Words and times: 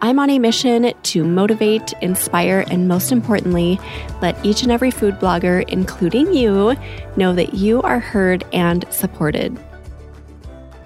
I'm 0.00 0.20
on 0.20 0.30
a 0.30 0.38
mission 0.38 0.92
to 0.94 1.24
motivate, 1.24 1.92
inspire, 2.02 2.64
and 2.70 2.86
most 2.86 3.10
importantly, 3.10 3.80
let 4.22 4.38
each 4.46 4.62
and 4.62 4.70
every 4.70 4.92
food 4.92 5.18
blogger, 5.18 5.68
including 5.68 6.32
you, 6.32 6.76
know 7.16 7.34
that 7.34 7.54
you 7.54 7.82
are 7.82 7.98
heard 7.98 8.44
and 8.52 8.84
supported. 8.90 9.58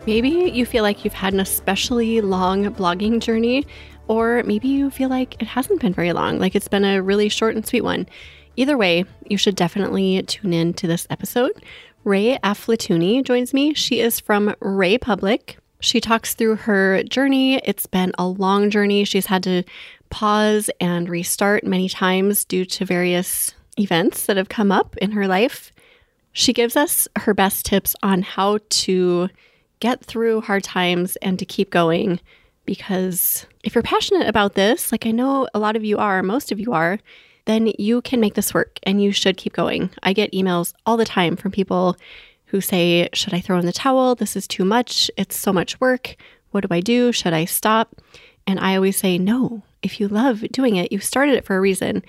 Maybe 0.06 0.30
you 0.30 0.64
feel 0.64 0.82
like 0.82 1.04
you've 1.04 1.12
had 1.12 1.34
an 1.34 1.40
especially 1.40 2.22
long 2.22 2.64
blogging 2.74 3.20
journey, 3.20 3.66
or 4.08 4.42
maybe 4.44 4.68
you 4.68 4.90
feel 4.90 5.10
like 5.10 5.40
it 5.42 5.46
hasn't 5.46 5.80
been 5.80 5.92
very 5.92 6.14
long, 6.14 6.38
like 6.38 6.54
it's 6.54 6.68
been 6.68 6.84
a 6.84 7.02
really 7.02 7.28
short 7.28 7.54
and 7.54 7.66
sweet 7.66 7.82
one. 7.82 8.08
Either 8.56 8.78
way, 8.78 9.04
you 9.28 9.36
should 9.36 9.56
definitely 9.56 10.22
tune 10.22 10.54
in 10.54 10.72
to 10.74 10.86
this 10.86 11.06
episode. 11.10 11.52
Rae 12.04 12.38
Aflatooni 12.42 13.22
joins 13.22 13.54
me. 13.54 13.74
She 13.74 14.00
is 14.00 14.18
from 14.18 14.54
Raepublic, 14.60 15.56
she 15.82 16.00
talks 16.00 16.34
through 16.34 16.56
her 16.56 17.02
journey. 17.02 17.56
It's 17.56 17.86
been 17.86 18.12
a 18.16 18.26
long 18.26 18.70
journey. 18.70 19.02
She's 19.04 19.26
had 19.26 19.42
to 19.42 19.64
pause 20.10 20.70
and 20.80 21.08
restart 21.08 21.64
many 21.64 21.88
times 21.88 22.44
due 22.44 22.64
to 22.66 22.84
various 22.84 23.52
events 23.76 24.26
that 24.26 24.36
have 24.36 24.48
come 24.48 24.70
up 24.70 24.96
in 24.98 25.10
her 25.10 25.26
life. 25.26 25.72
She 26.32 26.52
gives 26.52 26.76
us 26.76 27.08
her 27.16 27.34
best 27.34 27.66
tips 27.66 27.96
on 28.00 28.22
how 28.22 28.60
to 28.68 29.28
get 29.80 30.04
through 30.04 30.42
hard 30.42 30.62
times 30.62 31.16
and 31.16 31.36
to 31.40 31.44
keep 31.44 31.70
going. 31.70 32.20
Because 32.64 33.44
if 33.64 33.74
you're 33.74 33.82
passionate 33.82 34.28
about 34.28 34.54
this, 34.54 34.92
like 34.92 35.04
I 35.04 35.10
know 35.10 35.48
a 35.52 35.58
lot 35.58 35.74
of 35.74 35.84
you 35.84 35.98
are, 35.98 36.22
most 36.22 36.52
of 36.52 36.60
you 36.60 36.72
are, 36.72 37.00
then 37.46 37.72
you 37.76 38.02
can 38.02 38.20
make 38.20 38.34
this 38.34 38.54
work 38.54 38.78
and 38.84 39.02
you 39.02 39.10
should 39.10 39.36
keep 39.36 39.52
going. 39.52 39.90
I 40.04 40.12
get 40.12 40.32
emails 40.32 40.74
all 40.86 40.96
the 40.96 41.04
time 41.04 41.34
from 41.34 41.50
people 41.50 41.96
who 42.52 42.60
say, 42.60 43.08
Should 43.14 43.32
I 43.32 43.40
throw 43.40 43.58
in 43.58 43.66
the 43.66 43.72
towel? 43.72 44.14
This 44.14 44.36
is 44.36 44.46
too 44.46 44.64
much. 44.64 45.10
It's 45.16 45.34
so 45.34 45.52
much 45.54 45.80
work. 45.80 46.16
What 46.50 46.68
do 46.68 46.68
I 46.72 46.80
do? 46.80 47.10
Should 47.10 47.32
I 47.32 47.46
stop? 47.46 47.96
And 48.46 48.60
I 48.60 48.76
always 48.76 48.96
say, 48.96 49.18
No. 49.18 49.62
If 49.82 49.98
you 49.98 50.06
love 50.06 50.42
doing 50.52 50.76
it, 50.76 50.92
you 50.92 51.00
started 51.00 51.34
it 51.34 51.46
for 51.46 51.56
a 51.56 51.60
reason. 51.60 52.04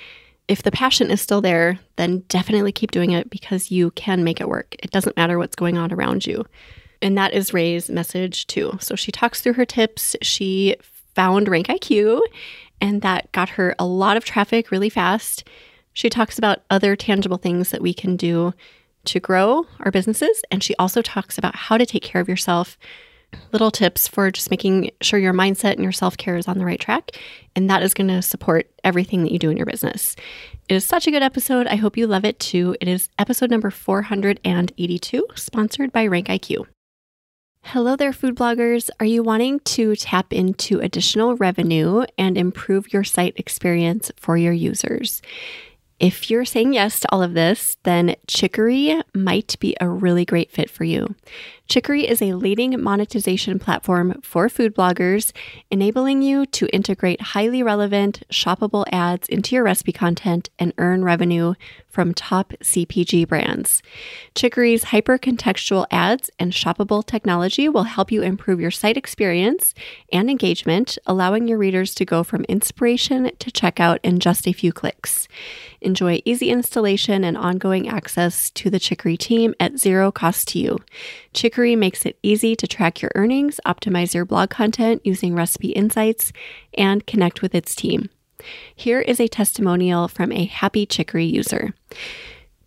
If 0.49 0.61
the 0.61 0.71
passion 0.71 1.09
is 1.09 1.21
still 1.21 1.39
there, 1.39 1.79
then 1.95 2.25
definitely 2.27 2.73
keep 2.73 2.91
doing 2.91 3.11
it 3.11 3.29
because 3.29 3.71
you 3.71 3.91
can 3.91 4.25
make 4.25 4.41
it 4.41 4.49
work. 4.49 4.75
It 4.79 4.91
doesn't 4.91 5.15
matter 5.15 5.39
what's 5.39 5.55
going 5.55 5.77
on 5.77 5.93
around 5.93 6.27
you. 6.27 6.45
And 7.01 7.17
that 7.17 7.33
is 7.33 7.53
Rae's 7.53 7.89
message 7.89 8.45
too. 8.47 8.77
So 8.81 8.95
she 8.95 9.13
talks 9.13 9.39
through 9.39 9.53
her 9.53 9.65
tips. 9.65 10.13
She 10.21 10.75
found 11.15 11.47
RankIQ, 11.47 12.19
and 12.81 13.01
that 13.01 13.31
got 13.31 13.49
her 13.49 13.75
a 13.79 13.85
lot 13.85 14.17
of 14.17 14.25
traffic 14.25 14.71
really 14.71 14.89
fast. 14.89 15.45
She 15.93 16.09
talks 16.09 16.37
about 16.37 16.63
other 16.69 16.97
tangible 16.97 17.37
things 17.37 17.71
that 17.71 17.81
we 17.81 17.93
can 17.93 18.17
do 18.17 18.53
to 19.05 19.19
grow 19.19 19.65
our 19.79 19.91
businesses. 19.91 20.41
And 20.51 20.63
she 20.63 20.75
also 20.77 21.01
talks 21.01 21.37
about 21.37 21.55
how 21.55 21.77
to 21.77 21.85
take 21.85 22.03
care 22.03 22.21
of 22.21 22.29
yourself, 22.29 22.77
little 23.51 23.71
tips 23.71 24.07
for 24.07 24.29
just 24.31 24.51
making 24.51 24.91
sure 25.01 25.19
your 25.19 25.33
mindset 25.33 25.73
and 25.73 25.83
your 25.83 25.91
self 25.91 26.17
care 26.17 26.37
is 26.37 26.47
on 26.47 26.57
the 26.57 26.65
right 26.65 26.79
track. 26.79 27.11
And 27.55 27.69
that 27.69 27.83
is 27.83 27.93
going 27.93 28.09
to 28.09 28.21
support 28.21 28.69
everything 28.83 29.23
that 29.23 29.31
you 29.31 29.39
do 29.39 29.49
in 29.49 29.57
your 29.57 29.65
business. 29.65 30.15
It 30.69 30.75
is 30.75 30.85
such 30.85 31.07
a 31.07 31.11
good 31.11 31.23
episode. 31.23 31.67
I 31.67 31.75
hope 31.75 31.97
you 31.97 32.07
love 32.07 32.25
it 32.25 32.39
too. 32.39 32.75
It 32.79 32.87
is 32.87 33.09
episode 33.19 33.51
number 33.51 33.69
482, 33.69 35.27
sponsored 35.35 35.91
by 35.91 36.07
RankIQ. 36.07 36.65
Hello 37.67 37.95
there, 37.95 38.11
food 38.11 38.35
bloggers. 38.35 38.89
Are 38.99 39.05
you 39.05 39.23
wanting 39.23 39.61
to 39.61 39.95
tap 39.95 40.33
into 40.33 40.79
additional 40.79 41.37
revenue 41.37 42.03
and 42.17 42.37
improve 42.37 42.91
your 42.91 43.05
site 43.05 43.33
experience 43.37 44.11
for 44.17 44.35
your 44.35 44.51
users? 44.51 45.21
If 46.03 46.29
you're 46.29 46.43
saying 46.43 46.73
yes 46.73 46.99
to 46.99 47.11
all 47.13 47.23
of 47.23 47.33
this, 47.33 47.77
then 47.83 48.17
Chicory 48.27 49.01
might 49.13 49.57
be 49.61 49.73
a 49.79 49.87
really 49.87 50.25
great 50.25 50.51
fit 50.51 50.69
for 50.69 50.83
you. 50.83 51.15
Chicory 51.73 52.07
is 52.07 52.21
a 52.21 52.33
leading 52.33 52.79
monetization 52.79 53.57
platform 53.57 54.21
for 54.21 54.47
food 54.47 54.75
bloggers, 54.75 55.31
enabling 55.71 56.21
you 56.21 56.45
to 56.45 56.67
integrate 56.67 57.19
highly 57.19 57.63
relevant, 57.63 58.21
shoppable 58.31 58.85
ads 58.91 59.27
into 59.27 59.55
your 59.55 59.63
recipe 59.63 59.91
content 59.91 60.51
and 60.59 60.71
earn 60.77 61.03
revenue 61.03 61.55
from 61.89 62.13
top 62.13 62.53
CPG 62.61 63.27
brands. 63.27 63.81
Chicory's 64.35 64.85
hyper 64.85 65.17
contextual 65.17 65.87
ads 65.89 66.29
and 66.37 66.51
shoppable 66.51 67.03
technology 67.03 67.67
will 67.67 67.83
help 67.83 68.11
you 68.11 68.21
improve 68.21 68.59
your 68.59 68.71
site 68.71 68.97
experience 68.97 69.73
and 70.11 70.29
engagement, 70.29 70.99
allowing 71.07 71.47
your 71.47 71.57
readers 71.57 71.95
to 71.95 72.05
go 72.05 72.23
from 72.23 72.43
inspiration 72.45 73.31
to 73.39 73.49
checkout 73.49 73.97
in 74.03 74.19
just 74.19 74.47
a 74.47 74.53
few 74.53 74.71
clicks. 74.71 75.27
Enjoy 75.81 76.21
easy 76.23 76.49
installation 76.49 77.23
and 77.23 77.37
ongoing 77.37 77.87
access 77.87 78.49
to 78.51 78.69
the 78.69 78.79
Chicory 78.79 79.17
team 79.17 79.53
at 79.59 79.77
zero 79.77 80.11
cost 80.11 80.47
to 80.49 80.59
you. 80.59 80.77
Chicory 81.33 81.62
makes 81.75 82.05
it 82.05 82.19
easy 82.21 82.55
to 82.55 82.67
track 82.67 83.01
your 83.01 83.11
earnings, 83.15 83.59
optimize 83.65 84.13
your 84.13 84.25
blog 84.25 84.49
content 84.49 85.01
using 85.03 85.33
recipe 85.33 85.69
insights, 85.69 86.31
and 86.77 87.07
connect 87.07 87.41
with 87.41 87.55
its 87.55 87.73
team. 87.73 88.09
Here 88.75 88.99
is 88.99 89.19
a 89.19 89.27
testimonial 89.27 90.07
from 90.07 90.31
a 90.31 90.45
happy 90.45 90.85
Chicory 90.85 91.25
user. 91.25 91.73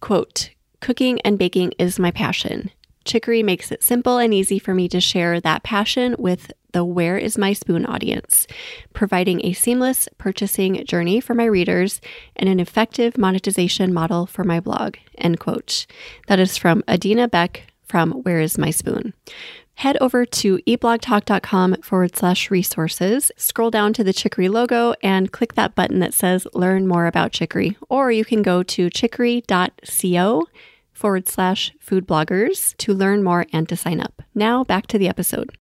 Quote, 0.01 0.51
Cooking 0.81 1.21
and 1.21 1.39
baking 1.39 1.73
is 1.79 1.99
my 1.99 2.11
passion. 2.11 2.71
Chicory 3.05 3.43
makes 3.43 3.71
it 3.71 3.84
simple 3.84 4.19
and 4.19 4.34
easy 4.34 4.59
for 4.59 4.75
me 4.75 4.89
to 4.89 5.01
share 5.01 5.41
that 5.41 5.63
passion 5.63 6.17
with 6.19 6.53
the 6.73 6.84
Where 6.84 7.17
is 7.17 7.39
My 7.39 7.53
Spoon 7.53 7.87
audience, 7.87 8.47
providing 8.93 9.45
a 9.45 9.53
seamless 9.53 10.09
purchasing 10.19 10.84
journey 10.84 11.21
for 11.21 11.34
my 11.34 11.45
readers 11.45 12.01
and 12.34 12.49
an 12.49 12.61
effective 12.61 13.17
monetization 13.17 13.95
model 13.95 14.27
for 14.27 14.45
my 14.45 14.61
blog. 14.61 14.97
End 15.17 15.39
quote. 15.39 15.87
That 16.27 16.41
is 16.41 16.59
from 16.59 16.83
Adina 16.89 17.28
Beck 17.28 17.63
from 17.87 18.13
Where 18.23 18.41
is 18.41 18.59
My 18.59 18.71
Spoon. 18.71 19.15
Head 19.75 19.99
over 20.01 20.25
to 20.25 20.59
eatblogtalk.com 20.67 21.83
forward 21.83 22.17
slash 22.17 22.51
resources, 22.51 23.31
scroll 23.37 23.71
down 23.71 23.93
to 23.93 24.03
the 24.03 24.15
Chicory 24.15 24.49
logo, 24.49 24.95
and 25.03 25.33
click 25.33 25.55
that 25.55 25.75
button 25.75 25.99
that 25.99 26.15
says 26.15 26.47
Learn 26.55 26.87
More 26.87 27.07
About 27.07 27.33
Chicory. 27.33 27.77
Or 27.91 28.11
you 28.11 28.25
can 28.25 28.41
go 28.41 28.63
to 28.63 28.89
chicory.co 28.89 30.47
forward 30.95 31.29
slash 31.29 31.73
food 31.79 32.09
bloggers 32.09 32.75
to 32.79 32.95
learn 32.95 33.23
more 33.23 33.45
and 33.53 33.69
to 33.69 33.77
sign 33.77 34.01
up. 34.01 34.23
Now 34.35 34.65
back 34.65 34.87
to 34.89 34.99
the 34.99 35.09
episode. 35.09 35.57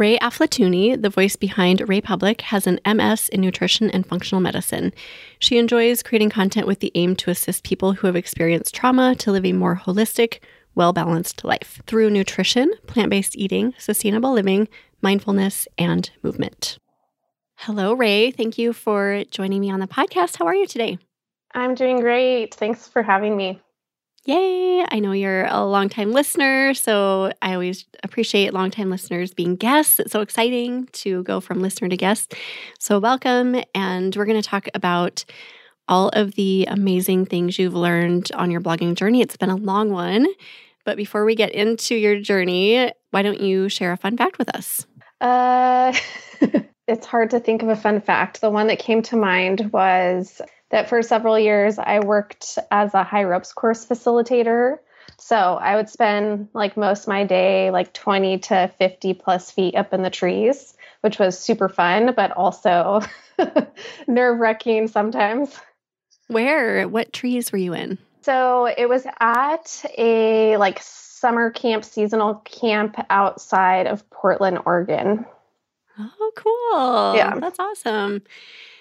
Rae 0.00 0.18
Aflatooni, 0.18 1.00
the 1.00 1.10
voice 1.10 1.36
behind 1.36 1.80
Raepublic, 1.80 2.40
has 2.42 2.66
an 2.66 2.80
MS 2.86 3.28
in 3.28 3.42
nutrition 3.42 3.90
and 3.90 4.06
functional 4.06 4.40
medicine. 4.40 4.94
She 5.38 5.58
enjoys 5.58 6.02
creating 6.02 6.30
content 6.30 6.66
with 6.66 6.80
the 6.80 6.92
aim 6.94 7.16
to 7.16 7.30
assist 7.30 7.64
people 7.64 7.92
who 7.92 8.06
have 8.06 8.16
experienced 8.16 8.74
trauma 8.74 9.14
to 9.16 9.30
live 9.30 9.44
a 9.44 9.52
more 9.52 9.76
holistic, 9.84 10.38
well 10.74 10.92
balanced 10.92 11.44
life 11.44 11.80
through 11.86 12.10
nutrition, 12.10 12.72
plant 12.86 13.10
based 13.10 13.36
eating, 13.36 13.74
sustainable 13.78 14.32
living, 14.32 14.68
mindfulness, 15.02 15.66
and 15.78 16.10
movement. 16.22 16.78
Hello, 17.56 17.92
Rae. 17.92 18.30
Thank 18.30 18.56
you 18.56 18.72
for 18.72 19.24
joining 19.30 19.60
me 19.60 19.70
on 19.70 19.80
the 19.80 19.86
podcast. 19.86 20.36
How 20.36 20.46
are 20.46 20.54
you 20.54 20.66
today? 20.66 20.98
I'm 21.54 21.74
doing 21.74 22.00
great. 22.00 22.54
Thanks 22.54 22.88
for 22.88 23.02
having 23.02 23.36
me. 23.36 23.60
Yay! 24.26 24.84
I 24.90 24.98
know 24.98 25.12
you're 25.12 25.46
a 25.46 25.64
longtime 25.64 26.12
listener, 26.12 26.74
so 26.74 27.32
I 27.40 27.54
always 27.54 27.86
appreciate 28.02 28.52
longtime 28.52 28.90
listeners 28.90 29.32
being 29.32 29.56
guests. 29.56 29.98
It's 29.98 30.12
so 30.12 30.20
exciting 30.20 30.88
to 30.92 31.22
go 31.22 31.40
from 31.40 31.60
listener 31.60 31.88
to 31.88 31.96
guest. 31.96 32.34
So, 32.78 32.98
welcome. 32.98 33.56
And 33.74 34.14
we're 34.14 34.26
going 34.26 34.40
to 34.40 34.46
talk 34.46 34.68
about 34.74 35.24
all 35.90 36.08
of 36.10 36.36
the 36.36 36.64
amazing 36.70 37.26
things 37.26 37.58
you've 37.58 37.74
learned 37.74 38.30
on 38.34 38.50
your 38.50 38.60
blogging 38.60 38.94
journey. 38.94 39.20
It's 39.20 39.36
been 39.36 39.50
a 39.50 39.56
long 39.56 39.90
one. 39.90 40.26
But 40.84 40.96
before 40.96 41.24
we 41.24 41.34
get 41.34 41.50
into 41.50 41.94
your 41.94 42.20
journey, 42.20 42.90
why 43.10 43.22
don't 43.22 43.40
you 43.40 43.68
share 43.68 43.92
a 43.92 43.96
fun 43.96 44.16
fact 44.16 44.38
with 44.38 44.48
us? 44.54 44.86
Uh, 45.20 45.92
it's 46.88 47.06
hard 47.06 47.30
to 47.30 47.40
think 47.40 47.62
of 47.62 47.68
a 47.68 47.76
fun 47.76 48.00
fact. 48.00 48.40
The 48.40 48.50
one 48.50 48.68
that 48.68 48.78
came 48.78 49.02
to 49.02 49.16
mind 49.16 49.72
was 49.72 50.40
that 50.70 50.88
for 50.88 51.02
several 51.02 51.38
years 51.38 51.78
I 51.78 52.00
worked 52.00 52.58
as 52.70 52.94
a 52.94 53.02
high 53.02 53.24
ropes 53.24 53.52
course 53.52 53.84
facilitator. 53.84 54.78
So 55.18 55.36
I 55.36 55.76
would 55.76 55.90
spend 55.90 56.48
like 56.54 56.76
most 56.76 57.08
my 57.08 57.24
day, 57.24 57.70
like 57.70 57.92
20 57.92 58.38
to 58.38 58.72
50 58.78 59.14
plus 59.14 59.50
feet 59.50 59.74
up 59.74 59.92
in 59.92 60.02
the 60.02 60.08
trees, 60.08 60.74
which 61.02 61.18
was 61.18 61.38
super 61.38 61.68
fun, 61.68 62.14
but 62.14 62.30
also 62.30 63.00
nerve 64.06 64.38
wracking 64.38 64.88
sometimes. 64.88 65.58
Where? 66.30 66.86
What 66.88 67.12
trees 67.12 67.50
were 67.50 67.58
you 67.58 67.74
in? 67.74 67.98
So 68.22 68.66
it 68.66 68.88
was 68.88 69.06
at 69.18 69.84
a 69.98 70.56
like 70.58 70.80
summer 70.82 71.50
camp, 71.50 71.84
seasonal 71.84 72.36
camp 72.44 72.96
outside 73.10 73.86
of 73.86 74.08
Portland, 74.10 74.60
Oregon. 74.64 75.26
Oh, 75.98 76.32
cool. 76.36 77.16
Yeah. 77.16 77.38
That's 77.38 77.58
awesome. 77.58 78.22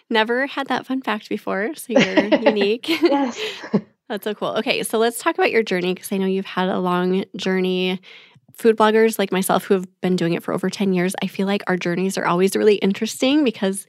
Never 0.10 0.48
had 0.48 0.68
that 0.68 0.86
fun 0.86 1.02
fact 1.02 1.30
before, 1.30 1.74
so 1.76 1.94
you're 1.94 2.26
unique. 2.42 2.88
yes. 2.88 3.40
That's 4.10 4.24
so 4.24 4.34
cool. 4.34 4.56
Okay, 4.58 4.82
so 4.84 4.98
let's 4.98 5.20
talk 5.20 5.36
about 5.36 5.52
your 5.52 5.62
journey 5.62 5.94
because 5.94 6.12
I 6.12 6.18
know 6.18 6.26
you've 6.26 6.46
had 6.46 6.70
a 6.70 6.80
long 6.80 7.26
journey. 7.36 8.02
Food 8.56 8.76
bloggers 8.76 9.20
like 9.20 9.32
myself 9.32 9.66
who 9.66 9.76
have 9.76 9.86
been 10.02 10.16
doing 10.16 10.34
it 10.34 10.42
for 10.44 10.54
over 10.54 10.70
10 10.70 10.94
years, 10.94 11.16
I 11.22 11.28
feel 11.28 11.46
like 11.46 11.64
our 11.68 11.78
journeys 11.78 12.18
are 12.18 12.26
always 12.26 12.56
really 12.56 12.76
interesting 12.76 13.44
because 13.44 13.86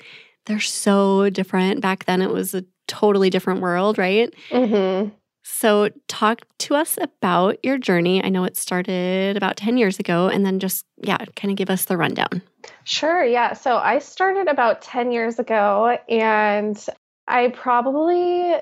they're 0.47 0.61
so 0.61 1.31
different. 1.31 1.81
Back 1.81 2.05
then, 2.05 2.21
it 2.21 2.31
was 2.31 2.55
a 2.55 2.65
totally 2.91 3.31
different 3.31 3.61
world, 3.61 3.97
right? 3.97 4.35
Mm-hmm. 4.51 5.11
So, 5.43 5.89
talk 6.07 6.43
to 6.59 6.75
us 6.75 6.99
about 7.01 7.65
your 7.65 7.79
journey. 7.79 8.23
I 8.23 8.29
know 8.29 8.45
it 8.45 8.57
started 8.57 9.37
about 9.39 9.57
10 9.57 9.79
years 9.79 9.99
ago, 9.99 10.29
and 10.29 10.45
then 10.45 10.59
just, 10.59 10.85
yeah, 10.99 11.17
kind 11.35 11.51
of 11.51 11.57
give 11.57 11.71
us 11.71 11.87
the 11.87 11.97
rundown. 11.97 12.43
Sure. 12.85 13.25
Yeah. 13.25 13.55
So, 13.55 13.77
I 13.77 14.01
started 14.01 14.49
about 14.49 14.83
10 14.83 15.13
years 15.13 15.39
ago, 15.39 15.97
and 16.09 16.87
I 17.27 17.49
probably 17.49 18.55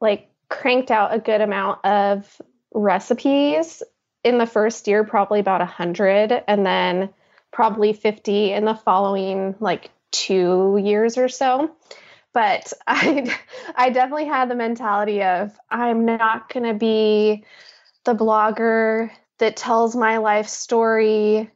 like 0.00 0.28
cranked 0.48 0.90
out 0.90 1.12
a 1.14 1.18
good 1.18 1.40
amount 1.40 1.84
of 1.84 2.40
recipes 2.72 3.82
in 4.22 4.38
the 4.38 4.46
first 4.46 4.86
year, 4.86 5.02
probably 5.02 5.40
about 5.40 5.60
100, 5.60 6.44
and 6.46 6.64
then 6.64 7.10
probably 7.52 7.92
50 7.92 8.52
in 8.52 8.64
the 8.64 8.74
following 8.74 9.56
like 9.58 9.90
two 10.12 10.80
years 10.82 11.18
or 11.18 11.28
so 11.28 11.70
but 12.32 12.72
I 12.86 13.36
I 13.74 13.90
definitely 13.90 14.26
had 14.26 14.50
the 14.50 14.54
mentality 14.54 15.22
of 15.22 15.52
I'm 15.70 16.04
not 16.04 16.52
going 16.52 16.66
to 16.66 16.74
be 16.74 17.44
the 18.04 18.14
blogger 18.14 19.10
that 19.38 19.56
tells 19.56 19.96
my 19.96 20.18
life 20.18 20.48
story 20.48 21.50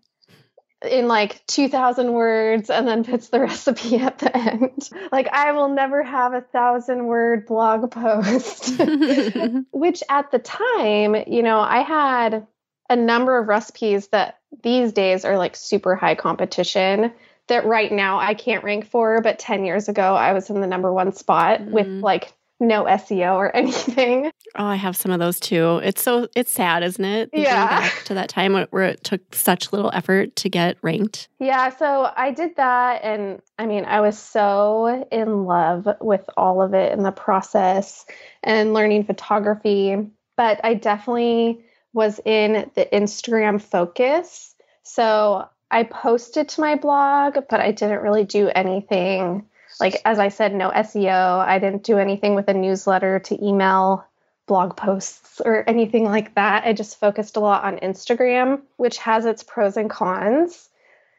in 0.85 1.09
like 1.09 1.45
2000 1.47 2.13
words 2.13 2.71
and 2.71 2.87
then 2.87 3.05
puts 3.05 3.29
the 3.29 3.41
recipe 3.41 3.97
at 3.97 4.19
the 4.19 4.37
end. 4.37 4.89
Like 5.13 5.29
I 5.29 5.53
will 5.53 5.69
never 5.69 6.03
have 6.03 6.35
a 6.35 6.41
thousand 6.41 7.07
word 7.07 7.47
blog 7.47 7.91
post. 7.91 8.81
Which 9.73 10.03
at 10.09 10.31
the 10.31 10.39
time, 10.39 11.17
you 11.27 11.43
know, 11.43 11.61
I 11.61 11.81
had 11.81 12.47
a 12.91 12.97
number 12.97 13.39
of 13.39 13.49
recipes 13.49 14.09
that 14.09 14.39
these 14.63 14.93
days 14.93 15.25
are 15.25 15.39
like 15.39 15.57
super 15.57 15.97
high 15.97 16.15
competition 16.15 17.13
that 17.49 17.67
right 17.67 17.93
now 17.93 18.19
I 18.19 18.35
can't 18.35 18.65
rank 18.65 18.87
for, 18.87 19.21
but 19.21 19.39
10 19.39 19.65
years 19.65 19.89
ago 19.89 20.15
I 20.15 20.33
was 20.33 20.51
in 20.51 20.61
the 20.61 20.67
number 20.67 20.93
one 20.93 21.13
spot 21.13 21.61
mm-hmm. 21.61 21.73
with 21.73 21.87
like 21.87 22.33
no 22.61 22.85
SEO 22.85 23.35
or 23.35 23.55
anything. 23.57 24.31
Oh, 24.55 24.65
I 24.65 24.77
have 24.77 24.97
some 24.97 25.13
of 25.13 25.19
those 25.19 25.41
too. 25.41 25.81
It's 25.83 26.03
so 26.03 26.29
it's 26.35 26.53
sad, 26.53 26.83
isn't 26.83 27.05
it? 27.05 27.31
Yeah. 27.33 27.81
Back 27.81 28.05
to 28.05 28.15
that 28.15 28.29
time 28.29 28.55
where 28.71 28.85
it 28.85 29.05
took 29.05 29.35
such 29.35 29.73
little 29.73 29.91
effort 29.93 30.37
to 30.37 30.49
get 30.49 30.77
ranked. 30.83 31.29
Yeah, 31.39 31.71
so 31.71 32.11
I 32.17 32.31
did 32.31 32.57
that 32.57 33.03
and 33.03 33.41
I 33.59 33.67
mean, 33.67 33.85
I 33.85 34.01
was 34.01 34.19
so 34.19 35.07
in 35.11 35.45
love 35.45 35.89
with 36.01 36.29
all 36.37 36.63
of 36.63 36.75
it 36.75 36.93
and 36.93 37.05
the 37.05 37.13
process 37.13 38.07
and 38.43 38.73
learning 38.73 39.05
photography, 39.05 39.97
but 40.37 40.61
I 40.65 40.75
definitely 40.75 41.65
was 41.93 42.21
in 42.25 42.71
the 42.75 42.89
Instagram 42.93 43.63
focus. 43.63 44.55
So 44.83 45.49
I 45.75 45.83
posted 45.83 46.49
to 46.51 46.61
my 46.61 46.77
blog, 46.77 47.35
but 47.51 47.59
I 47.59 47.73
didn't 47.73 48.03
really 48.03 48.23
do 48.23 48.49
anything. 48.49 49.45
Like, 49.81 50.01
as 50.05 50.21
I 50.21 50.29
said, 50.29 50.55
no 50.55 50.71
SEO. 50.71 51.41
I 51.41 51.59
didn't 51.59 51.83
do 51.83 51.99
anything 51.99 52.37
with 52.37 52.47
a 52.47 52.55
newsletter 52.55 53.19
to 53.19 53.45
email 53.45 54.07
blog 54.47 54.77
posts 54.77 55.41
or 55.45 55.69
anything 55.69 56.05
like 56.05 56.33
that. 56.37 56.65
I 56.65 56.75
just 56.75 57.01
focused 57.01 57.37
a 57.37 57.41
lot 57.41 57.65
on 57.65 57.79
Instagram, 57.79 58.63
which 58.77 58.99
has 58.99 59.27
its 59.27 59.43
pros 59.43 59.77
and 59.77 59.91
cons 59.91 60.71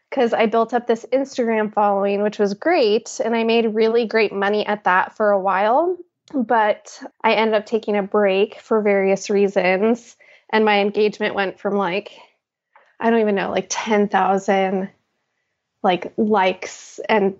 because 0.10 0.32
I 0.32 0.46
built 0.46 0.74
up 0.74 0.88
this 0.88 1.06
Instagram 1.12 1.74
following, 1.74 2.24
which 2.24 2.40
was 2.40 2.54
great. 2.54 3.20
And 3.26 3.36
I 3.36 3.44
made 3.44 3.76
really 3.76 4.06
great 4.06 4.32
money 4.32 4.66
at 4.66 4.86
that 4.86 5.18
for 5.18 5.32
a 5.32 5.40
while. 5.40 5.98
But 6.34 6.98
I 7.22 7.34
ended 7.34 7.56
up 7.56 7.66
taking 7.66 7.98
a 7.98 8.04
break 8.04 8.62
for 8.62 8.82
various 8.82 9.30
reasons. 9.30 10.16
And 10.50 10.64
my 10.64 10.80
engagement 10.80 11.36
went 11.36 11.60
from 11.60 11.76
like 11.76 12.14
I 13.00 13.10
don't 13.10 13.22
even 13.22 13.36
know, 13.36 13.52
like 13.52 13.68
10,000 13.70 14.90
like 15.84 16.14
likes 16.18 17.00
and 17.08 17.36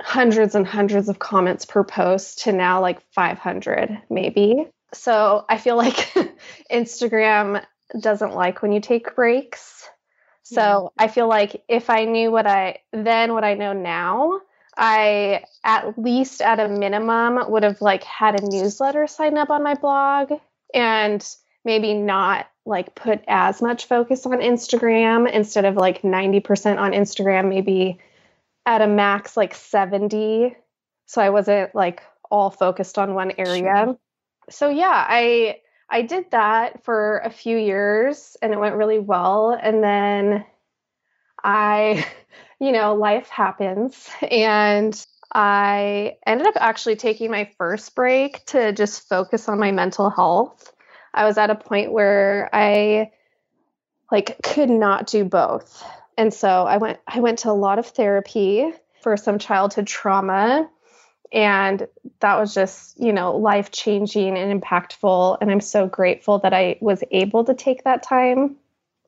hundreds 0.00 0.54
and 0.54 0.66
hundreds 0.66 1.08
of 1.08 1.18
comments 1.18 1.64
per 1.64 1.84
post 1.84 2.42
to 2.42 2.52
now 2.52 2.80
like 2.80 3.00
500 3.12 4.02
maybe. 4.10 4.66
So 4.92 5.44
I 5.48 5.58
feel 5.58 5.76
like 5.76 5.94
Instagram 6.72 7.64
doesn't 8.00 8.34
like 8.34 8.62
when 8.62 8.72
you 8.72 8.80
take 8.80 9.14
breaks. 9.14 9.88
So 10.42 10.92
yeah. 10.98 11.04
I 11.04 11.08
feel 11.08 11.28
like 11.28 11.62
if 11.68 11.90
I 11.90 12.04
knew 12.04 12.30
what 12.30 12.46
I 12.46 12.78
then 12.92 13.32
what 13.32 13.44
I 13.44 13.54
know 13.54 13.72
now, 13.72 14.40
I 14.76 15.44
at 15.62 15.98
least 15.98 16.42
at 16.42 16.60
a 16.60 16.68
minimum 16.68 17.50
would 17.50 17.62
have 17.62 17.80
like 17.80 18.02
had 18.02 18.40
a 18.40 18.46
newsletter 18.46 19.06
sign 19.06 19.38
up 19.38 19.50
on 19.50 19.62
my 19.62 19.74
blog 19.74 20.32
and 20.72 21.26
maybe 21.64 21.94
not 21.94 22.46
like 22.66 22.94
put 22.94 23.22
as 23.28 23.60
much 23.60 23.86
focus 23.86 24.24
on 24.26 24.38
Instagram 24.38 25.30
instead 25.30 25.64
of 25.64 25.76
like 25.76 26.02
90% 26.02 26.78
on 26.78 26.92
Instagram, 26.92 27.48
maybe 27.48 27.98
at 28.66 28.82
a 28.82 28.86
max 28.86 29.36
like 29.36 29.54
70. 29.54 30.56
So 31.06 31.20
I 31.20 31.30
wasn't 31.30 31.74
like 31.74 32.02
all 32.30 32.50
focused 32.50 32.98
on 32.98 33.14
one 33.14 33.32
area. 33.36 33.84
Sure. 33.84 33.98
So 34.50 34.68
yeah, 34.68 35.04
I 35.08 35.60
I 35.90 36.02
did 36.02 36.30
that 36.30 36.82
for 36.84 37.18
a 37.18 37.30
few 37.30 37.58
years 37.58 38.36
and 38.40 38.52
it 38.52 38.58
went 38.58 38.74
really 38.74 38.98
well 38.98 39.58
and 39.60 39.84
then 39.84 40.44
I 41.42 42.06
you 42.60 42.72
know, 42.72 42.94
life 42.94 43.28
happens 43.28 44.08
and 44.22 45.06
I 45.34 46.16
ended 46.26 46.46
up 46.46 46.54
actually 46.56 46.96
taking 46.96 47.30
my 47.30 47.50
first 47.58 47.94
break 47.94 48.44
to 48.46 48.72
just 48.72 49.08
focus 49.08 49.48
on 49.48 49.58
my 49.58 49.72
mental 49.72 50.08
health 50.08 50.73
I 51.14 51.24
was 51.24 51.38
at 51.38 51.48
a 51.48 51.54
point 51.54 51.92
where 51.92 52.50
I 52.52 53.12
like 54.10 54.36
could 54.42 54.68
not 54.68 55.06
do 55.06 55.24
both. 55.24 55.82
And 56.18 56.34
so 56.34 56.48
I 56.48 56.76
went 56.76 56.98
I 57.06 57.20
went 57.20 57.40
to 57.40 57.50
a 57.50 57.52
lot 57.52 57.78
of 57.78 57.86
therapy 57.86 58.72
for 59.00 59.16
some 59.16 59.38
childhood 59.38 59.86
trauma 59.86 60.68
and 61.32 61.88
that 62.20 62.38
was 62.38 62.54
just, 62.54 63.00
you 63.00 63.12
know, 63.12 63.36
life-changing 63.36 64.36
and 64.36 64.62
impactful 64.62 65.38
and 65.40 65.50
I'm 65.50 65.60
so 65.60 65.86
grateful 65.86 66.40
that 66.40 66.52
I 66.52 66.78
was 66.80 67.02
able 67.10 67.44
to 67.44 67.54
take 67.54 67.84
that 67.84 68.02
time. 68.02 68.56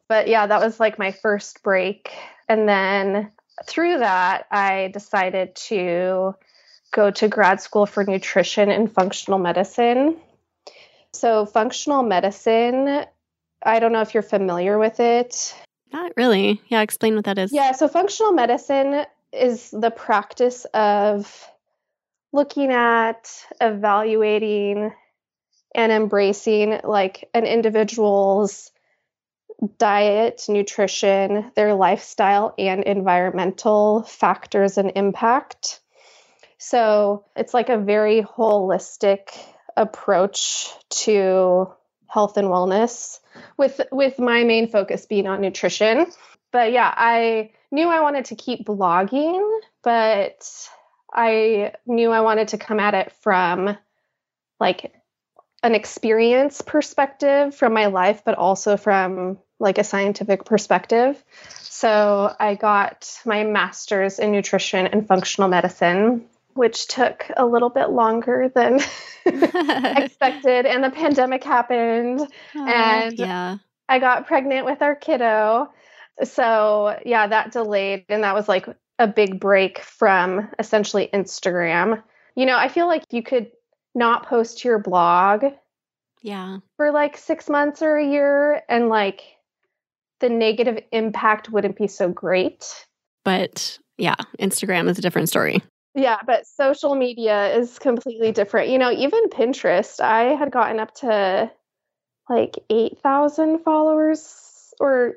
But 0.08 0.28
yeah, 0.28 0.46
that 0.46 0.60
was 0.60 0.78
like 0.78 0.98
my 0.98 1.10
first 1.10 1.62
break 1.62 2.12
and 2.48 2.68
then 2.68 3.32
through 3.66 3.98
that 3.98 4.46
I 4.50 4.90
decided 4.92 5.56
to 5.56 6.34
go 6.92 7.10
to 7.10 7.28
grad 7.28 7.60
school 7.60 7.86
for 7.86 8.04
nutrition 8.04 8.70
and 8.70 8.92
functional 8.92 9.38
medicine 9.38 10.16
so, 11.12 11.46
functional 11.46 12.02
medicine, 12.02 13.04
I 13.62 13.78
don't 13.78 13.92
know 13.92 14.00
if 14.00 14.14
you're 14.14 14.22
familiar 14.22 14.78
with 14.78 15.00
it. 15.00 15.54
Not 15.92 16.12
really. 16.16 16.60
Yeah, 16.68 16.82
explain 16.82 17.16
what 17.16 17.24
that 17.24 17.38
is. 17.38 17.52
Yeah, 17.52 17.72
so 17.72 17.88
functional 17.88 18.32
medicine 18.32 19.04
is 19.32 19.70
the 19.70 19.90
practice 19.90 20.64
of 20.66 21.50
looking 22.32 22.70
at, 22.70 23.30
evaluating, 23.60 24.92
and 25.74 25.92
embracing 25.92 26.80
like 26.84 27.28
an 27.34 27.44
individual's 27.44 28.70
diet, 29.78 30.44
nutrition, 30.48 31.50
their 31.54 31.74
lifestyle, 31.74 32.54
and 32.58 32.84
environmental 32.84 34.02
factors 34.02 34.78
and 34.78 34.92
impact. 34.96 35.80
So 36.58 37.24
it's 37.36 37.54
like 37.54 37.68
a 37.68 37.78
very 37.78 38.22
holistic 38.22 39.38
approach 39.76 40.70
to 40.88 41.70
health 42.06 42.36
and 42.36 42.48
wellness 42.48 43.20
with 43.56 43.80
with 43.92 44.18
my 44.18 44.44
main 44.44 44.68
focus 44.68 45.06
being 45.06 45.26
on 45.26 45.40
nutrition. 45.40 46.06
But 46.52 46.72
yeah, 46.72 46.92
I 46.96 47.50
knew 47.70 47.88
I 47.88 48.00
wanted 48.00 48.26
to 48.26 48.36
keep 48.36 48.64
blogging, 48.64 49.60
but 49.82 50.68
I 51.12 51.72
knew 51.86 52.10
I 52.10 52.20
wanted 52.20 52.48
to 52.48 52.58
come 52.58 52.80
at 52.80 52.94
it 52.94 53.12
from 53.20 53.76
like 54.58 54.94
an 55.62 55.74
experience 55.74 56.62
perspective 56.62 57.54
from 57.54 57.72
my 57.72 57.86
life, 57.86 58.22
but 58.24 58.36
also 58.36 58.76
from 58.76 59.38
like 59.58 59.78
a 59.78 59.84
scientific 59.84 60.44
perspective. 60.44 61.22
So 61.62 62.34
I 62.38 62.54
got 62.54 63.20
my 63.24 63.44
master's 63.44 64.18
in 64.18 64.32
nutrition 64.32 64.86
and 64.86 65.06
functional 65.06 65.48
medicine 65.48 66.26
which 66.56 66.88
took 66.88 67.24
a 67.36 67.46
little 67.46 67.70
bit 67.70 67.90
longer 67.90 68.50
than 68.54 68.80
expected. 69.26 70.66
And 70.66 70.82
the 70.82 70.90
pandemic 70.90 71.44
happened, 71.44 72.20
oh, 72.54 72.66
and 72.66 73.18
yeah. 73.18 73.58
I 73.88 73.98
got 73.98 74.26
pregnant 74.26 74.66
with 74.66 74.82
our 74.82 74.94
kiddo. 74.94 75.70
So, 76.24 76.98
yeah, 77.04 77.26
that 77.26 77.52
delayed. 77.52 78.06
And 78.08 78.24
that 78.24 78.34
was 78.34 78.48
like 78.48 78.66
a 78.98 79.06
big 79.06 79.38
break 79.38 79.80
from 79.80 80.48
essentially 80.58 81.10
Instagram. 81.12 82.02
You 82.34 82.46
know, 82.46 82.56
I 82.56 82.68
feel 82.68 82.86
like 82.86 83.04
you 83.10 83.22
could 83.22 83.50
not 83.94 84.26
post 84.26 84.64
your 84.64 84.78
blog. 84.78 85.44
Yeah. 86.22 86.58
For 86.76 86.90
like 86.90 87.16
six 87.16 87.48
months 87.48 87.82
or 87.82 87.96
a 87.96 88.06
year, 88.06 88.62
and 88.68 88.88
like 88.88 89.22
the 90.20 90.28
negative 90.28 90.82
impact 90.92 91.50
wouldn't 91.50 91.76
be 91.76 91.86
so 91.86 92.08
great. 92.08 92.86
But 93.24 93.78
yeah, 93.98 94.16
Instagram 94.40 94.88
is 94.88 94.98
a 94.98 95.02
different 95.02 95.28
story. 95.28 95.62
Yeah, 95.96 96.18
but 96.26 96.46
social 96.46 96.94
media 96.94 97.56
is 97.56 97.78
completely 97.78 98.30
different. 98.30 98.68
You 98.68 98.76
know, 98.76 98.92
even 98.92 99.30
Pinterest, 99.30 99.98
I 99.98 100.34
had 100.34 100.52
gotten 100.52 100.78
up 100.78 100.94
to 100.96 101.50
like 102.28 102.58
8,000 102.68 103.60
followers 103.60 104.74
or 104.78 105.14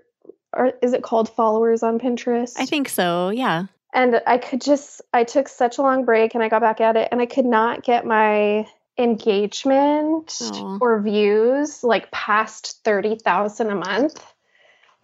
or 0.56 0.72
is 0.82 0.94
it 0.94 1.04
called 1.04 1.30
followers 1.30 1.84
on 1.84 2.00
Pinterest? 2.00 2.54
I 2.58 2.66
think 2.66 2.90
so. 2.90 3.30
Yeah. 3.30 3.66
And 3.94 4.22
I 4.26 4.38
could 4.38 4.62
just 4.62 5.02
I 5.14 5.26
took 5.26 5.50
such 5.50 5.78
a 5.78 5.82
long 5.82 6.06
break 6.06 6.34
and 6.34 6.44
I 6.44 6.50
got 6.50 6.62
back 6.62 6.80
at 6.80 6.96
it 6.96 7.10
and 7.12 7.22
I 7.22 7.26
could 7.26 7.46
not 7.46 7.84
get 7.84 8.06
my 8.06 8.66
engagement 8.98 10.38
Aw. 10.42 10.78
or 10.80 11.02
views 11.02 11.84
like 11.84 12.10
past 12.12 12.80
30,000 12.84 13.70
a 13.70 13.76
month. 13.76 14.24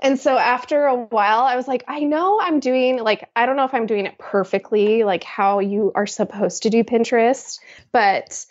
And 0.02 0.20
so 0.20 0.38
after 0.38 0.86
a 0.86 0.96
while, 0.96 1.42
I 1.42 1.56
was 1.56 1.68
like, 1.68 1.84
I 1.88 2.02
know 2.02 2.40
I'm 2.42 2.60
doing, 2.60 3.00
like, 3.00 3.30
I 3.36 3.46
don't 3.46 3.56
know 3.56 3.64
if 3.64 3.74
I'm 3.74 3.86
doing 3.86 4.06
it 4.06 4.18
perfectly, 4.18 5.04
like 5.04 5.24
how 5.24 5.60
you 5.60 5.92
are 5.96 6.06
supposed 6.06 6.64
to 6.64 6.70
do 6.70 6.84
Pinterest. 6.84 7.60
But 7.92 8.46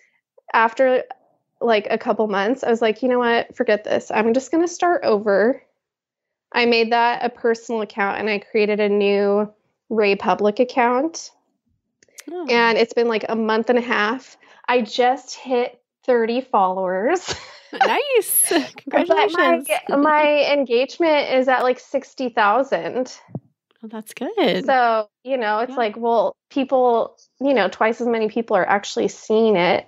after 0.52 1.04
like 1.60 1.86
a 1.90 1.98
couple 1.98 2.26
months, 2.28 2.64
I 2.64 2.70
was 2.70 2.80
like, 2.80 3.02
you 3.02 3.08
know 3.08 3.18
what? 3.18 3.54
Forget 3.54 3.84
this. 3.84 4.10
I'm 4.10 4.32
just 4.32 4.50
going 4.50 4.64
to 4.64 4.72
start 4.72 5.04
over. 5.04 5.62
I 6.52 6.66
made 6.66 6.92
that 6.92 7.24
a 7.24 7.28
personal 7.28 7.82
account 7.82 8.18
and 8.18 8.30
I 8.30 8.38
created 8.38 8.80
a 8.80 8.88
new 8.88 9.52
Raepublic 9.90 10.60
account. 10.60 11.30
Oh. 12.30 12.46
And 12.48 12.78
it's 12.78 12.94
been 12.94 13.08
like 13.08 13.26
a 13.28 13.36
month 13.36 13.68
and 13.70 13.78
a 13.78 13.82
half. 13.82 14.36
I 14.66 14.80
just 14.80 15.34
hit 15.34 15.80
30 16.06 16.42
followers. 16.42 17.34
nice. 17.86 18.52
Congratulations. 18.90 19.68
my, 19.88 19.96
my 19.96 20.52
engagement 20.52 21.30
is 21.32 21.48
at 21.48 21.62
like 21.62 21.78
60,000. 21.80 23.18
Oh, 23.82 23.88
that's 23.88 24.14
good. 24.14 24.64
So, 24.64 25.08
you 25.24 25.36
know, 25.36 25.58
it's 25.60 25.70
Yeah. 25.70 25.76
like, 25.76 25.96
well, 25.96 26.36
people, 26.50 27.16
you 27.40 27.54
know, 27.54 27.68
twice 27.68 28.00
as 28.00 28.06
many 28.06 28.28
people 28.28 28.56
are 28.56 28.66
actually 28.68 29.08
seeing 29.08 29.56
it. 29.56 29.86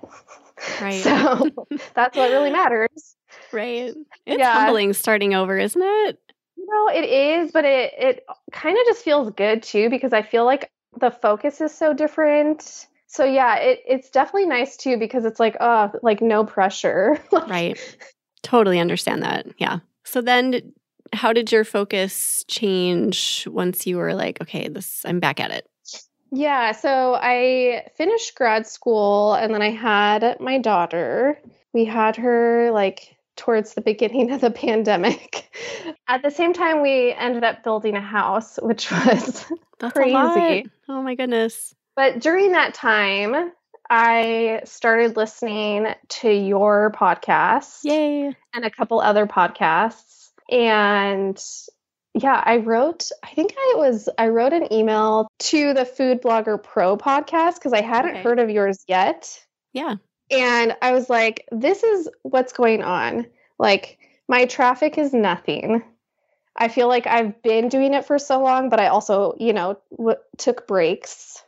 Right. 0.81 0.93
So 1.03 1.49
that's 1.95 2.17
what 2.17 2.31
really 2.31 2.51
matters. 2.51 3.17
right. 3.53 3.95
It's 4.27 4.39
Yeah. 4.39 4.53
humbling 4.53 4.93
starting 4.93 5.35
over, 5.35 5.57
isn't 5.59 5.81
it? 5.83 6.19
You 6.57 6.67
know, 6.67 6.89
it 6.89 7.05
is, 7.05 7.53
but 7.53 7.65
it 7.65 7.93
it 7.99 8.25
kind 8.53 8.77
of 8.79 8.85
just 8.87 9.05
feels 9.05 9.31
good 9.31 9.63
too 9.63 9.89
because 9.91 10.13
I 10.13 10.23
feel 10.23 10.45
like 10.45 10.71
the 10.99 11.11
focus 11.11 11.61
is 11.61 11.73
so 11.75 11.93
different. 11.93 12.87
So 13.17 13.25
yeah, 13.25 13.57
it 13.57 13.83
it's 13.87 14.11
definitely 14.11 14.47
nice 14.47 14.77
too 14.77 14.99
because 14.99 15.25
it's 15.25 15.41
like, 15.41 15.57
oh, 15.59 15.91
like 16.03 16.21
no 16.21 16.45
pressure. 16.45 17.19
Right. 17.33 17.79
Totally 18.43 18.79
understand 18.79 19.23
that. 19.23 19.47
Yeah. 19.57 19.79
So 20.05 20.21
then 20.21 20.75
how 21.15 21.33
did 21.33 21.51
your 21.51 21.65
focus 21.65 22.45
change 22.47 23.49
once 23.51 23.87
you 23.87 23.97
were 23.97 24.13
like, 24.15 24.41
okay, 24.43 24.69
this 24.69 25.03
I'm 25.07 25.19
back 25.19 25.41
at 25.41 25.51
it? 25.51 25.67
Yeah, 26.31 26.73
so 26.73 27.15
I 27.15 27.87
finished 27.97 28.35
grad 28.35 28.67
school 28.67 29.33
and 29.33 29.55
then 29.55 29.63
I 29.63 29.71
had 29.71 30.39
my 30.39 30.59
daughter. 30.59 31.41
We 31.73 31.87
had 31.87 32.17
her 32.17 32.71
like 32.71 33.17
towards 33.37 33.73
the 33.73 33.81
beginning 33.81 34.31
of 34.33 34.43
the 34.43 34.51
pandemic. 34.51 35.51
At 36.07 36.23
the 36.23 36.31
same 36.31 36.53
time, 36.53 36.83
we 36.83 37.15
ended 37.15 37.45
up 37.45 37.65
building 37.65 37.97
a 37.97 38.01
house, 38.01 38.59
which 38.61 38.91
was 39.07 39.47
That's 39.79 39.95
Crazy. 39.95 40.67
Oh 40.87 41.01
my 41.03 41.15
goodness. 41.15 41.75
But 41.97 42.21
during 42.21 42.53
that 42.53 42.75
time, 42.75 43.53
I 43.89 44.61
started 44.65 45.17
listening 45.17 45.89
to 46.09 46.31
your 46.31 46.93
podcast 46.93 47.79
Yay. 47.85 48.37
and 48.55 48.65
a 48.65 48.71
couple 48.71 49.01
other 49.01 49.27
podcasts. 49.27 50.31
And 50.51 51.43
yeah, 52.15 52.41
I 52.45 52.59
wrote, 52.59 53.11
I 53.23 53.29
think 53.29 53.55
I 53.59 53.75
was, 53.77 54.09
I 54.19 54.29
wrote 54.29 54.53
an 54.53 54.73
email 54.73 55.29
to 55.41 55.75
the 55.75 55.85
Food 55.85 56.23
Blogger 56.23 56.63
Pro 56.63 56.97
podcast 56.97 57.55
because 57.55 57.73
I 57.73 57.83
hadn't 57.83 58.13
Okay. 58.13 58.23
heard 58.23 58.39
of 58.41 58.51
yours 58.51 58.85
yet. 58.89 59.43
Yeah. 59.73 59.97
And 60.31 60.77
I 60.83 60.93
was 60.93 61.09
like, 61.09 61.47
this 61.53 61.83
is 61.83 62.09
what's 62.23 62.53
going 62.53 62.83
on. 62.83 63.27
Like, 63.59 63.99
my 64.29 64.47
traffic 64.47 64.99
is 64.99 65.15
nothing. 65.15 65.83
I 66.57 66.69
feel 66.69 66.89
like 66.89 67.07
I've 67.07 67.41
been 67.43 67.69
doing 67.69 67.95
it 67.95 68.07
for 68.07 68.19
so 68.19 68.41
long, 68.43 68.69
but 68.71 68.81
I 68.81 68.89
also, 68.89 69.35
you 69.39 69.53
know, 69.53 69.79
w- 69.97 70.17
took 70.39 70.67
breaks 70.67 71.43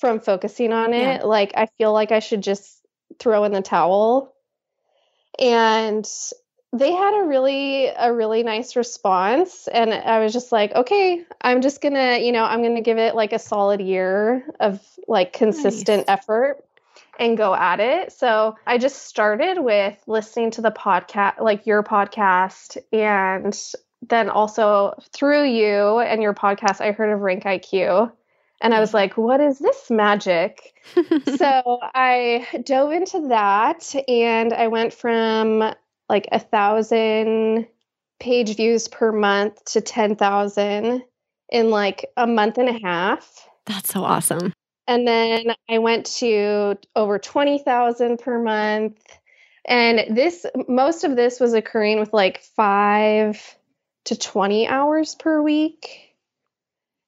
from 0.00 0.20
focusing 0.20 0.72
on 0.72 0.92
it. 0.92 1.20
Yeah. 1.20 1.24
Like, 1.24 1.52
I 1.56 1.66
feel 1.66 1.92
like 1.92 2.10
I 2.10 2.18
should 2.18 2.42
just 2.42 2.80
throw 3.18 3.44
in 3.44 3.52
the 3.52 3.62
towel. 3.62 4.34
And 5.38 6.08
they 6.72 6.92
had 6.92 7.20
a 7.20 7.26
really 7.26 7.86
a 7.86 8.12
really 8.12 8.42
nice 8.42 8.76
response 8.76 9.66
and 9.66 9.92
I 9.92 10.20
was 10.20 10.32
just 10.32 10.52
like, 10.52 10.72
okay, 10.72 11.24
I'm 11.40 11.62
just 11.62 11.80
going 11.80 11.94
to, 11.94 12.18
you 12.20 12.30
know, 12.32 12.44
I'm 12.44 12.62
going 12.62 12.76
to 12.76 12.80
give 12.80 12.98
it 12.98 13.14
like 13.14 13.32
a 13.32 13.38
solid 13.38 13.80
year 13.80 14.44
of 14.60 14.80
like 15.08 15.32
consistent 15.32 16.06
Nice. 16.06 16.18
effort 16.18 16.64
and 17.18 17.36
go 17.36 17.54
at 17.54 17.80
it. 17.80 18.12
So 18.12 18.56
I 18.66 18.78
just 18.78 19.06
started 19.06 19.58
with 19.58 20.00
listening 20.06 20.52
to 20.52 20.62
the 20.62 20.70
podcast, 20.70 21.40
like 21.40 21.66
your 21.66 21.82
podcast, 21.82 22.78
and 22.92 23.58
then 24.08 24.30
also 24.30 24.94
through 25.12 25.44
you 25.44 25.98
and 25.98 26.22
your 26.22 26.34
podcast, 26.34 26.80
I 26.80 26.92
heard 26.92 27.12
of 27.12 27.20
RankIQ. 27.20 28.12
And 28.60 28.74
I 28.74 28.78
mm. 28.78 28.80
was 28.80 28.94
like, 28.94 29.16
what 29.16 29.40
is 29.40 29.58
this 29.58 29.90
magic? 29.90 30.74
so 31.36 31.78
I 31.94 32.46
dove 32.64 32.92
into 32.92 33.28
that 33.28 33.94
and 34.08 34.52
I 34.52 34.68
went 34.68 34.92
from 34.92 35.74
like 36.08 36.28
a 36.32 36.38
thousand 36.38 37.66
page 38.18 38.56
views 38.56 38.88
per 38.88 39.12
month 39.12 39.64
to 39.64 39.80
10,000 39.80 41.02
in 41.50 41.70
like 41.70 42.06
a 42.16 42.26
month 42.26 42.58
and 42.58 42.68
a 42.68 42.78
half. 42.78 43.48
That's 43.66 43.92
so 43.92 44.04
awesome. 44.04 44.52
And 44.86 45.06
then 45.06 45.54
I 45.68 45.78
went 45.78 46.06
to 46.18 46.76
over 46.96 47.18
20,000 47.18 48.18
per 48.18 48.42
month. 48.42 49.00
And 49.64 50.16
this, 50.16 50.44
most 50.68 51.04
of 51.04 51.16
this 51.16 51.38
was 51.38 51.54
occurring 51.54 52.00
with 52.00 52.12
like 52.12 52.42
five 52.42 53.56
to 54.06 54.18
20 54.18 54.66
hours 54.66 55.14
per 55.14 55.40
week. 55.40 56.09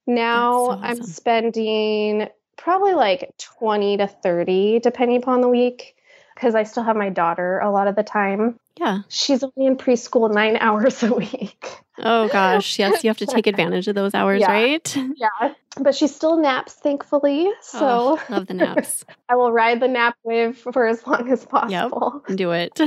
Now 0.07 0.67
so 0.67 0.71
I'm 0.83 1.03
spending 1.03 2.29
probably 2.57 2.95
like 2.95 3.33
20 3.39 3.97
to 3.99 4.07
30, 4.07 4.81
depending 4.81 5.17
upon 5.17 5.41
the 5.41 5.49
week, 5.49 5.97
because 6.35 6.55
I 6.55 6.63
still 6.65 6.83
have 6.83 6.97
my 6.97 7.09
daughter 7.09 7.59
a 7.61 7.71
lot 7.71 7.87
of 7.89 7.97
the 7.97 8.03
time. 8.03 8.59
Yeah. 8.79 9.01
She's 9.09 9.43
only 9.43 9.67
in 9.67 9.77
preschool 9.77 10.33
nine 10.33 10.57
hours 10.61 11.03
a 11.03 11.13
week. 11.15 11.67
Oh 11.99 12.29
gosh. 12.29 12.79
Yes, 12.79 13.05
you 13.05 13.11
have 13.11 13.19
to 13.19 13.27
take 13.27 13.47
advantage 13.53 13.87
of 13.89 13.95
those 13.95 14.15
hours, 14.15 14.41
Yeah. 14.41 14.51
right? 14.53 14.97
Yeah. 15.17 15.55
But 15.81 15.95
she 15.95 16.07
still 16.07 16.37
naps, 16.37 16.75
thankfully. 16.75 17.47
Oh, 17.49 17.55
so 17.61 17.79
Oh, 17.89 18.21
love 18.29 18.47
the 18.47 18.55
naps. 18.55 19.05
I 19.29 19.37
will 19.37 19.53
ride 19.53 19.81
the 19.81 19.89
nap 19.89 20.17
wave 20.25 20.57
for 20.59 20.87
as 20.87 21.07
long 21.07 21.31
as 21.31 21.45
possible. 21.45 22.23
Do 22.35 22.53
it. 22.53 22.79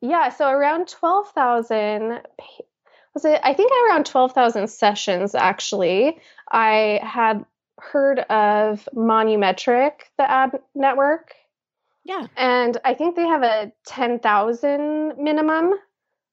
Yeah, 0.00 0.30
so 0.30 0.48
around 0.48 0.88
12,000 0.88 2.20
pa- 2.38 2.44
was 3.14 3.24
it 3.24 3.40
I 3.42 3.54
think 3.54 3.72
around 3.88 4.06
12,000 4.06 4.68
sessions 4.68 5.34
actually. 5.34 6.18
I 6.50 7.00
had 7.02 7.44
heard 7.80 8.20
of 8.20 8.88
Monumetric, 8.94 9.92
the 10.18 10.30
ad 10.30 10.60
network, 10.74 11.34
Yeah. 12.04 12.26
and 12.36 12.78
I 12.84 12.94
think 12.94 13.16
they 13.16 13.26
have 13.26 13.42
a 13.42 13.72
10,000 13.86 15.16
minimum. 15.18 15.74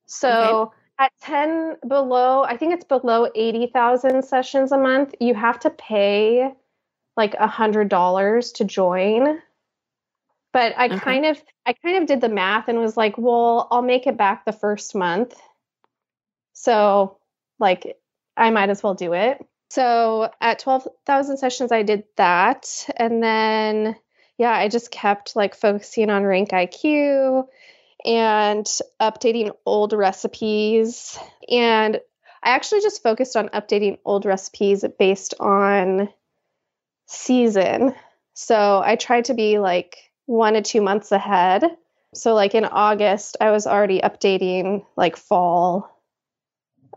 So 0.07 0.73
at 0.99 1.11
10 1.21 1.77
below, 1.87 2.43
I 2.43 2.57
think 2.57 2.73
it's 2.73 2.85
below 2.85 3.29
80,000 3.35 4.23
sessions 4.23 4.71
a 4.71 4.77
month, 4.77 5.15
you 5.19 5.33
have 5.35 5.59
to 5.61 5.69
pay 5.69 6.53
like 7.17 7.33
a 7.35 7.47
$100 7.47 8.53
to 8.55 8.65
join. 8.65 9.41
But 10.51 10.73
I 10.77 10.89
Okay. 10.89 10.97
kind 10.99 11.25
of 11.25 11.41
I 11.65 11.73
kind 11.73 11.97
of 11.97 12.07
did 12.07 12.21
the 12.21 12.29
math 12.29 12.67
and 12.67 12.79
was 12.79 12.97
like, 12.97 13.17
well, 13.17 13.67
I'll 13.71 13.81
make 13.83 14.07
it 14.07 14.17
back 14.17 14.45
the 14.45 14.51
first 14.51 14.95
month. 14.95 15.39
So, 16.59 17.17
like 17.57 17.97
I 18.35 18.49
might 18.49 18.69
as 18.69 18.83
well 18.83 18.93
do 18.93 19.13
it. 19.13 19.45
So, 19.69 20.29
at 20.41 20.59
12,000 20.59 21.37
sessions 21.37 21.71
I 21.71 21.83
did 21.83 22.03
that 22.17 22.89
and 22.97 23.23
then 23.23 23.95
yeah, 24.37 24.51
I 24.51 24.67
just 24.67 24.91
kept 24.91 25.37
like 25.37 25.55
focusing 25.55 26.09
on 26.09 26.23
RankIQ 26.23 27.47
and 28.05 28.65
updating 29.01 29.51
old 29.65 29.93
recipes. 29.93 31.17
And 31.49 32.01
I 32.43 32.51
actually 32.51 32.81
just 32.81 33.03
focused 33.03 33.37
on 33.37 33.49
updating 33.49 33.99
old 34.03 34.25
recipes 34.25 34.83
based 34.97 35.35
on 35.39 36.09
season. 37.05 37.95
So 38.33 38.81
I 38.83 38.95
tried 38.97 39.25
to 39.25 39.33
be 39.33 39.59
like 39.59 39.97
one 40.25 40.53
to 40.53 40.61
two 40.61 40.81
months 40.81 41.11
ahead. 41.11 41.63
So, 42.13 42.33
like 42.33 42.55
in 42.55 42.65
August, 42.65 43.37
I 43.39 43.51
was 43.51 43.67
already 43.67 43.99
updating 43.99 44.85
like 44.95 45.15
fall 45.15 45.98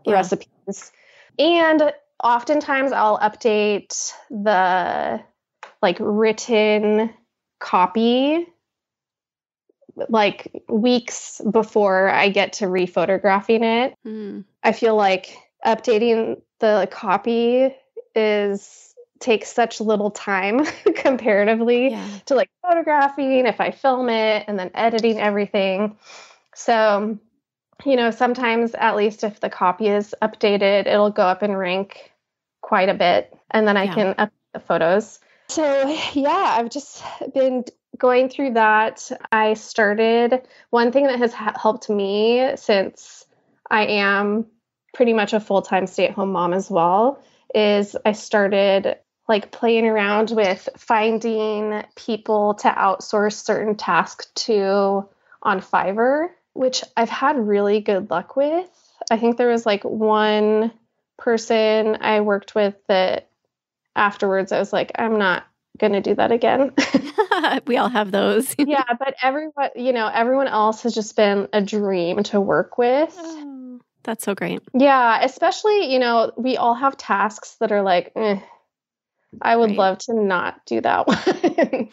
Yeah. 0.05 0.13
recipes. 0.13 0.91
And 1.39 1.91
oftentimes 2.23 2.91
I'll 2.91 3.19
update 3.19 4.13
the 4.29 5.21
like 5.81 5.97
written 5.99 7.13
copy 7.59 8.47
like 10.09 10.51
weeks 10.67 11.39
before 11.51 12.09
I 12.09 12.29
get 12.29 12.53
to 12.53 12.65
rephotographing 12.65 13.85
it. 13.85 13.95
Mm. 14.05 14.43
I 14.63 14.71
feel 14.71 14.95
like 14.95 15.37
updating 15.65 16.41
the 16.59 16.87
copy 16.91 17.75
is 18.15 18.95
takes 19.19 19.49
such 19.53 19.79
little 19.79 20.11
time 20.11 20.65
comparatively 20.95 21.91
Yeah. 21.91 22.07
to 22.25 22.35
like 22.35 22.49
photographing 22.61 23.45
if 23.45 23.61
I 23.61 23.71
film 23.71 24.09
it 24.09 24.45
and 24.47 24.57
then 24.59 24.71
editing 24.73 25.19
everything. 25.19 25.97
So, 26.55 27.17
you 27.85 27.95
know, 27.95 28.11
sometimes 28.11 28.73
at 28.75 28.95
least 28.95 29.23
if 29.23 29.39
the 29.39 29.49
copy 29.49 29.87
is 29.87 30.15
updated, 30.21 30.87
it'll 30.87 31.09
go 31.11 31.23
up 31.23 31.43
in 31.43 31.55
rank 31.55 32.11
quite 32.61 32.89
a 32.89 32.93
bit 32.93 33.35
and 33.51 33.67
then 33.67 33.77
I 33.77 33.85
Yeah. 33.85 33.93
can 33.93 34.13
update 34.15 34.53
the 34.53 34.59
photos. 34.59 35.19
So, 35.49 35.97
yeah, 36.13 36.55
I've 36.57 36.69
just 36.69 37.03
been 37.33 37.65
going 37.97 38.29
through 38.29 38.53
that. 38.53 39.11
I 39.31 39.53
started 39.53 40.47
one 40.69 40.91
thing 40.91 41.07
that 41.07 41.19
has 41.19 41.33
ha- 41.33 41.57
helped 41.61 41.89
me 41.89 42.55
since 42.55 43.25
I 43.69 43.85
am 43.85 44.47
pretty 44.93 45.13
much 45.13 45.33
a 45.33 45.39
full-time 45.39 45.87
stay-at-home 45.87 46.31
mom 46.31 46.53
as 46.53 46.69
well 46.69 47.19
is 47.53 47.95
I 48.05 48.13
started 48.13 48.97
like 49.27 49.51
playing 49.51 49.85
around 49.85 50.31
with 50.31 50.67
finding 50.77 51.83
people 51.95 52.55
to 52.55 52.69
outsource 52.69 53.33
certain 53.33 53.75
tasks 53.75 54.27
to 54.35 55.07
on 55.41 55.61
Fiverr, 55.61 56.29
which 56.53 56.83
I've 56.95 57.09
had 57.09 57.37
really 57.37 57.79
good 57.79 58.09
luck 58.09 58.35
with. 58.35 58.69
I 59.11 59.17
think 59.17 59.37
there 59.37 59.49
was 59.49 59.65
like 59.65 59.83
one 59.83 60.71
person 61.17 61.97
I 62.01 62.21
worked 62.21 62.55
with 62.55 62.75
that 62.87 63.29
afterwards 63.95 64.51
I 64.51 64.59
was 64.59 64.73
like, 64.73 64.91
I'm 64.95 65.17
not 65.17 65.45
going 65.77 65.93
to 65.93 66.01
do 66.01 66.15
that 66.15 66.31
again. 66.31 66.73
we 67.67 67.77
all 67.77 67.89
have 67.89 68.11
those. 68.11 68.55
yeah, 68.57 68.83
but 68.97 69.15
everyone, 69.21 69.69
you 69.75 69.93
know, 69.93 70.07
everyone 70.07 70.47
else 70.47 70.83
has 70.83 70.93
just 70.93 71.15
been 71.15 71.47
a 71.53 71.61
dream 71.61 72.23
to 72.23 72.39
work 72.39 72.77
with. 72.77 73.15
Oh, 73.17 73.79
that's 74.03 74.23
so 74.23 74.35
great. 74.35 74.61
Yeah, 74.73 75.23
especially, 75.23 75.91
you 75.91 75.99
know, 75.99 76.31
we 76.37 76.57
all 76.57 76.73
have 76.73 76.97
tasks 76.97 77.55
that 77.59 77.71
are 77.71 77.81
like, 77.81 78.11
eh, 78.15 78.39
I 79.41 79.55
would 79.55 79.71
Right. 79.71 79.77
love 79.77 79.97
to 79.99 80.13
not 80.13 80.65
do 80.65 80.81
that 80.81 81.07
one. 81.07 81.89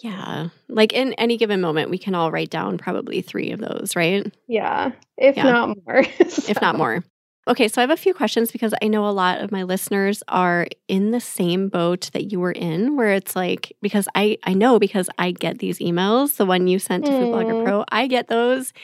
Yeah. 0.00 0.48
Like 0.68 0.92
in 0.92 1.12
any 1.14 1.36
given 1.36 1.60
moment, 1.60 1.90
we 1.90 1.98
can 1.98 2.14
all 2.14 2.30
write 2.30 2.50
down 2.50 2.78
probably 2.78 3.20
three 3.22 3.50
of 3.52 3.60
those, 3.60 3.94
right? 3.96 4.30
yeah, 4.46 4.92
if 5.16 5.36
Yeah. 5.36 5.44
not 5.44 5.68
more. 5.86 6.00
If 6.20 6.60
not 6.60 6.76
more. 6.76 7.04
Okay, 7.46 7.66
so 7.68 7.80
I 7.80 7.82
have 7.82 7.90
a 7.90 7.96
few 7.96 8.12
questions 8.12 8.52
because 8.52 8.74
I 8.82 8.88
know 8.88 9.08
a 9.08 9.10
lot 9.10 9.40
of 9.40 9.50
my 9.50 9.62
listeners 9.62 10.22
are 10.28 10.66
in 10.86 11.12
the 11.12 11.20
same 11.20 11.70
boat 11.70 12.10
that 12.12 12.30
you 12.30 12.38
were 12.40 12.52
in, 12.52 12.94
where 12.94 13.14
it's 13.14 13.34
like, 13.34 13.72
because 13.80 14.06
I, 14.14 14.36
I 14.44 14.52
know 14.52 14.78
because 14.78 15.08
I 15.16 15.30
get 15.30 15.58
these 15.58 15.78
emails, 15.78 16.36
the 16.36 16.44
one 16.44 16.66
you 16.66 16.78
sent 16.78 17.06
to 17.06 17.10
Food 17.10 17.28
Blogger 17.32 17.54
Mm. 17.54 17.64
Pro, 17.64 17.84
I 17.90 18.06
get 18.06 18.28
those. 18.28 18.74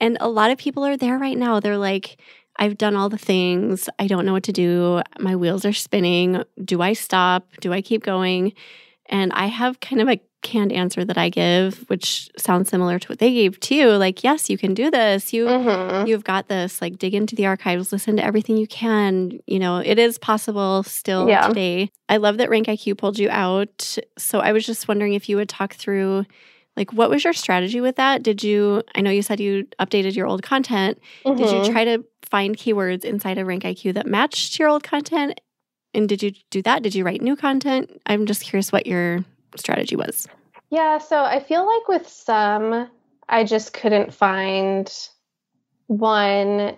And 0.00 0.16
a 0.20 0.28
lot 0.30 0.50
of 0.50 0.56
people 0.56 0.82
are 0.86 0.96
there 0.96 1.18
right 1.18 1.36
now. 1.36 1.60
They're 1.60 1.76
like, 1.76 2.18
I've 2.58 2.78
done 2.78 2.96
all 2.96 3.10
the 3.10 3.18
things. 3.18 3.86
I 3.98 4.06
don't 4.06 4.24
know 4.24 4.32
what 4.32 4.44
to 4.44 4.52
do. 4.52 5.02
My 5.20 5.36
wheels 5.36 5.66
are 5.66 5.74
spinning. 5.74 6.42
Do 6.64 6.80
I 6.80 6.94
stop? 6.94 7.46
Do 7.60 7.70
I 7.74 7.82
keep 7.82 8.02
going? 8.02 8.54
And 9.08 9.32
I 9.32 9.46
have 9.46 9.80
kind 9.80 10.00
of 10.02 10.08
a 10.08 10.20
canned 10.42 10.72
answer 10.72 11.04
that 11.04 11.18
I 11.18 11.28
give, 11.28 11.84
which 11.88 12.28
sounds 12.36 12.68
similar 12.68 12.98
to 13.00 13.08
what 13.08 13.18
they 13.18 13.32
gave 13.32 13.58
too. 13.58 13.90
Like, 13.92 14.22
yes, 14.22 14.48
you 14.48 14.56
can 14.56 14.74
do 14.74 14.90
this. 14.90 15.32
You 15.32 15.46
Mhm. 15.46 16.06
you've 16.06 16.22
got 16.24 16.48
this. 16.48 16.80
Like, 16.80 16.98
dig 16.98 17.14
into 17.14 17.34
the 17.34 17.46
archives, 17.46 17.90
listen 17.92 18.16
to 18.16 18.24
everything 18.24 18.56
you 18.56 18.66
can. 18.68 19.40
You 19.46 19.58
know, 19.58 19.78
it 19.78 19.98
is 19.98 20.18
possible 20.18 20.82
still 20.84 21.28
Yeah. 21.28 21.48
today. 21.48 21.90
I 22.08 22.18
love 22.18 22.36
that 22.38 22.48
RankIQ 22.50 22.96
pulled 22.96 23.18
you 23.18 23.28
out. 23.30 23.96
So 24.18 24.38
I 24.40 24.52
was 24.52 24.64
just 24.66 24.86
wondering 24.86 25.14
if 25.14 25.28
you 25.28 25.36
would 25.36 25.48
talk 25.48 25.74
through. 25.74 26.26
Like, 26.76 26.92
what 26.92 27.08
was 27.10 27.24
your 27.24 27.32
strategy 27.32 27.80
with 27.80 27.96
that? 27.96 28.22
Did 28.22 28.44
you, 28.44 28.82
I 28.94 29.00
know 29.00 29.10
you 29.10 29.22
said 29.22 29.40
you 29.40 29.66
updated 29.80 30.14
your 30.14 30.26
old 30.26 30.42
content. 30.42 30.98
Did 31.24 31.38
Mhm. 31.38 31.66
you 31.66 31.72
try 31.72 31.84
to 31.84 32.04
find 32.30 32.56
keywords 32.56 33.02
inside 33.04 33.38
of 33.38 33.46
RankIQ 33.46 33.94
that 33.94 34.06
matched 34.06 34.58
your 34.58 34.68
old 34.68 34.82
content? 34.82 35.40
And 35.96 36.08
did 36.08 36.22
you 36.22 36.32
do 36.50 36.60
that? 36.62 36.82
Did 36.82 36.94
you 36.94 37.04
write 37.04 37.22
new 37.22 37.34
content? 37.36 38.02
I'm 38.06 38.26
just 38.26 38.42
curious 38.42 38.70
what 38.70 38.86
your 38.86 39.24
strategy 39.56 39.96
was. 39.96 40.28
Yeah, 40.70 40.98
so 40.98 41.24
I 41.24 41.40
feel 41.40 41.66
like 41.66 41.88
with 41.88 42.06
some, 42.06 42.90
I 43.28 43.44
just 43.44 43.72
couldn't 43.72 44.12
find 44.12 44.92
one 45.86 46.76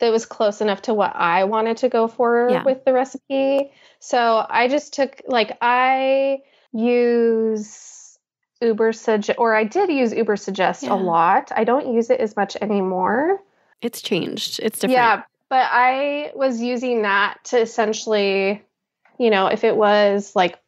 that 0.00 0.10
was 0.10 0.26
close 0.26 0.60
enough 0.60 0.82
to 0.82 0.94
what 0.94 1.14
I 1.14 1.44
wanted 1.44 1.76
to 1.78 1.88
go 1.88 2.08
for 2.08 2.48
Yeah. 2.50 2.64
with 2.64 2.84
the 2.84 2.92
recipe. 2.92 3.70
So 4.00 4.44
I 4.48 4.66
just 4.66 4.94
took, 4.94 5.22
like, 5.26 5.56
I 5.60 6.38
use 6.72 8.18
Ubersuggest, 8.62 9.34
or 9.38 9.54
I 9.54 9.64
did 9.64 9.90
use 9.90 10.12
Ubersuggest 10.12 10.84
Yeah. 10.84 10.94
a 10.94 10.96
lot. 10.96 11.52
I 11.54 11.64
don't 11.64 11.92
use 11.94 12.10
it 12.10 12.20
as 12.20 12.34
much 12.34 12.56
anymore. 12.60 13.40
It's 13.82 14.02
changed. 14.02 14.58
It's 14.62 14.78
different. 14.78 14.92
Yeah, 14.94 15.22
but 15.50 15.68
I 15.68 16.30
was 16.34 16.62
using 16.62 17.02
that 17.02 17.38
to 17.46 17.60
essentially, 17.60 18.62
you 19.18 19.30
know, 19.30 19.48
if 19.48 19.64
it 19.64 19.76
was 19.76 20.34
like 20.34 20.58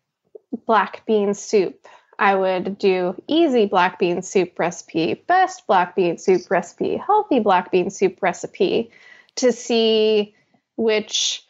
black 0.66 1.06
bean 1.06 1.32
soup, 1.34 1.86
I 2.18 2.34
would 2.34 2.78
do 2.78 3.14
easy 3.28 3.66
black 3.66 3.98
bean 3.98 4.22
soup 4.22 4.58
recipe, 4.58 5.14
best 5.14 5.66
black 5.66 5.96
bean 5.96 6.18
soup 6.18 6.50
recipe, 6.50 6.96
healthy 6.96 7.38
black 7.38 7.70
bean 7.70 7.90
soup 7.90 8.18
recipe 8.20 8.90
to 9.36 9.52
see 9.52 10.34
which 10.76 11.46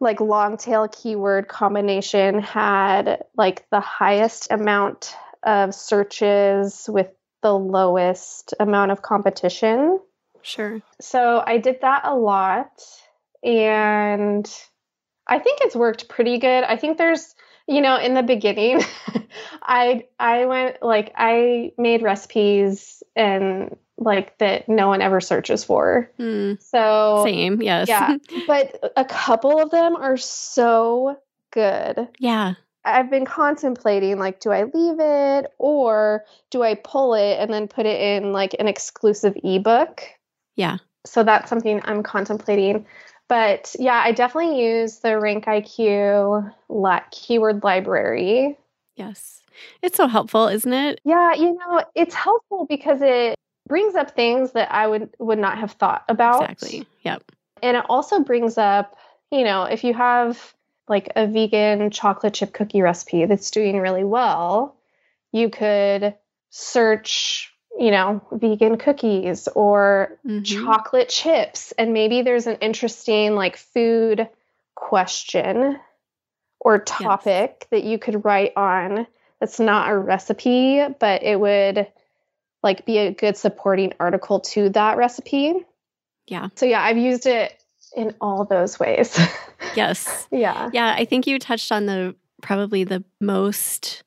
like 0.00 0.20
long 0.20 0.56
tail 0.56 0.88
keyword 0.88 1.48
combination 1.48 2.40
had 2.40 3.24
like 3.36 3.68
the 3.70 3.80
highest 3.80 4.52
amount 4.52 5.16
of 5.42 5.74
searches 5.74 6.88
with 6.88 7.08
the 7.42 7.52
lowest 7.52 8.54
amount 8.60 8.92
of 8.92 9.02
competition. 9.02 9.98
Sure. 10.48 10.80
So 11.00 11.42
I 11.46 11.58
did 11.58 11.82
that 11.82 12.02
a 12.04 12.14
lot 12.14 12.82
and 13.44 14.50
I 15.26 15.38
think 15.38 15.60
it's 15.60 15.76
worked 15.76 16.08
pretty 16.08 16.38
good. 16.38 16.64
I 16.64 16.76
think 16.76 16.96
there's 16.96 17.34
you 17.66 17.82
know 17.82 17.96
in 17.98 18.14
the 18.14 18.22
beginning 18.22 18.80
I 19.62 20.06
I 20.18 20.46
went 20.46 20.82
like 20.82 21.12
I 21.16 21.72
made 21.76 22.02
recipes 22.02 23.02
and 23.14 23.76
like 23.98 24.38
that 24.38 24.68
no 24.70 24.88
one 24.88 25.02
ever 25.02 25.20
searches 25.20 25.64
for. 25.64 26.10
Hmm. 26.16 26.54
So 26.60 27.24
Same. 27.26 27.60
Yes. 27.60 27.88
yeah. 27.88 28.16
but 28.46 28.92
a 28.96 29.04
couple 29.04 29.60
of 29.60 29.70
them 29.70 29.96
are 29.96 30.16
so 30.16 31.18
good. 31.50 32.08
yeah. 32.18 32.54
I've 32.84 33.10
been 33.10 33.26
contemplating 33.26 34.18
like 34.18 34.40
do 34.40 34.50
I 34.50 34.62
leave 34.62 34.98
it 34.98 35.52
or 35.58 36.24
do 36.48 36.62
I 36.62 36.74
pull 36.74 37.12
it 37.12 37.36
and 37.38 37.52
then 37.52 37.68
put 37.68 37.84
it 37.84 38.00
in 38.00 38.32
like 38.32 38.56
an 38.58 38.66
exclusive 38.66 39.36
ebook? 39.44 40.04
Yeah. 40.58 40.78
So 41.06 41.22
that's 41.22 41.48
something 41.48 41.80
I'm 41.84 42.02
contemplating. 42.02 42.84
But 43.28 43.74
yeah, 43.78 44.02
I 44.04 44.12
definitely 44.12 44.62
use 44.62 44.98
the 44.98 45.10
RankIQ 45.10 46.52
keyword 47.10 47.62
library. 47.62 48.58
Yes. 48.96 49.40
It's 49.82 49.96
so 49.96 50.06
helpful, 50.08 50.48
isn't 50.48 50.72
it? 50.72 51.00
Yeah, 51.04 51.34
you 51.34 51.54
know, 51.54 51.84
it's 51.94 52.14
helpful 52.14 52.66
because 52.68 52.98
it 53.00 53.36
brings 53.68 53.94
up 53.94 54.10
things 54.16 54.52
that 54.52 54.72
I 54.72 54.86
would 54.86 55.10
would 55.18 55.38
not 55.38 55.58
have 55.58 55.72
thought 55.72 56.04
about. 56.08 56.42
Exactly. 56.42 56.86
Yep. 57.02 57.22
And 57.62 57.76
it 57.76 57.84
also 57.88 58.20
brings 58.20 58.58
up, 58.58 58.96
you 59.30 59.44
know, 59.44 59.64
if 59.64 59.84
you 59.84 59.94
have 59.94 60.54
like 60.88 61.12
a 61.16 61.26
vegan 61.26 61.90
chocolate 61.90 62.34
chip 62.34 62.52
cookie 62.52 62.82
recipe 62.82 63.26
that's 63.26 63.50
doing 63.50 63.78
really 63.78 64.04
well, 64.04 64.74
you 65.32 65.50
could 65.50 66.14
search, 66.50 67.52
you 67.78 67.90
know, 67.92 68.20
vegan 68.32 68.76
cookies 68.76 69.46
or 69.54 70.18
Mhm. 70.26 70.44
chocolate 70.44 71.08
chips 71.08 71.72
and 71.78 71.92
maybe 71.92 72.22
there's 72.22 72.46
an 72.46 72.56
interesting 72.56 73.34
like 73.36 73.56
food 73.56 74.28
question 74.74 75.78
or 76.60 76.78
topic 76.78 77.66
that 77.70 77.84
you 77.84 77.98
could 77.98 78.24
write 78.24 78.52
on 78.56 79.06
that's 79.40 79.60
not 79.60 79.90
a 79.90 79.96
recipe 79.96 80.82
but 80.98 81.22
it 81.22 81.38
would 81.38 81.86
like 82.62 82.84
be 82.86 82.98
a 82.98 83.12
good 83.12 83.36
supporting 83.36 83.92
article 84.00 84.40
to 84.40 84.68
that 84.70 84.96
recipe 84.96 85.54
Yeah. 86.26 86.48
so 86.56 86.66
yeah 86.66 86.82
i've 86.82 86.96
used 86.98 87.26
it 87.26 87.52
in 87.96 88.14
all 88.20 88.44
those 88.44 88.78
ways 88.80 89.18
Yes. 89.76 90.26
yeah 90.30 90.70
Yeah. 90.72 90.94
I 90.96 91.04
think 91.04 91.26
you 91.26 91.38
touched 91.38 91.70
on 91.70 91.86
the 91.86 92.14
probably 92.42 92.84
the 92.84 93.04
most 93.20 94.02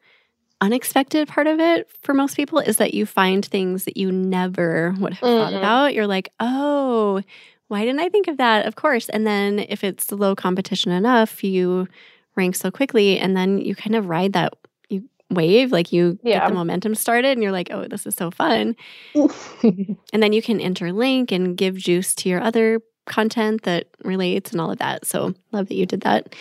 unexpected 0.61 1.27
part 1.27 1.47
of 1.47 1.59
it 1.59 1.89
for 2.01 2.13
most 2.13 2.35
people 2.37 2.59
is 2.59 2.77
that 2.77 2.93
you 2.93 3.05
find 3.05 3.43
things 3.45 3.83
that 3.85 3.97
you 3.97 4.11
never 4.11 4.93
would 4.99 5.13
have 5.15 5.19
thought 5.29 5.53
Mhm. 5.53 5.57
about. 5.57 5.93
You're 5.93 6.07
like, 6.07 6.31
oh, 6.39 7.21
why 7.67 7.81
didn't 7.85 7.99
I 8.01 8.09
think 8.09 8.27
of 8.27 8.37
that? 8.37 8.65
Of 8.65 8.75
course. 8.75 9.09
And 9.09 9.25
then 9.25 9.59
if 9.59 9.83
it's 9.83 10.11
low 10.11 10.35
competition 10.35 10.91
enough, 10.91 11.43
you 11.43 11.87
rank 12.35 12.55
so 12.55 12.69
quickly 12.71 13.17
and 13.17 13.35
then 13.35 13.57
you 13.59 13.75
kind 13.75 13.95
of 13.95 14.07
ride 14.07 14.33
that 14.33 14.53
you 14.89 15.03
wave, 15.29 15.71
like 15.71 15.91
you 15.91 16.19
Yeah. 16.23 16.39
get 16.39 16.49
the 16.49 16.53
momentum 16.53 16.95
started 16.95 17.31
and 17.31 17.41
you're 17.43 17.51
like, 17.51 17.69
oh, 17.71 17.87
this 17.87 18.05
is 18.05 18.15
so 18.15 18.29
fun. 18.31 18.75
And 20.13 20.21
then 20.21 20.33
you 20.33 20.41
can 20.41 20.59
interlink 20.59 21.31
and 21.31 21.55
give 21.57 21.75
juice 21.77 22.13
to 22.15 22.29
your 22.29 22.41
other 22.41 22.81
content 23.05 23.63
that 23.63 23.87
relates 24.03 24.51
and 24.51 24.61
all 24.61 24.71
of 24.71 24.77
that. 24.79 25.05
So 25.05 25.33
love 25.51 25.67
that 25.69 25.75
you 25.75 25.85
did 25.85 26.01
that. 26.01 26.35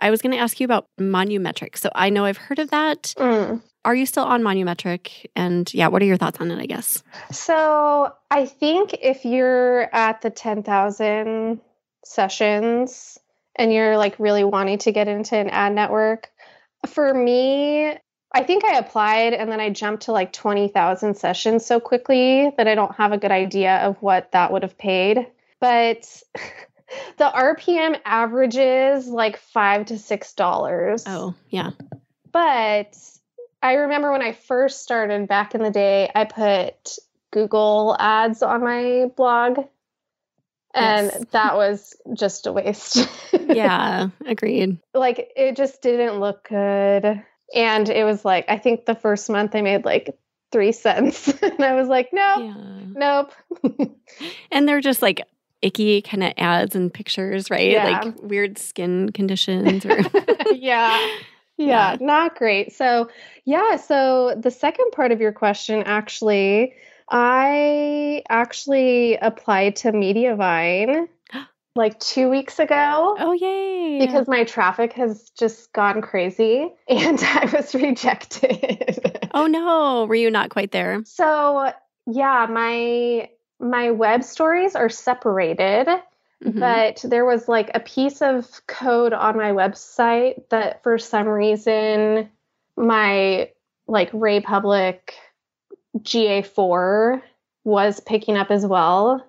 I 0.00 0.10
was 0.10 0.22
going 0.22 0.32
to 0.32 0.38
ask 0.38 0.60
you 0.60 0.64
about 0.64 0.86
Monumetric. 1.00 1.76
So 1.76 1.90
I 1.94 2.10
know 2.10 2.24
I've 2.24 2.36
heard 2.36 2.58
of 2.58 2.70
that. 2.70 3.14
Mm. 3.16 3.62
Are 3.84 3.94
you 3.94 4.06
still 4.06 4.24
on 4.24 4.42
Monumetric? 4.42 5.26
And 5.34 5.72
yeah, 5.74 5.88
what 5.88 6.02
are 6.02 6.06
your 6.06 6.16
thoughts 6.16 6.40
on 6.40 6.50
it, 6.50 6.58
I 6.58 6.66
guess? 6.66 7.02
so 7.30 8.12
i 8.30 8.46
think 8.46 8.94
if 9.02 9.24
you're 9.24 9.94
at 9.94 10.22
the 10.22 10.30
10000 10.30 11.60
sessions 12.04 13.18
and 13.56 13.72
you're 13.72 13.96
like 13.96 14.18
really 14.18 14.44
wanting 14.44 14.78
to 14.78 14.92
get 14.92 15.08
into 15.08 15.36
an 15.36 15.50
ad 15.50 15.74
network, 15.74 16.30
for 16.86 17.12
me, 17.12 17.94
I 18.34 18.42
think 18.44 18.64
I 18.64 18.78
applied 18.78 19.34
and 19.34 19.52
then 19.52 19.60
I 19.60 19.70
jumped 19.70 20.04
to 20.04 20.12
like 20.12 20.32
20,000 20.32 21.14
sessions 21.14 21.66
so 21.66 21.78
quickly 21.78 22.50
that 22.56 22.66
I 22.66 22.74
don't 22.74 22.94
have 22.96 23.12
a 23.12 23.18
good 23.18 23.30
idea 23.30 23.76
of 23.78 23.96
what 24.00 24.32
that 24.32 24.52
would 24.52 24.62
have 24.62 24.78
paid. 24.78 25.26
But 25.60 26.22
the 27.18 27.24
RPM 27.24 27.98
averages 28.04 29.06
like 29.08 29.36
five 29.38 29.86
to 29.86 29.98
six 29.98 30.34
dollars. 30.34 31.04
Oh, 31.06 31.34
yeah. 31.50 31.70
But 32.32 32.96
I 33.62 33.74
remember 33.74 34.10
when 34.12 34.22
I 34.22 34.32
first 34.32 34.82
started 34.82 35.28
back 35.28 35.54
in 35.54 35.62
the 35.62 35.70
day, 35.70 36.10
I 36.14 36.24
put 36.24 36.98
Google 37.30 37.96
ads 37.98 38.42
on 38.42 38.62
my 38.62 39.06
blog. 39.16 39.58
And 40.74 41.08
Yes. 41.12 41.24
that 41.32 41.56
was 41.56 41.94
just 42.14 42.46
a 42.46 42.52
waste. 42.52 43.06
Yeah, 43.46 44.08
agreed. 44.24 44.78
like 44.94 45.30
it 45.36 45.56
just 45.56 45.82
didn't 45.82 46.20
look 46.20 46.48
good. 46.48 47.22
And 47.54 47.88
it 47.90 48.04
was 48.04 48.24
like, 48.24 48.46
I 48.48 48.56
think 48.56 48.86
the 48.86 48.94
first 48.94 49.28
month 49.28 49.54
I 49.54 49.60
made 49.60 49.84
like 49.84 50.16
three 50.50 50.72
cents. 50.72 51.28
and 51.42 51.62
I 51.62 51.74
was 51.74 51.88
like, 51.88 52.10
nope, 52.12 52.42
Yeah. 52.42 53.32
nope. 53.64 53.92
And 54.50 54.66
they're 54.68 54.80
just 54.80 55.02
like 55.02 55.22
icky 55.62 56.02
kind 56.02 56.22
of 56.24 56.32
ads 56.36 56.74
and 56.74 56.92
pictures, 56.92 57.50
right? 57.50 57.70
Yeah. 57.70 57.84
Like 57.84 58.22
weird 58.22 58.58
skin 58.58 59.10
conditions 59.12 59.86
or 59.86 60.00
yeah. 60.52 61.18
Yeah. 61.58 61.92
Yeah, 61.92 61.96
not 62.00 62.34
great. 62.34 62.72
So, 62.72 63.08
yeah, 63.44 63.76
so 63.76 64.34
the 64.36 64.50
second 64.50 64.90
part 64.90 65.12
of 65.12 65.20
your 65.20 65.32
question 65.32 65.82
actually, 65.84 66.72
I 67.10 68.22
actually 68.30 69.16
applied 69.16 69.76
to 69.76 69.92
Mediavine 69.92 71.08
like 71.76 72.00
2 72.00 72.30
weeks 72.30 72.58
ago. 72.58 73.16
Oh 73.18 73.32
yay. 73.32 73.98
Because 74.00 74.26
my 74.26 74.44
traffic 74.44 74.94
has 74.94 75.30
just 75.38 75.72
gone 75.74 76.00
crazy 76.00 76.72
and 76.88 77.20
I 77.22 77.50
was 77.52 77.74
rejected. 77.74 79.20
Oh 79.34 79.46
no, 79.46 80.06
were 80.06 80.14
you 80.16 80.30
not 80.30 80.50
quite 80.50 80.72
there? 80.72 81.02
so, 81.04 81.70
yeah, 82.06 82.46
my 82.50 83.28
my 83.62 83.90
web 83.92 84.24
stories 84.24 84.74
are 84.74 84.88
separated, 84.88 85.86
Mhm. 86.44 86.58
but 86.58 87.04
there 87.08 87.24
was 87.24 87.48
like 87.48 87.70
a 87.74 87.80
piece 87.80 88.20
of 88.20 88.48
code 88.66 89.12
on 89.12 89.36
my 89.36 89.52
website 89.52 90.48
that 90.48 90.82
for 90.82 90.98
some 90.98 91.28
reason 91.28 92.28
my 92.76 93.48
like 93.86 94.10
Raepublic 94.12 94.98
GA4 95.98 97.22
was 97.64 98.00
picking 98.00 98.36
up 98.36 98.50
as 98.50 98.66
well. 98.66 99.24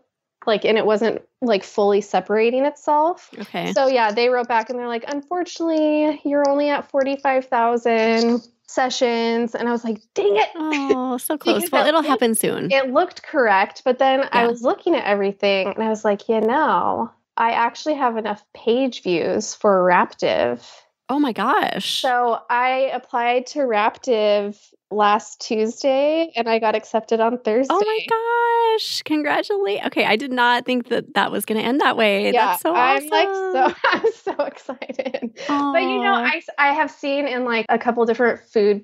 Like 0.46 0.65
and 0.65 0.78
it 0.78 0.86
wasn't 0.86 1.22
like 1.41 1.63
fully 1.63 2.02
separating 2.02 2.65
itself. 2.65 3.30
okay. 3.39 3.72
So 3.74 3.88
yeah, 3.88 4.12
they 4.12 4.30
wrote 4.30 4.48
back 4.48 4.69
and 4.69 4.78
they're 4.78 4.88
like, 4.88 5.06
unfortunately, 5.08 6.22
you're 6.26 6.50
only 6.50 6.69
at 6.69 6.89
forty 6.89 7.15
five 7.15 7.46
thousand 7.46 8.41
sessions, 8.67 9.56
and 9.56 9.67
I 9.67 9.71
was 9.71 9.84
like, 9.84 10.02
dang 10.13 10.36
it. 10.36 10.49
oh, 10.56 11.17
so 11.17 11.38
close. 11.39 11.71
Well, 11.71 11.86
it'll 11.88 12.02
happen 12.02 12.36
soon. 12.36 12.71
It 12.71 12.91
looked 12.91 13.23
correct, 13.23 13.84
but 13.86 13.99
then 13.99 14.28
I 14.32 14.47
was 14.47 14.62
looking 14.62 14.95
at 14.95 15.06
everything 15.06 15.67
and 15.67 15.84
I 15.84 15.89
was 15.89 16.04
like, 16.06 16.30
you 16.30 16.41
know, 16.41 17.12
I 17.38 17.52
actually 17.52 17.95
have 17.95 18.17
enough 18.17 18.43
page 18.54 19.04
views 19.04 19.54
for 19.56 19.84
Raptive. 19.84 20.63
oh 21.10 21.19
my 21.19 21.34
gosh. 21.34 22.02
So 22.02 22.39
I 22.49 22.91
applied 22.93 23.47
to 23.47 23.60
Raptive 23.60 24.58
last 24.93 25.41
Tuesday 25.41 26.32
and 26.36 26.47
I 26.49 26.60
got 26.60 26.75
accepted 26.75 27.19
on 27.19 27.39
Thursday. 27.39 27.73
Oh 27.73 27.79
my 27.79 28.73
gosh. 28.73 29.01
Congratulations. 29.03 29.88
Okay, 29.88 30.06
I 30.06 30.15
did 30.15 30.32
not 30.32 30.65
think 30.65 30.89
that 30.89 31.13
that 31.15 31.32
was 31.32 31.45
going 31.45 31.60
to 31.60 31.65
end 31.67 31.82
that 31.82 31.97
way. 31.97 32.32
Yeah, 32.32 32.47
That's 32.47 32.62
so 32.62 32.73
I'm 32.75 33.08
like 33.10 33.27
so 33.27 33.73
I'm 33.86 34.12
so 34.13 34.43
excited. 34.43 35.32
But 35.47 35.84
you 35.84 35.99
know, 36.01 36.13
I, 36.13 36.41
I 36.58 36.73
have 36.73 36.91
seen 36.91 37.27
in 37.27 37.45
like 37.45 37.65
a 37.69 37.77
couple 37.77 38.06
different 38.06 38.41
food, 38.51 38.84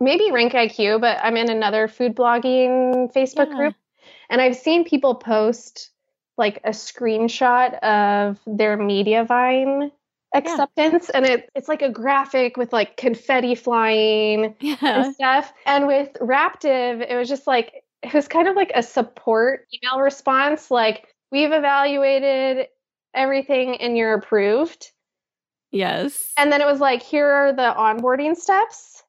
maybe 0.00 0.24
RankIQ, 0.30 1.00
but 1.00 1.18
I'm 1.22 1.36
in 1.36 1.50
another 1.50 1.88
food 1.88 2.14
blogging 2.14 3.12
Facebook 3.12 3.48
Yeah. 3.48 3.56
group, 3.56 3.74
and 4.28 4.40
I've 4.40 4.56
seen 4.56 4.84
people 4.84 5.14
post 5.14 5.90
like 6.38 6.60
a 6.64 6.70
screenshot 6.70 7.78
of 7.80 8.38
their 8.46 8.78
Mediavine 8.78 9.90
acceptance, 10.34 11.10
and 11.10 11.26
it 11.26 11.48
it's 11.54 11.68
like 11.68 11.82
a 11.82 11.90
graphic 11.90 12.56
with 12.56 12.72
like 12.72 12.96
confetti 12.96 13.54
flying 13.54 14.54
yeah. 14.60 14.76
and 14.80 15.14
stuff. 15.14 15.52
And 15.66 15.86
with 15.86 16.12
Raptive, 16.20 17.04
it 17.08 17.16
was 17.16 17.28
just 17.28 17.46
like 17.46 17.84
it 18.02 18.14
was 18.14 18.28
kind 18.28 18.48
of 18.48 18.56
like 18.56 18.72
a 18.74 18.82
support 18.82 19.66
email 19.74 20.00
response, 20.00 20.70
like 20.70 21.06
we've 21.30 21.52
evaluated 21.52 22.66
everything 23.14 23.76
and 23.76 23.96
you're 23.96 24.14
approved. 24.14 24.90
Yes. 25.70 26.32
And 26.36 26.50
then 26.50 26.60
it 26.60 26.66
was 26.66 26.80
like, 26.80 27.02
here 27.02 27.26
are 27.26 27.52
the 27.52 27.74
onboarding 27.76 28.36
steps. 28.36 29.02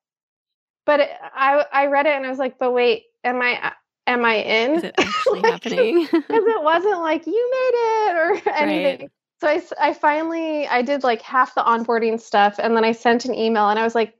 But 0.86 1.02
it, 1.02 1.10
I 1.36 1.66
I 1.72 1.86
read 1.88 2.06
it 2.06 2.14
and 2.14 2.26
I 2.26 2.30
was 2.30 2.40
like, 2.40 2.58
but 2.58 2.74
wait, 2.74 3.04
am 3.24 3.42
I 3.42 3.74
am 4.08 4.26
I 4.26 4.36
in? 4.36 4.76
Is 4.76 4.84
it 4.84 4.96
actually 4.98 5.40
Like, 5.42 5.52
happening? 5.54 6.08
Because 6.12 6.44
it 6.46 6.64
wasn't 6.64 7.00
like 7.00 7.26
you 7.28 7.52
made 7.52 7.72
it 7.76 8.16
or 8.16 8.54
anything. 8.54 9.00
Right. 9.02 9.12
So 9.42 9.48
I, 9.48 9.62
I 9.80 9.94
finally 9.94 10.68
I 10.68 10.84
did 10.84 11.04
like 11.04 11.24
half 11.24 11.56
the 11.56 11.64
onboarding 11.64 12.22
stuff 12.22 12.60
and 12.60 12.78
then 12.78 12.86
I 12.86 12.92
sent 12.92 13.26
an 13.26 13.34
email 13.34 13.70
and 13.70 13.80
I 13.80 13.84
was 13.84 13.96
like, 13.96 14.14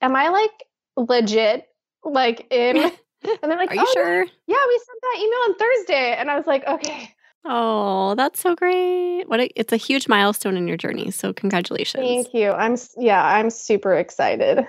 am 0.00 0.16
I 0.16 0.30
like 0.30 0.64
legit 0.96 1.68
like 2.04 2.46
in? 2.50 2.90
And 3.24 3.52
they're 3.52 3.56
like, 3.56 3.70
Are 3.70 3.76
you 3.76 3.84
"Oh, 3.86 3.92
sure? 3.94 4.24
Yeah, 4.48 4.56
we 4.66 4.78
sent 4.78 5.00
that 5.00 5.16
email 5.20 5.38
on 5.44 5.54
Thursday, 5.54 6.16
and 6.16 6.28
I 6.28 6.34
was 6.34 6.44
like, 6.44 6.66
okay, 6.66 7.14
Oh, 7.44 8.16
that's 8.16 8.40
so 8.40 8.56
great. 8.56 9.28
What 9.28 9.38
a, 9.38 9.48
it's 9.54 9.72
a 9.72 9.76
huge 9.76 10.08
milestone 10.08 10.56
in 10.56 10.66
your 10.66 10.76
journey. 10.76 11.12
So 11.12 11.32
congratulations. 11.32 12.04
thank 12.04 12.34
you. 12.34 12.50
I'm 12.50 12.76
yeah, 12.96 13.24
I'm 13.24 13.50
super 13.50 13.94
excited. 13.94 14.66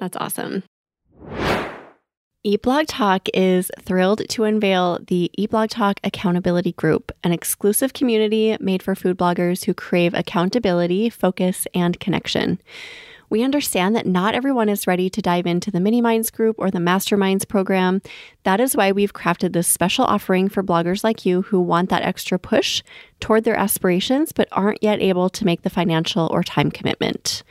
That's 0.00 0.16
awesome. 0.16 0.64
Eat 2.44 2.62
Blog 2.62 2.88
Talk 2.88 3.28
is 3.32 3.70
thrilled 3.80 4.28
to 4.30 4.42
unveil 4.42 4.98
the 5.06 5.30
Eat 5.34 5.50
Blog 5.50 5.70
Talk 5.70 6.00
Accountability 6.02 6.72
Group, 6.72 7.12
an 7.22 7.30
exclusive 7.30 7.92
community 7.92 8.56
made 8.58 8.82
for 8.82 8.96
food 8.96 9.16
bloggers 9.16 9.64
who 9.64 9.72
crave 9.72 10.12
accountability, 10.12 11.08
focus, 11.08 11.68
and 11.72 12.00
connection. 12.00 12.60
We 13.30 13.44
understand 13.44 13.94
that 13.94 14.08
not 14.08 14.34
everyone 14.34 14.68
is 14.68 14.88
ready 14.88 15.08
to 15.08 15.22
dive 15.22 15.46
into 15.46 15.70
the 15.70 15.78
Mini 15.78 16.00
Minds 16.00 16.32
group 16.32 16.56
or 16.58 16.68
the 16.68 16.80
Masterminds 16.80 17.46
program. 17.46 18.02
That 18.42 18.58
is 18.58 18.76
why 18.76 18.90
we've 18.90 19.14
crafted 19.14 19.52
this 19.52 19.68
special 19.68 20.04
offering 20.06 20.48
for 20.48 20.64
bloggers 20.64 21.04
like 21.04 21.24
you 21.24 21.42
who 21.42 21.60
want 21.60 21.90
that 21.90 22.02
extra 22.02 22.40
push 22.40 22.82
toward 23.20 23.44
their 23.44 23.54
aspirations 23.54 24.32
but 24.32 24.48
aren't 24.50 24.82
yet 24.82 25.00
able 25.00 25.30
to 25.30 25.44
make 25.44 25.62
the 25.62 25.70
financial 25.70 26.26
or 26.32 26.42
time 26.42 26.72
commitment. 26.72 27.44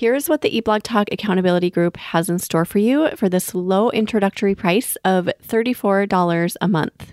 Here's 0.00 0.30
what 0.30 0.40
the 0.40 0.56
Eat 0.56 0.64
Blog 0.64 0.82
Talk 0.82 1.08
Accountability 1.12 1.68
Group 1.68 1.98
has 1.98 2.30
in 2.30 2.38
store 2.38 2.64
for 2.64 2.78
you 2.78 3.10
for 3.16 3.28
this 3.28 3.54
low 3.54 3.90
introductory 3.90 4.54
price 4.54 4.96
of 5.04 5.28
$34 5.46 6.56
a 6.58 6.68
month. 6.68 7.12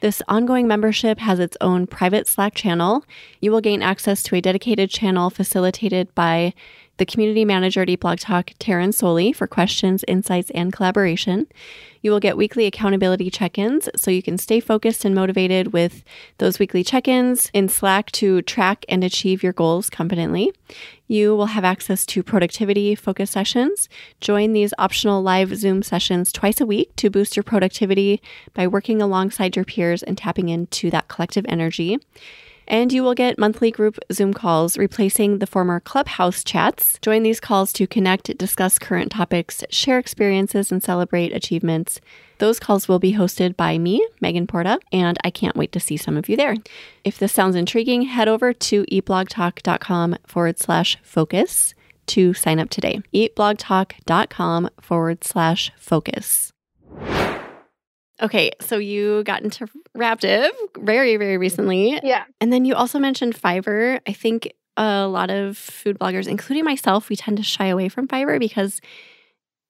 This 0.00 0.20
ongoing 0.26 0.66
membership 0.66 1.20
has 1.20 1.38
its 1.38 1.56
own 1.60 1.86
private 1.86 2.26
Slack 2.26 2.56
channel. 2.56 3.04
You 3.40 3.52
will 3.52 3.60
gain 3.60 3.80
access 3.80 4.24
to 4.24 4.34
a 4.34 4.40
dedicated 4.40 4.90
channel 4.90 5.30
facilitated 5.30 6.12
by 6.16 6.52
the 6.98 7.06
community 7.06 7.44
manager 7.44 7.82
at 7.82 7.88
Eat 7.88 8.00
Blog 8.00 8.18
Talk, 8.18 8.52
Taryn 8.58 8.92
Soli, 8.92 9.32
for 9.32 9.46
questions, 9.46 10.04
insights, 10.08 10.50
and 10.50 10.72
collaboration. 10.72 11.46
You 12.02 12.10
will 12.10 12.20
get 12.20 12.36
weekly 12.36 12.66
accountability 12.66 13.30
check 13.30 13.58
ins 13.58 13.88
so 13.96 14.10
you 14.10 14.22
can 14.22 14.38
stay 14.38 14.60
focused 14.60 15.04
and 15.04 15.14
motivated 15.14 15.72
with 15.72 16.04
those 16.38 16.58
weekly 16.58 16.84
check 16.84 17.08
ins 17.08 17.50
in 17.52 17.68
Slack 17.68 18.12
to 18.12 18.42
track 18.42 18.84
and 18.88 19.02
achieve 19.02 19.42
your 19.42 19.52
goals 19.52 19.90
competently. 19.90 20.52
You 21.08 21.34
will 21.34 21.46
have 21.46 21.64
access 21.64 22.06
to 22.06 22.22
productivity 22.22 22.94
focus 22.94 23.30
sessions. 23.30 23.88
Join 24.20 24.52
these 24.52 24.72
optional 24.78 25.22
live 25.22 25.56
Zoom 25.56 25.82
sessions 25.82 26.30
twice 26.30 26.60
a 26.60 26.66
week 26.66 26.94
to 26.96 27.10
boost 27.10 27.36
your 27.36 27.42
productivity 27.42 28.22
by 28.54 28.66
working 28.66 29.02
alongside 29.02 29.56
your 29.56 29.64
peers 29.64 30.02
and 30.02 30.16
tapping 30.16 30.48
into 30.48 30.90
that 30.90 31.08
collective 31.08 31.44
energy. 31.48 31.98
And 32.68 32.92
you 32.92 33.02
will 33.02 33.14
get 33.14 33.38
monthly 33.38 33.70
group 33.70 33.98
Zoom 34.12 34.34
calls 34.34 34.76
replacing 34.76 35.38
the 35.38 35.46
former 35.46 35.80
Clubhouse 35.80 36.42
chats. 36.42 36.98
Join 37.00 37.22
these 37.22 37.40
calls 37.40 37.72
to 37.74 37.86
connect, 37.86 38.36
discuss 38.36 38.78
current 38.78 39.12
topics, 39.12 39.62
share 39.70 39.98
experiences, 39.98 40.72
and 40.72 40.82
celebrate 40.82 41.32
achievements. 41.32 42.00
Those 42.38 42.58
calls 42.60 42.88
will 42.88 42.98
be 42.98 43.14
hosted 43.14 43.56
by 43.56 43.78
me, 43.78 44.06
Megan 44.20 44.46
Porta, 44.46 44.78
and 44.92 45.16
I 45.24 45.30
can't 45.30 45.56
wait 45.56 45.72
to 45.72 45.80
see 45.80 45.96
some 45.96 46.16
of 46.16 46.28
you 46.28 46.36
there. 46.36 46.54
If 47.04 47.18
this 47.18 47.32
sounds 47.32 47.56
intriguing, 47.56 48.02
head 48.02 48.28
over 48.28 48.52
to 48.52 48.84
eatblogtalk.com 48.84 50.16
forward 50.26 50.58
slash 50.58 50.98
focus 51.02 51.74
to 52.06 52.34
sign 52.34 52.58
up 52.58 52.70
today. 52.70 53.00
eatblogtalk.com 53.14 54.70
forward 54.80 55.24
slash 55.24 55.72
focus. 55.76 56.52
Okay, 58.22 58.50
so 58.60 58.78
you 58.78 59.22
got 59.24 59.42
into 59.42 59.66
Raptive 59.96 60.50
very, 60.78 61.16
very 61.16 61.36
recently. 61.36 62.00
Yeah, 62.02 62.24
And 62.40 62.52
then 62.52 62.64
you 62.64 62.74
also 62.74 62.98
mentioned 62.98 63.34
Fiverr. 63.34 64.00
I 64.06 64.12
think 64.12 64.52
a 64.76 65.06
lot 65.06 65.30
of 65.30 65.56
food 65.58 65.98
bloggers, 65.98 66.26
including 66.26 66.64
myself, 66.64 67.08
we 67.08 67.16
tend 67.16 67.36
to 67.36 67.42
shy 67.42 67.66
away 67.66 67.88
from 67.88 68.08
Fiverr 68.08 68.38
because 68.38 68.80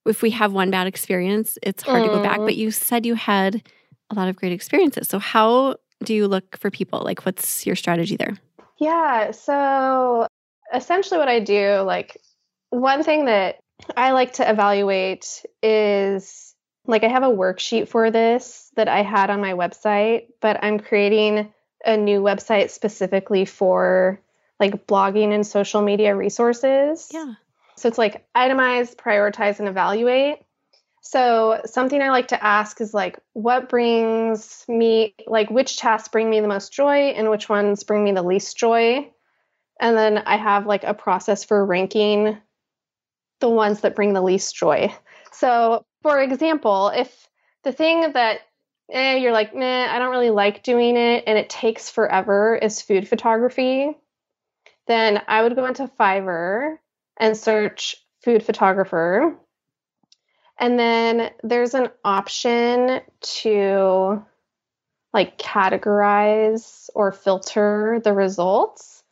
if 0.04 0.22
we 0.22 0.30
have 0.30 0.52
one 0.52 0.70
bad 0.70 0.87
experience, 0.87 1.59
it's 1.62 1.82
hard 1.82 2.04
to 2.04 2.09
go 2.09 2.22
back. 2.22 2.38
Mm. 2.38 2.46
But 2.46 2.56
you 2.56 2.70
said 2.70 3.04
you 3.04 3.14
had 3.14 3.62
a 4.11 4.14
lot 4.14 4.28
of 4.28 4.37
great 4.37 4.52
experiences. 4.52 5.09
So, 5.09 5.18
how 5.18 5.76
do 6.04 6.14
you 6.14 6.28
look 6.28 6.56
for 6.59 6.70
people? 6.70 7.00
Like, 7.00 7.26
what's 7.26 7.66
your 7.66 7.76
strategy 7.76 8.16
there? 8.16 8.37
Yeah. 8.78 9.30
So 9.32 10.28
essentially, 10.72 11.18
what 11.18 11.28
I 11.28 11.40
do, 11.40 11.80
like, 11.80 12.16
one 12.70 13.02
thing 13.02 13.26
that 13.26 13.56
I 13.96 14.12
like 14.12 14.35
to 14.35 14.48
evaluate 14.48 15.44
is 15.62 16.54
like 16.87 17.05
I 17.05 17.09
have 17.09 17.22
a 17.22 17.29
worksheet 17.29 17.88
for 17.88 18.11
this 18.11 18.70
that 18.77 18.88
I 18.88 19.03
had 19.03 19.31
on 19.31 19.40
my 19.40 19.53
website, 19.53 20.29
but 20.40 20.62
I'm 20.62 20.79
creating 20.79 21.53
a 21.85 21.96
new 21.96 22.20
website 22.20 22.70
specifically 22.70 23.44
for 23.44 24.20
like 24.59 24.87
blogging 24.87 25.33
and 25.33 25.46
social 25.46 25.83
media 25.83 26.14
resources. 26.14 27.09
Yeah. 27.12 27.35
So 27.77 27.88
it's 27.88 27.99
like 27.99 28.27
itemize, 28.35 28.94
prioritize, 28.96 29.59
and 29.59 29.68
evaluate. 29.68 30.38
So 31.03 31.61
something 31.66 32.03
I 32.03 32.11
like 32.11 32.29
to 32.29 32.42
ask 32.42 32.81
is 32.81 32.92
like, 32.92 33.18
what 33.35 33.68
brings 33.68 34.64
me, 34.66 35.14
like, 35.27 35.51
which 35.51 35.77
tasks 35.77 36.09
bring 36.09 36.29
me 36.29 36.40
the 36.40 36.49
most 36.49 36.72
joy 36.72 37.11
and 37.11 37.31
which 37.31 37.49
ones 37.49 37.85
bring 37.85 38.03
me 38.03 38.12
the 38.12 38.22
least 38.22 38.57
joy? 38.57 39.09
And 39.81 39.96
then 39.96 40.18
I 40.18 40.37
have 40.37 40.66
like 40.66 40.85
a 40.85 40.94
process 40.94 41.44
for 41.44 41.64
ranking 41.64 42.38
the 43.40 43.49
ones 43.49 43.83
that 43.83 43.94
bring 43.94 44.14
the 44.14 44.22
least 44.22 44.57
joy. 44.57 44.92
So, 45.33 45.85
for 46.07 46.21
example, 46.21 46.92
if 46.95 47.29
the 47.64 47.73
thing 47.73 48.12
that 48.12 48.38
eh, 48.92 49.16
you're 49.16 49.33
like, 49.33 49.57
nah, 49.57 49.92
I 49.92 49.99
don't 49.99 50.12
really 50.12 50.31
like 50.31 50.62
doing 50.62 50.97
it 50.97 51.25
and 51.27 51.37
it 51.37 51.51
takes 51.51 51.90
forever 51.90 52.55
is 52.55 52.81
food 52.81 53.09
photography, 53.09 53.90
then 54.87 55.21
I 55.27 55.42
would 55.42 55.57
go 55.57 55.66
into 55.66 55.90
Fiverr 55.99 56.77
and 57.16 57.37
search 57.37 57.97
food 58.23 58.45
photographer. 58.45 59.37
And 60.61 60.79
then 60.79 61.33
there's 61.42 61.75
an 61.75 61.88
option 62.05 63.01
to 63.40 64.25
like 65.12 65.38
categorize 65.38 66.88
or 66.95 67.11
filter 67.11 68.01
the 68.05 68.12
results. 68.12 69.03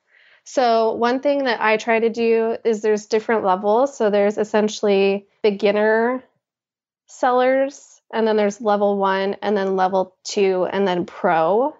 So, 0.45 0.93
one 0.93 1.19
thing 1.19 1.45
that 1.45 1.61
I 1.61 1.77
try 1.77 1.99
to 1.99 2.11
do 2.11 2.57
is 2.65 2.83
there's 2.83 3.07
different 3.07 3.45
levels. 3.45 3.97
So, 3.97 4.11
there's 4.11 4.39
essentially 4.39 5.27
beginner 5.43 6.23
sellers, 7.07 8.01
and 8.13 8.27
then 8.27 8.37
there's 8.37 8.61
level 8.61 8.97
one, 8.99 9.37
and 9.43 9.57
then 9.57 9.77
level 9.77 10.17
two, 10.25 10.67
and 10.71 10.87
then 10.87 11.07
pro. 11.07 11.75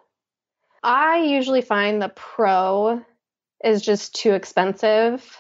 I 0.83 1.19
usually 1.23 1.63
find 1.63 2.01
the 2.01 2.11
pro 2.11 3.03
is 3.63 3.83
just 3.83 4.15
too 4.15 4.33
expensive 4.33 5.39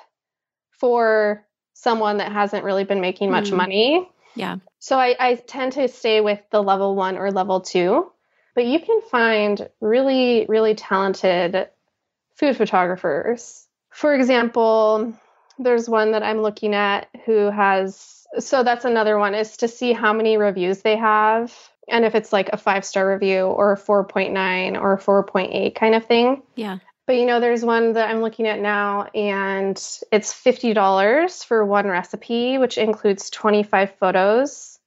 for 0.70 1.44
someone 1.74 2.18
that 2.18 2.32
hasn't 2.32 2.64
really 2.64 2.84
been 2.84 3.00
making 3.00 3.30
much 3.30 3.50
Mm. 3.50 3.56
money. 3.56 4.10
Yeah. 4.34 4.56
So 4.78 4.98
I, 4.98 5.14
I 5.18 5.34
tend 5.34 5.72
to 5.72 5.88
stay 5.88 6.20
with 6.20 6.40
the 6.50 6.62
level 6.62 6.94
one 6.94 7.16
or 7.16 7.30
level 7.30 7.60
two, 7.60 8.10
but 8.54 8.64
you 8.66 8.78
can 8.80 9.00
find 9.02 9.68
really, 9.80 10.46
really 10.48 10.74
talented 10.74 11.68
food 12.36 12.56
photographers. 12.56 13.66
For 13.90 14.14
example, 14.14 15.12
there's 15.58 15.88
one 15.88 16.12
that 16.12 16.22
I'm 16.22 16.42
looking 16.42 16.74
at 16.74 17.08
who 17.26 17.50
has, 17.50 18.23
so 18.38 18.62
that's 18.62 18.84
another 18.84 19.18
one 19.18 19.34
is 19.34 19.56
to 19.58 19.68
see 19.68 19.92
how 19.92 20.12
many 20.12 20.36
reviews 20.36 20.82
they 20.82 20.96
have 20.96 21.52
and 21.88 22.04
if 22.04 22.14
it's 22.14 22.32
like 22.32 22.48
a 22.52 22.56
five 22.56 22.84
star 22.84 23.10
review 23.12 23.42
or 23.42 23.72
a 23.72 23.76
4.9 23.76 24.80
or 24.80 24.94
a 24.94 24.98
4.8 24.98 25.74
kind 25.74 25.94
of 25.94 26.06
thing. 26.06 26.42
Yeah. 26.54 26.78
But 27.06 27.16
you 27.16 27.26
know, 27.26 27.40
there's 27.40 27.64
one 27.64 27.92
that 27.94 28.08
I'm 28.08 28.22
looking 28.22 28.46
at 28.46 28.60
now, 28.60 29.08
and 29.14 29.76
it's 30.10 30.32
$50 30.32 31.44
for 31.44 31.64
one 31.64 31.86
recipe, 31.86 32.56
which 32.56 32.78
includes 32.78 33.28
25 33.28 33.94
photos, 33.96 34.78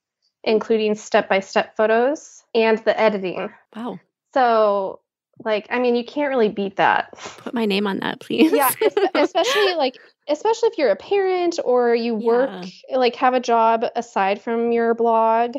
including 0.42 0.96
step 0.96 1.28
by 1.28 1.38
step 1.40 1.76
photos 1.76 2.42
and 2.54 2.78
the 2.78 2.98
editing. 2.98 3.52
Wow. 3.76 4.00
So, 4.34 4.98
like, 5.44 5.66
I 5.70 5.78
mean, 5.78 5.94
you 5.94 6.04
can't 6.04 6.30
really 6.30 6.48
beat 6.48 6.76
that. 6.76 7.12
Put 7.38 7.54
my 7.54 7.64
name 7.64 7.86
on 7.86 8.00
that, 8.00 8.20
please. 8.20 8.52
yeah, 8.52 8.70
especially 9.14 9.74
like, 9.74 9.96
especially 10.28 10.68
if 10.70 10.78
you're 10.78 10.90
a 10.90 10.96
parent 10.96 11.58
or 11.64 11.94
you 11.94 12.14
work, 12.14 12.66
like, 12.92 13.16
have 13.16 13.34
a 13.34 13.40
job 13.40 13.84
aside 13.94 14.40
from 14.42 14.72
your 14.72 14.94
blog. 14.94 15.56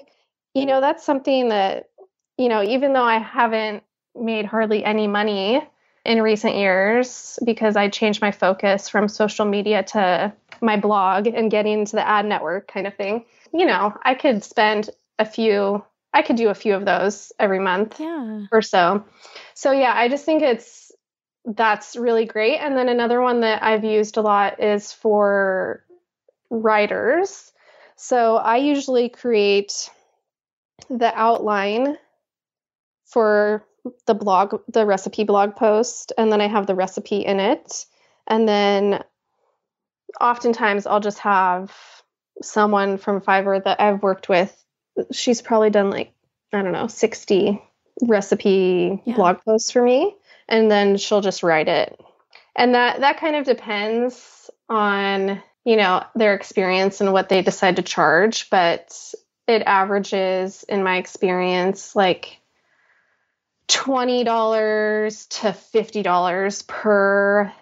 You 0.54 0.65
know, 0.65 0.82
that's 0.82 1.06
something 1.06 1.50
that, 1.50 1.89
you 2.38 2.50
know, 2.50 2.63
even 2.63 2.94
though 2.94 3.04
I 3.04 3.20
haven't 3.20 3.84
made 4.15 4.46
hardly 4.46 4.84
any 4.84 5.08
money 5.08 5.62
in 6.06 6.22
recent 6.22 6.56
years 6.56 7.38
because 7.46 7.76
I 7.76 7.89
changed 7.89 8.22
my 8.22 8.32
focus 8.32 8.89
from 8.89 9.08
social 9.08 9.46
media 9.46 9.84
to 9.84 10.34
my 10.62 10.78
blog 10.78 11.28
and 11.28 11.52
getting 11.52 11.80
into 11.80 11.96
the 11.96 12.08
ad 12.08 12.26
network 12.26 12.68
kind 12.68 12.88
of 12.88 12.96
thing. 12.96 13.26
You 13.54 13.65
know, 13.65 13.94
I 14.04 14.15
could 14.15 14.44
spend 14.44 14.89
a 15.18 15.26
few, 15.26 15.84
I 16.13 16.22
could 16.22 16.36
do 16.36 16.50
a 16.50 16.56
few 16.56 16.74
of 16.76 16.86
those 16.86 17.32
every 17.39 17.60
month 17.60 18.00
yeah. 18.00 18.45
or 18.52 18.62
so. 18.62 19.06
So 19.54 19.72
yeah, 19.72 19.93
I 19.95 20.10
just 20.10 20.26
think 20.26 20.41
it's 20.41 20.91
that's 21.45 21.95
really 21.95 22.26
great. 22.26 22.58
And 22.58 22.76
then 22.76 22.89
another 22.89 23.22
one 23.22 23.41
that 23.41 23.63
I've 23.63 23.84
used 23.84 24.17
a 24.17 24.22
lot 24.22 24.62
is 24.62 24.91
for 24.91 25.84
writers. 26.50 27.52
So 27.95 28.38
I 28.38 28.58
usually 28.58 29.10
create 29.10 29.89
the 30.89 31.12
outline 31.15 31.98
for 33.06 33.65
the 34.06 34.13
blog, 34.13 34.62
the 34.67 34.86
recipe 34.86 35.24
blog 35.24 35.56
post, 35.56 36.12
and 36.17 36.32
then 36.32 36.41
I 36.41 36.48
have 36.48 36.67
the 36.67 36.76
recipe 36.76 37.26
in 37.26 37.39
it. 37.39 37.86
And 38.28 38.48
then 38.48 39.04
oftentimes 40.19 40.86
I'll 40.86 41.00
just 41.00 41.19
have 41.19 41.74
someone 42.41 42.98
from 42.98 43.22
Fiverr 43.22 43.63
that 43.63 43.82
I've 43.82 44.04
worked 44.04 44.30
with. 44.30 44.56
She's 45.12 45.42
probably 45.42 45.70
done 45.70 45.90
like, 45.90 46.14
I 46.54 46.62
don't 46.62 46.72
know, 46.72 46.88
60 46.88 47.62
recipe 48.02 49.02
Yeah. 49.06 49.16
blog 49.16 49.38
posts 49.44 49.72
for 49.72 49.82
me. 49.82 50.16
And 50.48 50.70
then 50.70 50.98
she'll 50.98 51.22
just 51.22 51.44
write 51.44 51.68
it. 51.68 52.00
And 52.56 52.74
that 52.76 53.02
that 53.02 53.20
kind 53.20 53.36
of 53.36 53.46
depends 53.46 54.50
on, 54.68 55.42
you 55.64 55.76
know, 55.76 56.04
their 56.16 56.34
experience 56.34 57.02
and 57.02 57.14
what 57.14 57.30
they 57.30 57.42
decide 57.42 57.76
to 57.78 57.82
charge, 57.82 58.50
but 58.50 59.14
it 59.48 59.64
averages 59.64 60.64
in 60.64 60.84
my 60.84 60.98
experience 60.98 61.96
like 61.96 62.40
$20 63.68 65.28
to 65.30 65.48
$50 65.48 66.68
per 66.68 67.54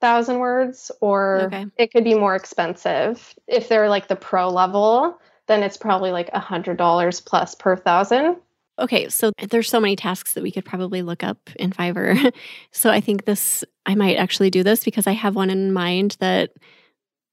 thousand 0.00 0.38
words 0.38 0.90
or 1.00 1.50
Okay. 1.52 1.66
it 1.76 1.92
could 1.92 2.04
be 2.04 2.14
more 2.14 2.34
expensive 2.34 3.34
if 3.46 3.68
they're 3.68 3.88
like 3.88 4.08
the 4.08 4.16
pro 4.16 4.48
level 4.48 5.18
then 5.50 5.62
it's 5.62 5.76
probably 5.76 6.12
like 6.12 6.30
a 6.32 6.38
hundred 6.38 6.76
dollars 6.76 7.20
plus 7.20 7.54
per 7.54 7.76
thousand 7.76 8.36
Okay, 8.78 9.10
so 9.10 9.30
there's 9.50 9.68
so 9.68 9.78
many 9.78 9.94
tasks 9.94 10.32
that 10.32 10.42
we 10.42 10.50
could 10.50 10.64
probably 10.64 11.02
look 11.02 11.22
up 11.22 11.50
in 11.56 11.70
Fiverr. 11.70 12.32
so 12.72 12.88
I 12.90 13.02
think 13.02 13.26
this 13.26 13.62
I 13.84 13.94
might 13.94 14.16
actually 14.16 14.48
do 14.48 14.62
this 14.62 14.84
because 14.84 15.06
I 15.06 15.12
have 15.12 15.36
one 15.36 15.50
in 15.50 15.70
mind 15.74 16.16
that 16.20 16.52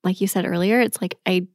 like 0.04 0.20
you 0.20 0.28
said 0.28 0.46
earlier, 0.46 0.82
it's 0.82 1.02
like 1.02 1.16
I 1.26 1.48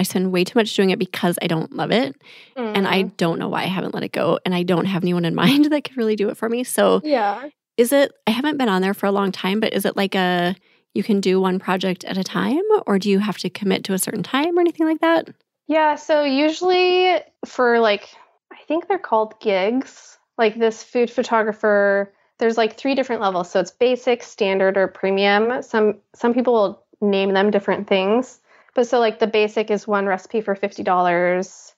I 0.00 0.02
spend 0.02 0.32
way 0.32 0.42
too 0.42 0.58
much 0.58 0.74
doing 0.74 0.90
it 0.90 0.98
because 0.98 1.38
I 1.40 1.46
don't 1.46 1.72
love 1.72 1.92
it 1.92 2.16
and 2.56 2.88
I 2.88 3.04
Mm. 3.04 3.16
don't 3.18 3.38
know 3.38 3.48
why 3.48 3.62
I 3.62 3.66
haven't 3.66 3.94
let 3.94 4.02
it 4.02 4.10
go 4.12 4.40
and 4.44 4.52
I 4.54 4.64
don't 4.64 4.86
have 4.86 5.04
anyone 5.04 5.24
in 5.24 5.34
mind 5.34 5.66
that 5.70 5.84
could 5.84 5.96
really 5.96 6.16
do 6.16 6.28
it 6.28 6.36
for 6.36 6.48
me. 6.48 6.64
So 6.64 7.00
yeah 7.04 7.48
is 7.76 7.92
it 7.92 8.10
I 8.26 8.30
haven't 8.32 8.56
been 8.56 8.68
on 8.70 8.82
there 8.82 8.94
for 8.94 9.06
a 9.06 9.12
long 9.12 9.30
time, 9.30 9.60
but 9.60 9.74
is 9.74 9.84
it 9.84 9.96
like 9.96 10.16
a 10.16 10.56
you 10.94 11.04
can 11.04 11.20
do 11.20 11.40
one 11.40 11.60
project 11.60 12.02
at 12.04 12.16
a 12.16 12.24
time 12.24 12.62
or 12.86 12.98
do 12.98 13.10
you 13.10 13.20
have 13.20 13.38
to 13.38 13.50
commit 13.50 13.84
to 13.84 13.92
a 13.92 13.98
certain 13.98 14.24
time 14.24 14.56
or 14.58 14.60
anything 14.60 14.86
like 14.86 15.00
that? 15.02 15.28
Yeah 15.66 15.94
so 15.94 16.24
usually 16.24 17.16
for 17.44 17.80
like 17.80 18.08
i 18.52 18.56
think 18.66 18.86
they're 18.86 18.98
called 18.98 19.38
gigs 19.40 20.18
like 20.38 20.58
this 20.58 20.82
food 20.82 21.10
photographer 21.10 22.12
there's 22.38 22.56
like 22.56 22.76
three 22.76 22.94
different 22.94 23.22
levels 23.22 23.50
so 23.50 23.60
it's 23.60 23.70
basic 23.70 24.22
standard 24.22 24.76
or 24.76 24.88
premium 24.88 25.62
some 25.62 25.98
some 26.14 26.34
people 26.34 26.52
will 26.52 26.84
name 27.00 27.32
them 27.32 27.50
different 27.50 27.86
things 27.86 28.40
but 28.74 28.86
so 28.86 28.98
like 28.98 29.18
the 29.18 29.26
basic 29.26 29.70
is 29.70 29.86
one 29.86 30.06
recipe 30.06 30.40
for 30.42 30.54
$50 30.54 31.72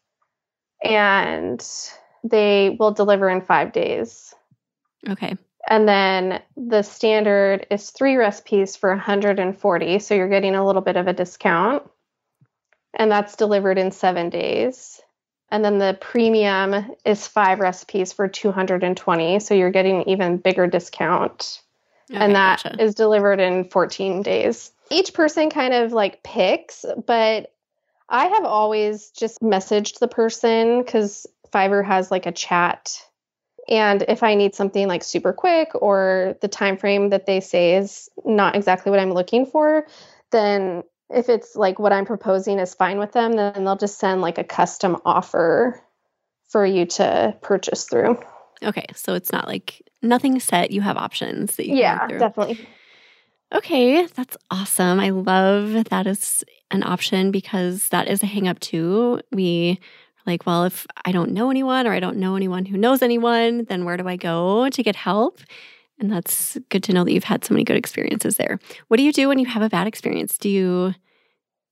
and 0.83 1.67
they 2.25 2.77
will 2.79 2.93
deliver 2.93 3.29
in 3.29 3.41
five 3.41 3.73
days 3.73 4.35
Okay. 5.07 5.37
And 5.69 5.87
then 5.89 6.43
the 6.57 6.83
standard 6.83 7.67
is 7.71 7.91
three 7.91 8.17
recipes 8.17 8.75
for 8.75 8.91
140. 8.91 9.99
So 9.99 10.15
you're 10.15 10.29
getting 10.29 10.55
a 10.55 10.65
little 10.65 10.83
bit 10.83 10.97
of 10.97 11.07
a 11.07 11.13
discount. 11.13 11.88
And 12.99 13.11
that's 13.11 13.37
delivered 13.37 13.79
in 13.79 13.91
seven 13.91 14.29
days. 14.29 15.01
And 15.51 15.65
then 15.65 15.79
the 15.79 15.97
premium 15.99 16.95
is 17.07 17.27
five 17.27 17.61
recipes 17.61 18.13
for 18.13 18.29
220. 18.29 19.41
So 19.41 19.55
you're 19.55 19.71
getting 19.71 20.03
an 20.03 20.09
even 20.09 20.37
bigger 20.37 20.67
discount. 20.67 21.63
Okay, 22.11 22.19
and 22.19 22.35
that 22.35 22.65
is 22.79 22.95
gotcha. 22.95 22.97
delivered 22.97 23.41
in 23.41 23.65
14 23.65 24.23
days. 24.23 24.73
Each 24.91 25.15
person 25.15 25.51
kind 25.51 25.75
of 25.75 25.93
like 25.93 26.23
picks, 26.23 26.85
but 27.07 27.53
I 28.09 28.27
have 28.27 28.45
always 28.45 29.11
just 29.11 29.41
messaged 29.41 29.99
the 29.99 30.09
person 30.09 30.83
because 30.83 31.27
Fiverr 31.53 31.85
has 31.85 32.11
like 32.11 32.27
a 32.27 32.33
chat 32.33 32.99
and 33.69 34.05
if 34.09 34.23
i 34.23 34.35
need 34.35 34.55
something 34.55 34.89
like 34.89 35.05
super 35.05 35.33
quick 35.33 35.71
or 35.75 36.37
the 36.41 36.49
time 36.49 36.77
frame 36.77 37.11
that 37.11 37.27
they 37.27 37.41
say 37.41 37.77
is 37.77 38.09
not 38.25 38.57
exactly 38.57 38.91
what 38.91 39.01
i'm 39.01 39.13
looking 39.13 39.47
for 39.47 39.87
then 40.31 40.83
if 41.11 41.29
it's 41.29 41.57
like 41.57 41.79
what 41.79 41.93
i'm 41.93 42.07
proposing 42.07 42.59
is 42.59 42.75
fine 42.75 42.99
with 42.99 43.13
them 43.13 43.33
then 43.33 43.65
they'll 43.65 43.77
just 43.77 43.99
send 43.99 44.21
like 44.21 44.39
a 44.39 44.45
custom 44.45 44.97
offer 45.05 45.83
for 46.49 46.65
you 46.65 46.87
to 46.87 47.37
purchase 47.43 47.85
through 47.85 48.19
Okay, 48.63 48.87
so 48.95 49.15
it's 49.15 49.33
not 49.33 49.47
like 49.47 49.83
nothing 50.03 50.41
set. 50.41 50.71
You 50.71 50.81
have 50.81 50.97
options 50.97 51.57
that 51.57 51.67
you 51.67 51.77
yeah, 51.77 52.07
definitely. 52.07 52.67
Okay, 53.55 54.07
that's 54.07 54.37
awesome. 54.51 55.01
I 55.01 55.11
love 55.11 55.85
that 55.91 56.07
is 56.07 56.45
an 56.71 56.83
option 56.83 57.31
because 57.31 57.89
that 57.89 58.09
is 58.09 58.23
a 58.23 58.27
hang 58.27 58.49
up 58.49 58.61
too. 58.61 59.23
We 59.33 59.81
like, 60.27 60.45
well, 60.45 60.65
if 60.65 60.87
I 61.05 61.13
don't 61.13 61.31
know 61.31 61.51
anyone 61.51 61.87
or 61.87 61.93
I 61.93 62.01
don't 62.01 62.19
know 62.19 62.37
anyone 62.37 62.67
who 62.67 62.77
knows 62.77 63.01
anyone, 63.01 63.65
then 63.65 63.85
where 63.85 63.97
do 63.97 64.07
I 64.07 64.17
go 64.17 64.69
to 64.69 64.83
get 64.83 64.97
help? 64.97 65.41
And 66.01 66.13
that's 66.13 66.57
good 66.69 66.85
to 66.85 66.93
know 66.93 67.05
that 67.05 67.13
you've 67.13 67.25
had 67.25 67.45
so 67.45 67.55
many 67.55 67.65
good 67.65 67.77
experiences 67.77 68.37
there. 68.37 68.61
What 68.87 68.99
do 68.99 69.03
you 69.03 69.13
do 69.13 69.29
when 69.29 69.39
you 69.39 69.47
have 69.47 69.63
a 69.63 69.69
bad 69.69 69.87
experience? 69.87 70.39
Do 70.39 70.49
you 70.49 70.95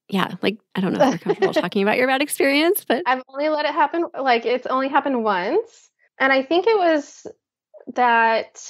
yeah, 0.09 0.35
like 0.41 0.59
I 0.75 0.81
don't 0.81 0.93
know 0.93 1.01
if 1.01 1.11
you're 1.11 1.19
comfortable 1.19 1.55
talking 1.63 1.83
about 1.83 1.97
your 1.97 2.07
bad 2.07 2.23
experience, 2.23 2.85
but 2.85 3.03
I've 3.07 3.23
only 3.29 3.49
let 3.49 3.65
it 3.65 3.73
happen 3.73 4.07
like 4.19 4.47
it's 4.47 4.67
only 4.67 4.89
happened 4.89 5.25
once. 5.25 5.91
And 6.19 6.33
I 6.33 6.43
think 6.43 6.67
it 6.67 6.77
was 6.77 7.27
that 7.95 8.63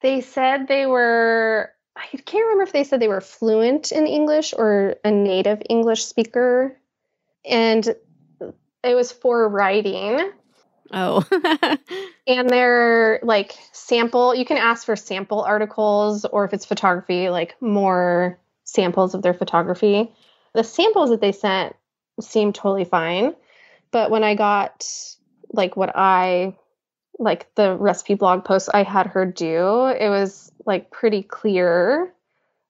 they 0.00 0.20
said 0.20 0.68
they 0.68 0.86
were 0.86 1.70
I 1.96 2.16
can't 2.16 2.44
remember 2.44 2.62
if 2.62 2.72
they 2.72 2.84
said 2.84 3.00
they 3.00 3.08
were 3.08 3.20
fluent 3.20 3.92
in 3.92 4.06
English 4.06 4.54
or 4.56 4.96
a 5.04 5.10
native 5.10 5.62
English 5.68 6.04
speaker. 6.04 6.78
And 7.44 7.86
it 8.84 8.94
was 8.94 9.10
for 9.10 9.48
writing. 9.48 10.30
Oh. 10.92 11.24
and 12.28 12.48
they're 12.48 13.18
like 13.22 13.56
sample, 13.72 14.34
you 14.34 14.44
can 14.44 14.58
ask 14.58 14.84
for 14.84 14.94
sample 14.94 15.40
articles, 15.40 16.26
or 16.26 16.44
if 16.44 16.52
it's 16.52 16.66
photography, 16.66 17.30
like 17.30 17.60
more 17.60 18.38
samples 18.64 19.14
of 19.14 19.22
their 19.22 19.34
photography. 19.34 20.12
The 20.54 20.62
samples 20.62 21.10
that 21.10 21.22
they 21.22 21.32
sent 21.32 21.74
seemed 22.20 22.54
totally 22.54 22.84
fine. 22.84 23.34
But 23.90 24.10
when 24.10 24.22
I 24.22 24.34
got 24.34 24.86
like 25.52 25.76
what 25.76 25.92
I 25.94 26.54
like 27.18 27.52
the 27.54 27.74
recipe 27.74 28.14
blog 28.14 28.44
post 28.44 28.68
I 28.72 28.82
had 28.82 29.06
her 29.08 29.24
do, 29.24 29.86
it 29.86 30.10
was 30.10 30.52
like 30.66 30.90
pretty 30.90 31.22
clear 31.22 32.12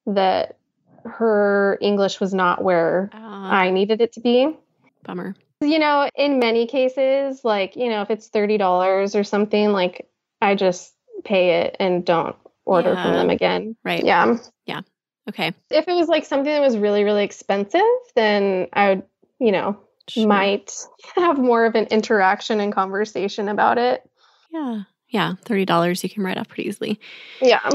that 0.06 0.56
her 1.04 1.78
English 1.80 2.20
was 2.20 2.32
not 2.32 2.62
where 2.62 3.10
uh, 3.12 3.18
I 3.18 3.70
needed 3.70 4.00
it 4.00 4.12
to 4.12 4.20
be. 4.20 4.56
Bummer. 5.02 5.34
You 5.60 5.78
know, 5.78 6.08
in 6.14 6.38
many 6.38 6.66
cases, 6.66 7.44
like, 7.44 7.74
you 7.76 7.88
know, 7.88 8.02
if 8.02 8.10
it's 8.10 8.30
$30 8.30 9.14
or 9.14 9.24
something, 9.24 9.72
like 9.72 10.08
I 10.40 10.54
just 10.54 10.94
pay 11.24 11.62
it 11.62 11.76
and 11.80 12.04
don't 12.04 12.36
order 12.64 12.92
yeah. 12.92 13.02
from 13.02 13.12
them 13.14 13.30
again. 13.30 13.76
Right. 13.84 14.04
Yeah. 14.04 14.36
Yeah. 14.66 14.82
Okay. 15.28 15.52
If 15.70 15.88
it 15.88 15.92
was 15.92 16.08
like 16.08 16.24
something 16.24 16.52
that 16.52 16.60
was 16.60 16.76
really, 16.76 17.02
really 17.02 17.24
expensive, 17.24 17.80
then 18.14 18.68
I 18.72 18.90
would, 18.90 19.02
you 19.40 19.50
know, 19.50 19.80
sure. 20.08 20.28
might 20.28 20.72
have 21.16 21.38
more 21.38 21.66
of 21.66 21.74
an 21.74 21.86
interaction 21.86 22.60
and 22.60 22.72
conversation 22.72 23.48
about 23.48 23.78
it. 23.78 24.08
Yeah. 24.52 24.82
Yeah. 25.08 25.34
$30 25.44 26.02
you 26.02 26.08
can 26.08 26.22
write 26.22 26.38
off 26.38 26.48
pretty 26.48 26.68
easily. 26.68 27.00
Yeah. 27.40 27.68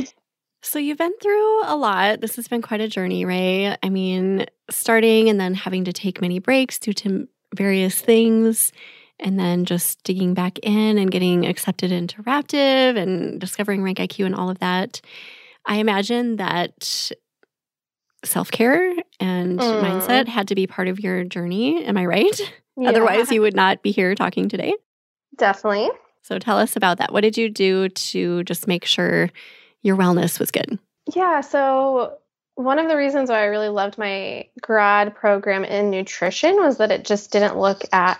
So 0.62 0.80
you've 0.80 0.98
been 0.98 1.17
through 1.22 1.63
a 1.65 1.76
lot. 1.76 2.22
This 2.22 2.38
has 2.38 2.48
been 2.48 2.62
quite 2.62 2.80
a 2.80 2.88
journey, 2.88 3.26
Rae. 3.26 3.76
I 3.84 3.89
mean, 3.89 4.46
starting 4.69 5.28
and 5.28 5.38
then 5.38 5.54
having 5.54 5.84
to 5.84 5.93
take 5.93 6.22
many 6.22 6.39
breaks 6.39 6.80
due 6.80 6.93
to 6.93 7.28
various 7.54 8.00
things, 8.00 8.72
and 9.20 9.39
then 9.39 9.66
just 9.66 10.04
digging 10.04 10.34
back 10.34 10.60
in 10.60 10.98
and 10.98 11.12
getting 11.12 11.46
accepted 11.46 11.92
into 11.92 12.22
Raptive 12.24 12.98
and 12.98 13.39
discovering 13.39 13.82
RankIQ 13.82 14.26
and 14.26 14.36
all 14.36 14.50
of 14.50 14.60
that. 14.60 15.02
I 15.66 15.78
imagine 15.78 16.38
that 16.38 17.12
self 18.26 18.52
care 18.52 18.94
and 19.20 19.60
mm. 19.60 19.82
mindset 19.82 20.28
had 20.28 20.48
to 20.50 20.56
be 20.56 20.68
part 20.68 20.88
of 20.88 21.00
your 21.00 21.24
journey. 21.24 21.84
Am 21.86 21.98
I 21.98 22.06
right? 22.06 22.54
Yeah. 22.76 22.89
Otherwise, 22.89 23.32
you 23.32 23.42
would 23.42 23.56
not 23.56 23.84
be 23.84 23.92
here 23.92 24.16
talking 24.16 24.50
today. 24.50 24.74
Definitely. 25.38 25.89
So 26.24 26.39
tell 26.39 26.58
us 26.58 26.76
about 26.76 26.98
that. 26.98 27.12
What 27.12 27.22
did 27.22 27.38
you 27.38 27.50
do 27.50 27.89
to 27.89 28.44
just 28.46 28.68
make 28.68 28.86
sure 28.86 29.30
your 29.82 29.98
wellness 29.98 30.39
was 30.39 30.52
good? 30.52 30.80
Yeah. 31.13 31.42
So, 31.42 32.18
one 32.56 32.80
of 32.80 32.88
the 32.88 32.98
reasons 32.98 33.30
why 33.30 33.42
I 33.42 33.46
really 33.46 33.70
loved 33.70 33.98
my 33.98 34.48
grad 34.62 35.16
program 35.16 35.63
in 35.63 35.89
nutrition 35.89 36.56
was 36.58 36.78
that 36.78 36.92
it 36.92 37.06
just 37.06 37.32
didn't 37.32 37.58
look 37.58 37.84
at 37.92 38.20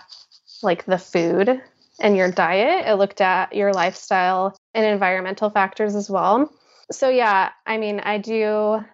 like 0.62 0.84
the 0.84 0.98
food 0.98 1.60
and 2.00 2.16
your 2.16 2.30
diet, 2.30 2.86
it 2.86 2.94
looked 2.94 3.20
at 3.20 3.54
your 3.54 3.72
lifestyle 3.72 4.56
and 4.74 4.84
environmental 4.84 5.50
factors 5.50 5.94
as 5.94 6.10
well. 6.10 6.52
So, 6.90 7.08
yeah, 7.08 7.50
I 7.66 7.78
mean, 7.78 8.00
I 8.00 8.18
do 8.18 8.84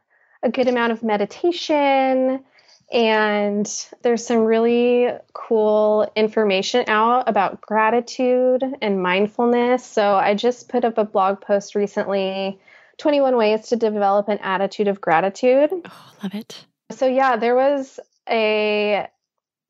a 0.42 0.50
good 0.50 0.68
amount 0.68 0.92
of 0.92 1.02
meditation 1.02 2.44
and 2.92 3.86
there's 4.02 4.26
some 4.26 4.38
really 4.38 5.08
cool 5.32 6.10
information 6.16 6.84
out 6.88 7.28
about 7.28 7.60
gratitude 7.60 8.64
and 8.82 9.02
mindfulness. 9.02 9.84
So 9.84 10.16
I 10.16 10.34
just 10.34 10.68
put 10.68 10.84
up 10.84 10.98
a 10.98 11.04
blog 11.04 11.40
post 11.40 11.74
recently 11.74 12.58
21 13.00 13.36
ways 13.36 13.68
to 13.68 13.76
develop 13.76 14.28
an 14.28 14.38
attitude 14.38 14.88
of 14.88 15.00
gratitude. 15.00 15.70
Oh, 15.72 16.12
love 16.22 16.34
it. 16.34 16.64
So, 16.92 17.06
yeah, 17.06 17.36
there 17.36 17.56
was 17.56 17.98
a 18.28 19.08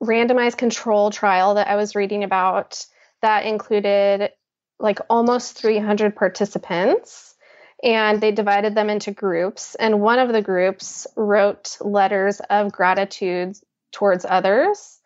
randomized 0.03 0.59
control 0.59 1.11
trial 1.11 1.55
that 1.55 1.69
I 1.69 1.77
was 1.77 1.95
reading 1.95 2.25
about 2.25 2.85
that 3.23 3.47
included 3.47 4.31
like 4.79 4.99
almost 5.09 5.59
300 5.59 6.17
participants 6.17 7.35
and 7.83 8.21
they 8.21 8.33
divided 8.33 8.75
them 8.75 8.91
into 8.91 9.11
groups. 9.11 9.75
And 9.75 10.01
one 10.01 10.19
of 10.19 10.33
the 10.33 10.43
groups 10.43 11.07
wrote 11.17 11.77
letters 11.81 12.41
of 12.51 12.73
gratitude 12.73 13.57
towards 13.93 14.27
others. 14.29 14.99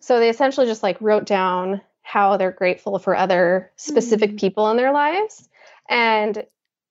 So 0.00 0.18
they 0.18 0.28
essentially 0.28 0.66
just 0.66 0.82
like 0.82 1.00
wrote 1.00 1.26
down 1.26 1.80
how 2.02 2.36
they're 2.36 2.52
grateful 2.52 2.98
for 2.98 3.16
other 3.16 3.72
specific 3.76 4.30
mm-hmm. 4.30 4.38
people 4.38 4.70
in 4.70 4.76
their 4.76 4.92
lives. 4.92 5.48
And 5.88 6.44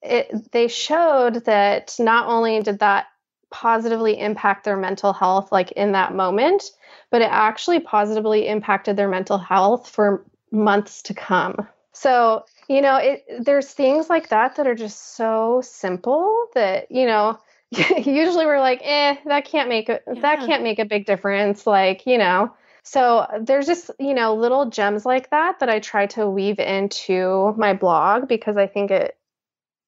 it, 0.03 0.51
they 0.51 0.67
showed 0.67 1.45
that 1.45 1.95
not 1.99 2.27
only 2.27 2.61
did 2.61 2.79
that 2.79 3.07
positively 3.49 4.19
impact 4.19 4.65
their 4.65 4.77
mental 4.77 5.13
health, 5.13 5.51
like 5.51 5.71
in 5.73 5.91
that 5.93 6.13
moment, 6.13 6.63
but 7.09 7.21
it 7.21 7.29
actually 7.31 7.79
positively 7.79 8.47
impacted 8.47 8.97
their 8.97 9.07
mental 9.07 9.37
health 9.37 9.89
for 9.89 10.25
months 10.51 11.03
to 11.03 11.13
come. 11.13 11.67
So 11.93 12.45
you 12.67 12.81
know 12.81 12.97
it 12.97 13.25
there's 13.39 13.71
things 13.71 14.09
like 14.09 14.29
that 14.29 14.55
that 14.55 14.67
are 14.67 14.75
just 14.75 15.15
so 15.15 15.61
simple 15.63 16.47
that 16.53 16.91
you 16.91 17.05
know 17.05 17.37
usually 17.71 18.45
we're 18.45 18.59
like 18.59 18.81
eh 18.83 19.15
that 19.25 19.45
can't 19.45 19.69
make 19.69 19.89
a 19.89 19.99
yeah. 20.07 20.21
that 20.21 20.39
can't 20.45 20.63
make 20.63 20.79
a 20.79 20.85
big 20.85 21.05
difference 21.05 21.67
like 21.67 22.05
you 22.05 22.17
know 22.17 22.53
so 22.83 23.25
there's 23.41 23.65
just 23.65 23.91
you 23.99 24.13
know 24.13 24.35
little 24.35 24.69
gems 24.69 25.05
like 25.05 25.29
that 25.31 25.59
that 25.59 25.69
i 25.69 25.79
try 25.79 26.05
to 26.05 26.29
weave 26.29 26.59
into 26.59 27.53
my 27.57 27.73
blog 27.73 28.27
because 28.27 28.57
i 28.57 28.67
think 28.67 28.91
it 28.91 29.17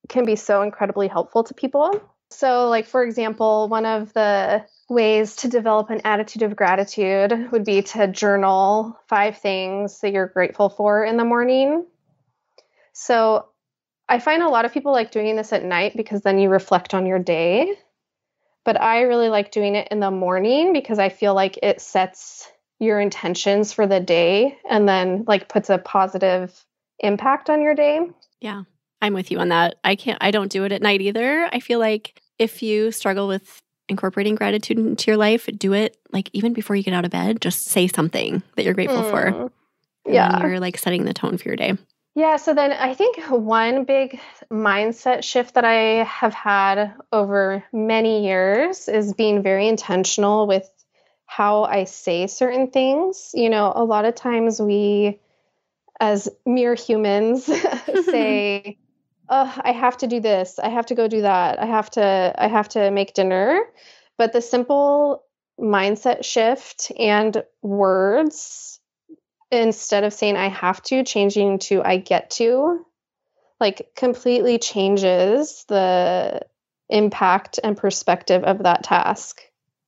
can 0.10 0.26
be 0.26 0.36
so 0.36 0.62
incredibly 0.62 1.08
helpful 1.08 1.44
to 1.44 1.54
people 1.54 2.02
so 2.30 2.70
like 2.70 2.86
for 2.86 3.04
example 3.04 3.68
one 3.68 3.86
of 3.86 4.14
the 4.14 4.66
ways 4.90 5.36
to 5.36 5.48
develop 5.48 5.90
an 5.90 6.02
attitude 6.06 6.44
of 6.44 6.56
gratitude 6.56 7.52
would 7.52 7.66
be 7.66 7.82
to 7.82 8.08
journal 8.08 8.98
five 9.08 9.38
things 9.38 10.00
that 10.02 10.12
you're 10.12 10.28
grateful 10.28 10.70
for 10.70 11.04
in 11.04 11.18
the 11.18 11.26
morning 11.26 11.86
so 12.94 13.50
I 14.08 14.20
find 14.20 14.44
a 14.44 14.50
lot 14.50 14.66
of 14.66 14.74
people 14.74 14.92
like 14.92 15.12
doing 15.12 15.36
this 15.36 15.52
at 15.52 15.64
night 15.64 15.94
because 15.96 16.22
then 16.22 16.40
you 16.40 16.50
reflect 16.50 16.94
on 16.94 17.06
your 17.06 17.20
day. 17.20 17.76
But 18.64 18.80
I 18.80 19.02
really 19.02 19.30
like 19.30 19.52
doing 19.52 19.76
it 19.76 19.90
in 19.92 20.00
the 20.00 20.12
morning 20.12 20.74
because 20.74 20.98
I 20.98 21.10
feel 21.10 21.34
like 21.34 21.60
it 21.62 21.82
sets 21.82 22.50
your 22.80 23.00
intentions 23.00 23.74
for 23.74 23.86
the 23.86 24.00
day 24.00 24.58
and 24.70 24.88
then 24.88 25.24
like 25.28 25.50
puts 25.50 25.70
a 25.70 25.78
positive 25.78 26.66
impact 27.00 27.50
on 27.50 27.62
your 27.62 27.76
day. 27.76 28.00
Yeah. 28.42 28.64
I'm 29.06 29.14
with 29.14 29.30
you 29.30 29.40
on 29.40 29.50
that. 29.50 29.76
I 29.84 29.96
can't 29.96 30.18
I 30.22 30.32
don't 30.32 30.52
do 30.52 30.64
it 30.64 30.72
at 30.72 30.82
night 30.82 31.02
either. 31.02 31.48
I 31.52 31.60
feel 31.60 31.80
like 31.80 32.20
if 32.40 32.64
you 32.64 32.92
struggle 32.92 33.28
with 33.28 33.62
incorporating 33.88 34.36
gratitude 34.36 34.80
into 34.80 35.12
your 35.12 35.18
life, 35.18 35.48
do 35.58 35.74
it 35.74 35.98
like 36.12 36.30
even 36.34 36.54
before 36.54 36.76
you 36.76 36.84
get 36.84 36.94
out 36.94 37.06
of 37.06 37.12
bed, 37.12 37.40
just 37.40 37.66
say 37.66 37.88
something 37.88 38.42
that 38.56 38.66
you're 38.66 38.74
grateful 38.74 39.04
mm. 39.04 39.12
for. 39.12 39.52
yeah. 40.12 40.46
You're 40.46 40.60
like 40.60 40.78
setting 40.78 41.06
the 41.06 41.14
tone 41.14 41.38
for 41.38 41.48
your 41.48 41.56
day. 41.56 41.78
Yeah, 42.16 42.38
so 42.38 42.54
then 42.54 42.72
I 42.72 42.94
think 42.94 43.18
one 43.28 43.84
big 43.84 44.22
mindset 44.50 45.24
shift 45.24 45.56
that 45.56 45.66
I 45.66 46.06
have 46.06 46.34
had 46.34 46.94
over 47.12 47.64
many 47.74 48.26
years 48.26 48.88
is 48.88 49.14
being 49.14 49.44
very 49.44 49.68
intentional 49.68 50.48
with 50.48 50.70
how 51.26 51.66
I 51.66 51.84
say 51.84 52.28
certain 52.28 52.72
things. 52.72 53.32
You 53.34 53.50
know, 53.50 53.72
a 53.76 53.84
lot 53.84 54.06
of 54.06 54.16
times 54.16 54.62
we, 54.62 55.20
as 56.00 56.30
mere 56.46 56.74
humans, 56.76 57.44
say, 58.06 58.78
oh, 59.30 59.54
I 59.62 59.72
have 59.72 59.98
to 59.98 60.08
do 60.08 60.20
this, 60.20 60.60
I 60.60 60.70
have 60.70 60.88
to 60.88 60.96
go 60.96 61.08
do 61.08 61.22
that, 61.22 61.60
I 61.60 61.66
have 61.66 61.90
to, 61.92 62.34
I 62.38 62.48
have 62.48 62.70
to 62.70 62.92
make 62.92 63.14
dinner. 63.14 63.62
But 64.18 64.32
the 64.34 64.42
simple 64.42 65.24
mindset 65.60 66.24
shift 66.24 66.92
and 66.98 67.44
words 67.62 68.80
instead 69.52 70.04
of 70.04 70.14
saying 70.14 70.38
I 70.38 70.50
have 70.50 70.82
to, 70.84 71.04
changing 71.04 71.60
to 71.60 71.82
I 71.84 71.98
get 71.98 72.30
to, 72.32 72.86
like 73.60 73.90
completely 73.96 74.58
changes 74.58 75.66
the 75.68 76.42
impact 76.90 77.60
and 77.64 77.78
perspective 77.78 78.44
of 78.44 78.64
that 78.64 78.84
task. 78.84 79.42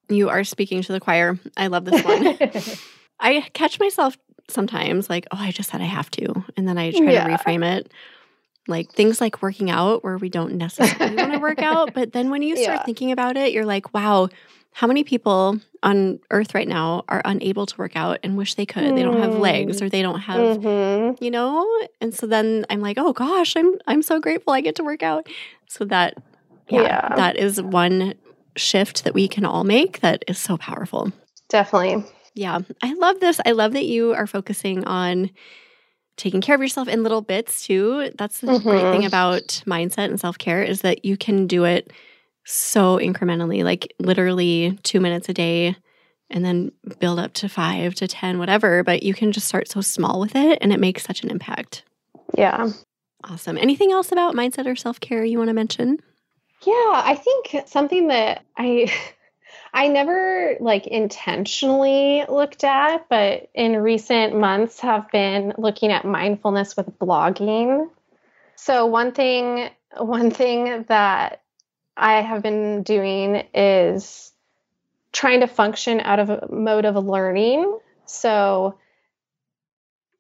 You 0.10 0.30
are 0.30 0.44
speaking 0.44 0.82
to 0.84 0.94
the 0.94 1.00
choir. 1.00 1.38
I 1.58 1.68
love 1.68 1.86
this 1.86 2.04
one. 2.04 2.38
I 3.20 3.42
catch 3.54 3.80
myself 3.80 4.18
sometimes, 4.50 5.10
like, 5.10 5.28
oh, 5.32 5.38
I 5.38 5.52
just 5.52 5.70
said 5.70 5.82
I 5.82 5.86
have 5.86 6.10
to. 6.12 6.46
And 6.56 6.68
then 6.68 6.78
I 6.78 6.92
try 6.92 7.12
Yeah. 7.12 7.26
to 7.26 7.30
reframe 7.30 7.66
it. 7.66 7.92
Like 8.68 8.92
things 8.92 9.22
like 9.22 9.42
working 9.42 9.70
out, 9.70 10.04
where 10.04 10.18
we 10.18 10.30
don't 10.30 10.56
necessarily 10.56 11.16
want 11.18 11.32
to 11.34 11.40
work 11.48 11.62
out. 11.62 11.94
But 11.94 12.14
then 12.14 12.30
when 12.30 12.42
you 12.42 12.56
start 12.58 12.80
Yeah. 12.80 12.84
thinking 12.86 13.12
about 13.12 13.38
it, 13.38 13.54
you're 13.54 13.66
like, 13.66 13.94
wow, 13.94 14.30
how 14.74 14.86
many 14.88 15.04
people 15.04 15.60
on 15.82 16.20
earth 16.32 16.54
right 16.54 16.68
now 16.68 17.04
are 17.08 17.22
unable 17.26 17.66
to 17.66 17.76
work 17.78 17.96
out 17.96 18.20
and 18.24 18.38
wish 18.38 18.54
they 18.56 18.66
could? 18.66 18.96
They 18.96 19.04
don't 19.04 19.18
have 19.22 19.34
legs 19.36 19.80
Mm. 19.80 19.86
or 19.86 19.90
they 19.90 20.02
don't 20.02 20.20
have 20.20 20.58
Mhm. 20.58 21.20
you 21.22 21.32
know 21.32 21.66
and 22.02 22.14
so 22.14 22.28
then 22.28 22.66
i'm 22.70 22.80
like 22.82 22.98
oh 23.00 23.12
gosh 23.14 23.56
i'm 23.56 23.74
i'm 23.88 24.02
so 24.04 24.20
grateful 24.20 24.54
i 24.54 24.62
get 24.62 24.76
to 24.76 24.84
work 24.84 25.02
out 25.02 25.28
so 25.68 25.84
that 25.86 26.16
yeah, 26.70 26.82
Yeah. 26.82 27.16
that 27.16 27.38
is 27.38 27.60
one 27.62 28.14
shift 28.56 29.04
that 29.04 29.14
we 29.16 29.28
can 29.28 29.46
all 29.46 29.64
make 29.64 30.02
that 30.02 30.24
is 30.28 30.38
so 30.38 30.58
powerful 30.58 31.12
Definitely. 31.50 32.04
yeah 32.36 32.60
i 32.84 32.94
love 32.94 33.20
this 33.20 33.40
i 33.48 33.52
love 33.52 33.74
that 33.74 33.86
you 33.86 34.14
are 34.14 34.28
focusing 34.28 34.84
on 34.86 35.30
taking 36.18 36.42
care 36.42 36.56
of 36.56 36.62
yourself 36.62 36.88
in 36.88 37.04
little 37.04 37.22
bits 37.22 37.66
too 37.66 38.12
that's 38.18 38.40
the 38.42 38.48
great 38.60 38.84
Mhm. 38.86 38.92
thing 38.92 39.06
about 39.06 39.44
mindset 39.66 40.06
and 40.10 40.20
self-care 40.20 40.64
is 40.64 40.82
that 40.82 41.06
you 41.06 41.16
can 41.16 41.48
do 41.48 41.64
it 41.64 41.92
so 42.46 42.98
incrementally 42.98 43.64
like 43.64 43.94
literally 44.00 44.78
two 44.84 45.00
minutes 45.00 45.30
a 45.30 45.34
day 45.34 45.76
and 46.30 46.44
then 46.44 46.72
build 47.00 47.20
up 47.20 47.34
to 47.34 47.48
five 47.48 47.94
to 47.96 48.08
ten 48.08 48.40
whatever 48.40 48.84
but 48.84 49.04
you 49.04 49.14
can 49.14 49.32
just 49.32 49.48
start 49.48 49.68
so 49.70 49.80
small 49.82 50.20
with 50.20 50.36
it 50.36 50.58
and 50.62 50.74
it 50.74 50.80
makes 50.80 51.04
such 51.04 51.24
an 51.24 51.30
impact 51.32 51.84
Yeah. 52.38 52.72
Awesome. 53.24 53.58
Anything 53.58 53.92
else 53.92 54.12
about 54.12 54.36
mindset 54.36 54.68
or 54.68 54.76
self 54.76 55.00
care 55.00 55.24
you 55.26 55.38
want 55.40 55.50
to 55.50 55.54
mention? 55.54 55.98
Yeah, 56.66 57.02
I 57.04 57.16
think 57.16 57.68
something 57.68 58.08
that 58.08 58.44
I 58.58 58.92
I 59.78 59.90
never 59.90 60.56
like 60.60 60.88
intentionally 60.88 62.26
looked 62.28 62.64
at, 62.64 63.08
but 63.10 63.48
in 63.54 63.78
recent 63.78 64.36
months 64.36 64.80
have 64.80 65.12
been 65.12 65.54
looking 65.60 65.92
at 65.92 66.04
mindfulness 66.04 66.76
with 66.76 66.98
blogging. 66.98 67.88
So 68.56 68.88
one 68.88 69.12
thing 69.12 69.70
one 69.96 70.32
thing 70.32 70.86
that 70.88 71.44
I 71.96 72.22
have 72.24 72.42
been 72.42 72.82
doing 72.82 73.44
is 73.54 74.32
trying 75.12 75.42
to 75.42 75.48
function 75.48 76.00
out 76.00 76.18
of 76.18 76.32
a 76.32 76.48
mode 76.50 76.86
of 76.86 76.96
learning. 76.96 77.78
So 78.08 78.80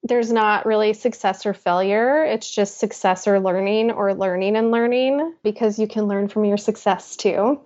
there's 0.03 0.31
not 0.31 0.67
really 0.67 0.93
success 0.93 1.47
or 1.47 1.55
failure. 1.55 2.23
It's 2.23 2.53
just 2.53 2.79
success 2.79 3.27
or 3.27 3.39
learning 3.39 3.89
or 3.89 4.13
learning 4.13 4.55
and 4.55 4.69
learning 4.69 5.33
because 5.41 5.79
you 5.79 5.87
can 5.87 6.03
learn 6.03 6.27
from 6.27 6.45
your 6.45 6.57
success 6.57 7.15
too. 7.15 7.59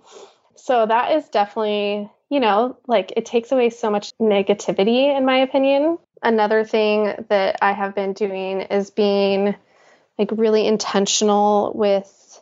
So 0.64 0.86
that 0.86 1.10
is 1.10 1.28
definitely, 1.28 2.08
you 2.30 2.38
know, 2.38 2.76
like 2.86 3.14
it 3.16 3.26
takes 3.26 3.50
away 3.50 3.70
so 3.70 3.90
much 3.90 4.12
negativity, 4.20 5.12
in 5.16 5.24
my 5.24 5.38
opinion. 5.38 5.98
Another 6.22 6.62
thing 6.62 7.12
that 7.30 7.56
I 7.60 7.72
have 7.72 7.96
been 7.96 8.12
doing 8.12 8.60
is 8.60 8.92
being 8.92 9.56
like 10.16 10.30
really 10.30 10.64
intentional 10.68 11.72
with 11.74 12.40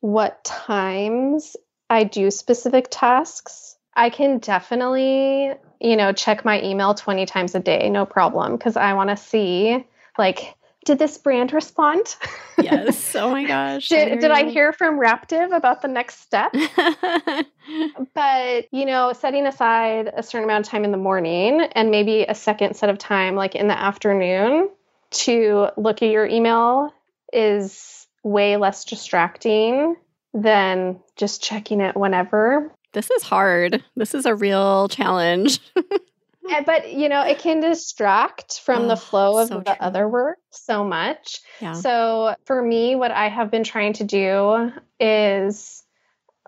what 0.00 0.42
times 0.44 1.56
I 1.90 2.04
do 2.04 2.30
specific 2.30 2.88
tasks. 2.90 3.76
I 3.94 4.08
can 4.08 4.38
definitely, 4.38 5.52
you 5.78 5.96
know, 5.96 6.14
check 6.14 6.46
my 6.46 6.62
email 6.62 6.94
20 6.94 7.26
times 7.26 7.54
a 7.54 7.60
day, 7.60 7.90
no 7.90 8.06
problem, 8.06 8.56
because 8.56 8.78
I 8.78 8.94
want 8.94 9.10
to 9.10 9.16
see, 9.18 9.84
like, 10.16 10.54
did 10.88 10.98
this 10.98 11.18
brand 11.18 11.52
respond? 11.52 12.16
Yes. 12.58 13.14
Oh 13.14 13.30
my 13.30 13.44
gosh. 13.46 13.90
did, 13.90 14.20
did 14.20 14.30
I 14.30 14.48
hear 14.48 14.72
from 14.72 14.98
Raptive 14.98 15.54
about 15.54 15.82
the 15.82 15.88
next 15.88 16.22
step? 16.22 16.50
but, 18.14 18.66
you 18.72 18.86
know, 18.86 19.12
setting 19.12 19.46
aside 19.46 20.10
a 20.16 20.22
certain 20.22 20.44
amount 20.48 20.66
of 20.66 20.70
time 20.70 20.84
in 20.84 20.90
the 20.90 20.96
morning 20.96 21.60
and 21.60 21.90
maybe 21.90 22.22
a 22.22 22.34
second 22.34 22.74
set 22.74 22.88
of 22.88 22.96
time, 22.96 23.36
like 23.36 23.54
in 23.54 23.68
the 23.68 23.78
afternoon, 23.78 24.70
to 25.10 25.68
look 25.76 26.02
at 26.02 26.08
your 26.08 26.26
email 26.26 26.92
is 27.34 28.06
way 28.24 28.56
less 28.56 28.86
distracting 28.86 29.94
than 30.32 31.00
just 31.16 31.42
checking 31.42 31.82
it 31.82 31.96
whenever. 31.96 32.72
this 32.94 33.10
is 33.10 33.22
hard. 33.22 33.84
This 33.94 34.14
is 34.14 34.24
a 34.24 34.34
real 34.34 34.88
challenge. 34.88 35.60
Eh, 36.50 36.62
But 36.64 36.92
you 36.92 37.08
know, 37.08 37.22
it 37.22 37.38
can 37.38 37.60
distract 37.60 38.60
from 38.60 38.88
the 38.88 38.94
Oh, 38.94 38.96
flow 38.96 39.38
of 39.38 39.48
so 39.48 39.58
the 39.58 39.64
true. 39.64 39.76
other 39.80 40.08
work 40.08 40.38
so 40.50 40.84
much. 40.84 41.40
yeah. 41.60 41.72
So 41.72 42.34
for 42.44 42.60
me, 42.62 42.96
what 42.96 43.10
I 43.10 43.28
have 43.28 43.50
been 43.50 43.64
trying 43.64 43.94
to 43.94 44.04
do 44.04 44.72
is 44.98 45.82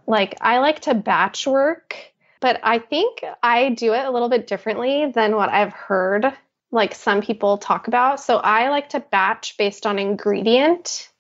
like 0.07 0.37
I 0.41 0.59
like 0.59 0.81
to 0.81 0.95
batch 0.95 1.47
work, 1.47 1.97
but 2.41 2.61
I 2.63 2.79
think 2.79 3.23
I 3.43 3.71
do 3.71 3.93
it 3.95 4.05
a 4.05 4.11
little 4.11 4.29
bit 4.29 4.47
differently 4.47 5.11
than 5.13 5.37
what 5.37 5.49
I've 5.51 5.73
heard 5.73 6.33
like 6.73 6.95
some 6.95 7.21
people 7.21 7.59
talk 7.59 7.89
about. 7.89 8.21
So 8.21 8.37
I 8.37 8.69
like 8.71 8.91
to 8.91 9.01
batch 9.01 9.57
based 9.57 9.87
on 9.87 9.99
ingredient 9.99 11.11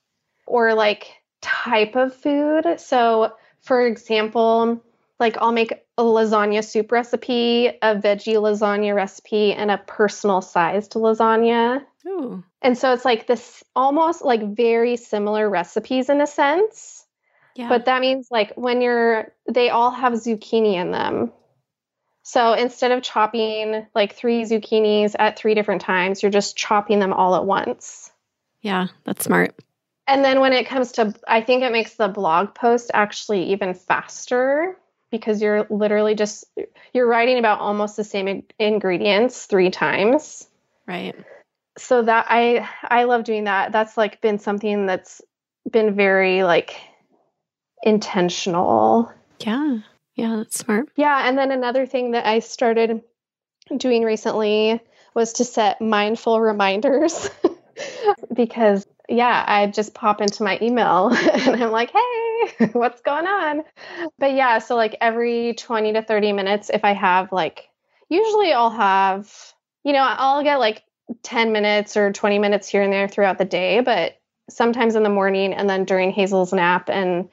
or 0.46 0.74
like 0.74 1.08
type 1.40 1.96
of 1.96 2.14
food. 2.14 2.78
So 2.78 3.32
for 3.62 3.84
example, 3.86 4.82
like 5.20 5.36
I'll 5.38 5.52
make 5.52 5.72
a 5.98 6.02
lasagna 6.02 6.64
soup 6.64 6.90
recipe, 6.90 7.66
a 7.68 7.94
veggie 7.94 8.36
lasagna 8.36 8.94
recipe, 8.94 9.52
and 9.52 9.70
a 9.70 9.78
personal 9.78 10.40
sized 10.40 10.92
lasagna. 10.92 11.84
Ooh. 12.06 12.42
And 12.62 12.76
so 12.76 12.92
it's 12.94 13.04
like 13.04 13.26
this 13.26 13.62
almost 13.76 14.24
like 14.24 14.56
very 14.56 14.96
similar 14.96 15.48
recipes 15.48 16.08
in 16.08 16.20
a 16.20 16.26
sense. 16.26 17.06
Yeah. 17.54 17.68
But 17.68 17.84
that 17.84 18.00
means 18.00 18.28
like 18.30 18.54
when 18.54 18.80
you're, 18.80 19.34
they 19.50 19.68
all 19.70 19.90
have 19.90 20.14
zucchini 20.14 20.74
in 20.74 20.90
them. 20.90 21.32
So 22.22 22.54
instead 22.54 22.92
of 22.92 23.02
chopping 23.02 23.86
like 23.94 24.14
three 24.14 24.44
zucchinis 24.44 25.14
at 25.18 25.38
three 25.38 25.54
different 25.54 25.82
times, 25.82 26.22
you're 26.22 26.30
just 26.30 26.56
chopping 26.56 27.00
them 27.00 27.12
all 27.12 27.34
at 27.34 27.44
once. 27.44 28.10
yeah, 28.62 28.88
that's 29.04 29.24
smart. 29.24 29.54
And 30.06 30.24
then 30.24 30.40
when 30.40 30.52
it 30.52 30.66
comes 30.66 30.92
to, 30.92 31.14
I 31.28 31.40
think 31.40 31.62
it 31.62 31.72
makes 31.72 31.94
the 31.94 32.08
blog 32.08 32.54
post 32.54 32.90
actually 32.92 33.52
even 33.52 33.74
faster 33.74 34.76
because 35.10 35.42
you're 35.42 35.66
literally 35.70 36.14
just, 36.14 36.44
you're 36.92 37.06
writing 37.06 37.38
about 37.38 37.60
almost 37.60 37.96
the 37.96 38.04
same 38.04 38.44
ingredients 38.58 39.46
three 39.46 39.70
times. 39.70 40.46
Right. 40.86 41.14
so 41.78 42.02
that 42.02 42.26
i 42.28 42.68
i 42.82 43.04
love 43.04 43.22
doing 43.22 43.44
that 43.44 43.70
that's 43.70 43.96
like 43.96 44.20
been 44.20 44.38
something 44.40 44.86
that's 44.86 45.22
been 45.70 45.94
very 45.94 46.42
like 46.42 46.74
intentional 47.82 49.10
Yeah. 49.38 49.78
Yeah, 50.16 50.36
that's 50.36 50.58
smart. 50.58 50.88
yeah 50.96 51.28
and 51.28 51.38
then 51.38 51.50
another 51.52 51.86
thing 51.86 52.10
that 52.10 52.26
i 52.26 52.40
started 52.40 53.02
doing 53.76 54.02
recently 54.02 54.80
was 55.14 55.34
to 55.34 55.44
set 55.44 55.80
mindful 55.80 56.40
reminders 56.40 57.30
because 58.32 58.86
yeah 59.08 59.44
i 59.46 59.66
just 59.66 59.94
pop 59.94 60.20
into 60.20 60.42
my 60.42 60.58
email 60.62 61.08
and 61.32 61.62
i'm 61.62 61.70
like 61.70 61.90
hey 61.90 62.66
what's 62.72 63.02
going 63.02 63.26
on? 63.26 63.62
But 64.18 64.32
yeah 64.32 64.58
so 64.58 64.76
like 64.76 64.96
every 65.00 65.54
20 65.54 65.92
to 65.94 66.02
30 66.02 66.32
minutes 66.32 66.70
if 66.72 66.84
i 66.84 66.92
have 66.92 67.32
like 67.32 67.68
usually 68.08 68.52
i'll 68.52 68.70
have 68.70 69.32
you 69.84 69.92
know 69.92 70.02
i'll 70.02 70.42
get 70.42 70.58
like 70.58 70.82
10 71.22 71.52
minutes 71.52 71.96
or 71.96 72.12
20 72.12 72.38
minutes 72.38 72.68
here 72.68 72.82
and 72.82 72.92
there 72.92 73.08
throughout 73.08 73.38
the 73.38 73.44
day 73.44 73.80
but 73.80 74.18
sometimes 74.48 74.96
in 74.96 75.02
the 75.02 75.10
morning 75.10 75.52
and 75.52 75.68
then 75.68 75.84
during 75.84 76.10
hazel's 76.10 76.52
nap 76.52 76.88
and 76.88 77.28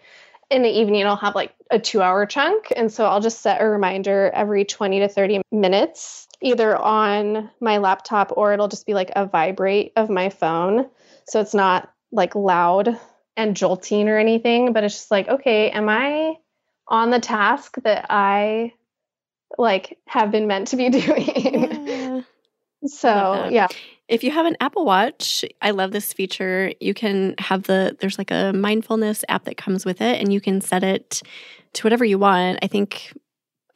in 0.50 0.62
the 0.62 0.70
evening 0.70 1.06
i'll 1.06 1.16
have 1.16 1.36
like 1.36 1.54
a 1.70 1.80
two 1.80 2.02
hour 2.02 2.26
chunk. 2.26 2.72
And 2.76 2.92
so 2.92 3.06
i'll 3.06 3.22
just 3.22 3.42
set 3.42 3.62
a 3.62 3.68
reminder 3.68 4.32
every 4.34 4.66
20 4.66 5.00
to 5.00 5.10
30 5.10 5.42
minutes 5.52 6.27
either 6.42 6.78
on 6.78 7.50
my 7.60 7.78
laptop 7.78 8.32
or 8.36 8.54
it'll 8.54 8.68
just 8.68 8.86
be 8.86 8.94
like 8.94 9.12
a 9.16 9.26
vibrate 9.26 9.92
of 9.96 10.10
my 10.10 10.30
phone 10.30 10.88
so 11.28 11.40
it's 11.42 11.54
not 11.54 11.92
like 12.12 12.36
loud 12.36 13.00
and 13.36 13.56
jolting 13.56 14.08
or 14.10 14.18
anything 14.18 14.74
but 14.74 14.84
it's 14.84 14.96
just 14.96 15.12
like 15.12 15.28
okay 15.28 15.70
am 15.72 15.90
i 15.90 16.36
on 16.88 17.10
the 17.10 17.20
task 17.20 17.76
that 17.84 18.06
i 18.10 18.72
like 19.58 19.98
have 20.08 20.32
been 20.32 20.48
meant 20.48 20.68
to 20.68 20.76
be 20.76 20.90
doing 21.02 21.88
Yeah. 21.88 22.22
so 22.86 23.48
yeah 23.50 23.68
If 24.08 24.24
you 24.24 24.32
have 24.32 24.46
an 24.46 24.56
Apple 24.62 24.86
Watch, 24.86 25.44
I 25.62 25.72
love 25.72 25.92
this 25.92 26.14
feature. 26.14 26.72
You 26.80 26.94
can 26.94 27.36
have 27.40 27.64
the 27.64 27.98
there's 28.00 28.18
like 28.18 28.32
a 28.32 28.54
mindfulness 28.54 29.26
app 29.28 29.44
that 29.44 29.58
comes 29.58 29.86
with 29.86 30.00
it 30.00 30.22
and 30.22 30.32
you 30.32 30.40
can 30.40 30.62
set 30.62 30.82
it 30.82 31.22
to 31.74 31.84
whatever 31.84 32.06
you 32.06 32.18
want. 32.18 32.60
I 32.62 32.68
think 32.68 33.12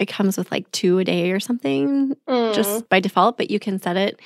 it 0.02 0.08
comes 0.08 0.38
with 0.38 0.52
like 0.52 0.70
2 0.72 0.99
a 0.99 1.04
day 1.06 1.32
or 1.32 1.39
something 1.39 2.16
Mm. 2.28 2.54
just 2.54 2.89
by 2.89 2.99
default, 2.99 3.38
but 3.38 3.49
you 3.52 3.60
can 3.60 3.80
set 3.82 3.95
it 3.97 4.20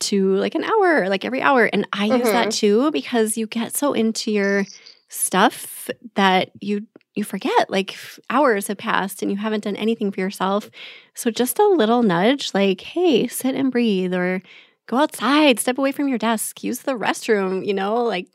to 0.00 0.34
like 0.36 0.54
an 0.54 0.64
hour, 0.64 1.08
like 1.08 1.24
every 1.24 1.40
hour. 1.40 1.70
And 1.72 1.86
I 1.92 2.06
use 2.06 2.28
that 2.32 2.50
too 2.50 2.90
because 2.90 3.38
you 3.38 3.46
get 3.46 3.74
so 3.74 3.92
into 3.94 4.30
your 4.30 4.66
stuff 5.08 5.88
that 6.16 6.50
you 6.60 6.86
you 7.14 7.24
forget 7.24 7.70
like 7.70 7.96
hours 8.28 8.66
have 8.66 8.76
passed 8.76 9.22
and 9.22 9.30
you 9.30 9.38
haven't 9.38 9.64
done 9.64 9.76
anything 9.76 10.10
for 10.12 10.20
yourself. 10.20 10.68
So 11.14 11.30
just 11.30 11.58
a 11.58 11.66
little 11.66 12.02
nudge 12.02 12.52
like, 12.52 12.82
hey, 12.82 13.26
sit 13.26 13.54
and 13.54 13.72
breathe 13.72 14.12
or 14.12 14.42
go 14.86 14.98
outside, 14.98 15.58
step 15.58 15.78
away 15.78 15.92
from 15.92 16.08
your 16.08 16.18
desk, 16.18 16.62
use 16.62 16.80
the 16.80 16.92
restroom, 16.92 17.64
you 17.64 17.72
know, 17.72 18.02
like 18.04 18.26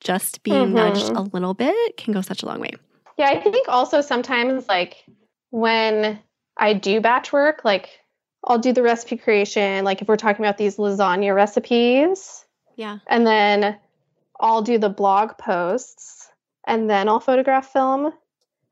just 0.00 0.42
being 0.42 0.74
nudged 0.74 1.06
Mhm. 1.06 1.16
a 1.16 1.22
little 1.34 1.54
bit 1.54 1.96
can 1.96 2.12
go 2.12 2.20
such 2.20 2.42
a 2.42 2.46
long 2.46 2.60
way. 2.60 2.72
Yeah, 3.16 3.30
I 3.30 3.40
think 3.50 3.66
also 3.68 4.00
sometimes 4.02 4.68
like 4.68 4.96
when 5.50 6.18
I 6.56 6.74
do 6.74 7.00
batch 7.00 7.32
work, 7.32 7.62
like 7.64 8.00
I'll 8.44 8.58
do 8.58 8.72
the 8.72 8.82
recipe 8.82 9.16
creation, 9.16 9.84
like 9.84 10.02
if 10.02 10.08
we're 10.08 10.16
talking 10.16 10.44
about 10.44 10.58
these 10.58 10.76
lasagna 10.76 11.34
recipes. 11.34 12.44
Yeah. 12.76 12.98
And 13.06 13.26
then 13.26 13.78
I'll 14.40 14.62
do 14.62 14.78
the 14.78 14.88
blog 14.88 15.36
posts 15.38 16.28
and 16.66 16.88
then 16.88 17.08
I'll 17.08 17.20
photograph 17.20 17.72
film 17.72 18.12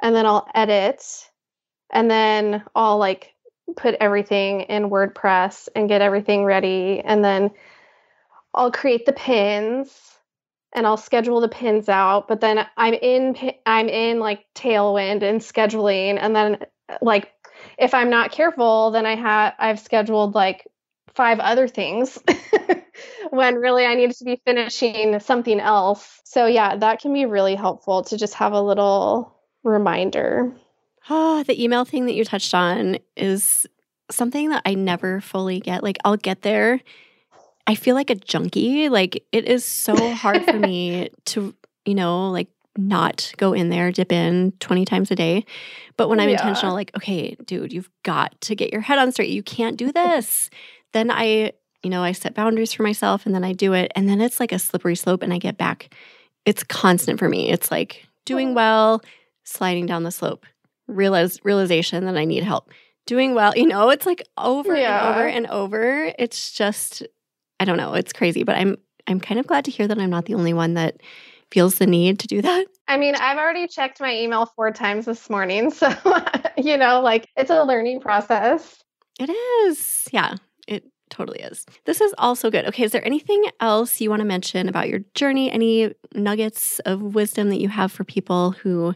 and 0.02 0.14
then 0.14 0.26
I'll 0.26 0.48
edit 0.54 1.02
and 1.90 2.10
then 2.10 2.62
I'll 2.74 2.98
like 2.98 3.34
put 3.76 3.96
everything 4.00 4.62
in 4.62 4.90
WordPress 4.90 5.68
and 5.74 5.88
get 5.88 6.02
everything 6.02 6.44
ready 6.44 7.00
and 7.00 7.24
then 7.24 7.50
I'll 8.54 8.70
create 8.70 9.06
the 9.06 9.12
pins 9.12 10.15
and 10.76 10.86
I'll 10.86 10.96
schedule 10.96 11.40
the 11.40 11.48
pins 11.48 11.88
out 11.88 12.28
but 12.28 12.40
then 12.40 12.66
I'm 12.76 12.94
in 12.94 13.36
I'm 13.66 13.88
in 13.88 14.20
like 14.20 14.44
tailwind 14.54 15.22
and 15.22 15.40
scheduling 15.40 16.18
and 16.20 16.36
then 16.36 16.58
like 17.02 17.32
if 17.78 17.94
I'm 17.94 18.10
not 18.10 18.30
careful 18.30 18.92
then 18.92 19.06
I 19.06 19.16
have 19.16 19.54
I've 19.58 19.80
scheduled 19.80 20.34
like 20.34 20.66
five 21.16 21.40
other 21.40 21.66
things 21.66 22.18
when 23.30 23.56
really 23.56 23.84
I 23.84 23.94
need 23.94 24.12
to 24.12 24.24
be 24.24 24.40
finishing 24.44 25.18
something 25.20 25.58
else. 25.58 26.20
So 26.24 26.46
yeah, 26.46 26.76
that 26.76 27.00
can 27.00 27.12
be 27.12 27.26
really 27.26 27.54
helpful 27.54 28.04
to 28.04 28.16
just 28.16 28.34
have 28.34 28.52
a 28.52 28.60
little 28.60 29.34
reminder. 29.64 30.52
Oh, 31.08 31.42
the 31.42 31.62
email 31.62 31.84
thing 31.84 32.06
that 32.06 32.14
you 32.14 32.24
touched 32.24 32.54
on 32.54 32.98
is 33.16 33.66
something 34.10 34.50
that 34.50 34.62
I 34.64 34.74
never 34.74 35.20
fully 35.20 35.60
get. 35.60 35.82
Like 35.82 35.98
I'll 36.04 36.16
get 36.16 36.42
there. 36.42 36.80
I 37.66 37.74
feel 37.74 37.94
like 37.94 38.10
a 38.10 38.14
junkie. 38.14 38.88
Like 38.88 39.24
it 39.32 39.46
is 39.46 39.64
so 39.64 40.14
hard 40.14 40.44
for 40.44 40.58
me 40.58 41.10
to, 41.26 41.54
you 41.84 41.94
know, 41.94 42.30
like 42.30 42.48
not 42.78 43.32
go 43.36 43.52
in 43.52 43.70
there, 43.70 43.90
dip 43.90 44.12
in 44.12 44.52
20 44.60 44.84
times 44.84 45.10
a 45.10 45.16
day. 45.16 45.44
But 45.96 46.08
when 46.08 46.20
I'm 46.20 46.28
yeah. 46.28 46.36
intentional, 46.36 46.74
like, 46.74 46.94
okay, 46.96 47.36
dude, 47.44 47.72
you've 47.72 47.90
got 48.02 48.40
to 48.42 48.54
get 48.54 48.72
your 48.72 48.82
head 48.82 48.98
on 48.98 49.12
straight. 49.12 49.30
You 49.30 49.42
can't 49.42 49.76
do 49.76 49.92
this. 49.92 50.50
then 50.92 51.10
I, 51.10 51.52
you 51.82 51.90
know, 51.90 52.02
I 52.02 52.12
set 52.12 52.34
boundaries 52.34 52.72
for 52.72 52.82
myself 52.82 53.26
and 53.26 53.34
then 53.34 53.44
I 53.44 53.52
do 53.52 53.72
it. 53.72 53.92
And 53.94 54.08
then 54.08 54.20
it's 54.20 54.40
like 54.40 54.52
a 54.52 54.58
slippery 54.58 54.96
slope 54.96 55.22
and 55.22 55.32
I 55.32 55.38
get 55.38 55.58
back. 55.58 55.94
It's 56.44 56.62
constant 56.62 57.18
for 57.18 57.28
me. 57.28 57.50
It's 57.50 57.70
like 57.70 58.06
doing 58.24 58.50
oh. 58.50 58.54
well, 58.54 59.02
sliding 59.44 59.86
down 59.86 60.02
the 60.02 60.10
slope, 60.10 60.46
realize 60.86 61.40
realization 61.44 62.04
that 62.06 62.16
I 62.16 62.24
need 62.24 62.42
help. 62.42 62.70
Doing 63.06 63.34
well, 63.34 63.52
you 63.56 63.66
know, 63.66 63.90
it's 63.90 64.04
like 64.04 64.26
over 64.36 64.76
yeah. 64.76 64.98
and 64.98 65.16
over 65.16 65.26
and 65.28 65.46
over. 65.46 66.12
It's 66.18 66.52
just 66.52 67.04
I 67.60 67.64
don't 67.64 67.76
know, 67.76 67.94
it's 67.94 68.12
crazy, 68.12 68.44
but 68.44 68.56
I'm 68.56 68.76
I'm 69.06 69.20
kind 69.20 69.38
of 69.38 69.46
glad 69.46 69.64
to 69.66 69.70
hear 69.70 69.86
that 69.86 69.98
I'm 69.98 70.10
not 70.10 70.26
the 70.26 70.34
only 70.34 70.52
one 70.52 70.74
that 70.74 71.00
feels 71.50 71.76
the 71.76 71.86
need 71.86 72.18
to 72.18 72.26
do 72.26 72.42
that. 72.42 72.66
I 72.88 72.96
mean, 72.96 73.14
I've 73.14 73.38
already 73.38 73.68
checked 73.68 74.00
my 74.00 74.14
email 74.14 74.46
four 74.46 74.72
times 74.72 75.06
this 75.06 75.30
morning, 75.30 75.70
so 75.72 75.88
you 76.56 76.76
know, 76.76 77.00
like 77.00 77.28
it's 77.36 77.50
a 77.50 77.64
learning 77.64 78.00
process. 78.00 78.82
It 79.18 79.30
is. 79.30 80.08
Yeah, 80.12 80.36
it 80.68 80.84
totally 81.08 81.40
is. 81.40 81.64
This 81.84 82.00
is 82.00 82.14
also 82.18 82.50
good. 82.50 82.66
Okay, 82.66 82.84
is 82.84 82.92
there 82.92 83.04
anything 83.06 83.44
else 83.60 84.00
you 84.00 84.10
want 84.10 84.20
to 84.20 84.26
mention 84.26 84.68
about 84.68 84.88
your 84.88 85.00
journey? 85.14 85.50
Any 85.50 85.94
nuggets 86.14 86.78
of 86.80 87.00
wisdom 87.00 87.48
that 87.50 87.60
you 87.60 87.68
have 87.68 87.92
for 87.92 88.04
people 88.04 88.52
who 88.52 88.94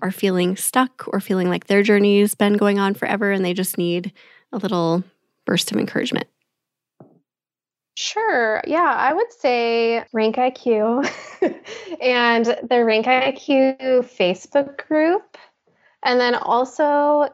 are 0.00 0.12
feeling 0.12 0.56
stuck 0.56 1.04
or 1.08 1.20
feeling 1.20 1.48
like 1.48 1.66
their 1.66 1.82
journey's 1.82 2.34
been 2.34 2.56
going 2.56 2.78
on 2.78 2.94
forever 2.94 3.32
and 3.32 3.44
they 3.44 3.52
just 3.52 3.76
need 3.76 4.12
a 4.52 4.58
little 4.58 5.02
burst 5.44 5.72
of 5.72 5.78
encouragement? 5.78 6.28
Sure. 8.00 8.62
Yeah, 8.64 8.94
I 8.96 9.12
would 9.12 9.32
say 9.32 10.04
RankIQ 10.14 11.04
and 12.00 12.44
the 12.44 12.76
RankIQ 12.86 14.04
Facebook 14.04 14.86
group. 14.86 15.36
And 16.04 16.20
then 16.20 16.36
also 16.36 17.28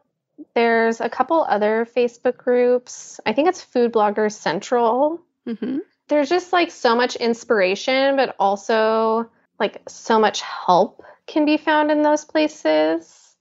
there's 0.54 1.02
a 1.02 1.10
couple 1.10 1.44
other 1.46 1.86
Facebook 1.94 2.38
groups. 2.38 3.20
I 3.26 3.34
think 3.34 3.48
it's 3.48 3.60
Food 3.60 3.92
Bloggers 3.92 4.32
Central. 4.32 5.20
Mm-hmm. 5.46 5.80
There's 6.08 6.30
just 6.30 6.50
like 6.50 6.70
so 6.70 6.96
much 6.96 7.16
inspiration, 7.16 8.16
but 8.16 8.34
also 8.38 9.28
like 9.60 9.82
so 9.86 10.18
much 10.18 10.40
help 10.40 11.04
can 11.26 11.44
be 11.44 11.58
found 11.58 11.90
in 11.90 12.00
those 12.00 12.24
places. 12.24 13.36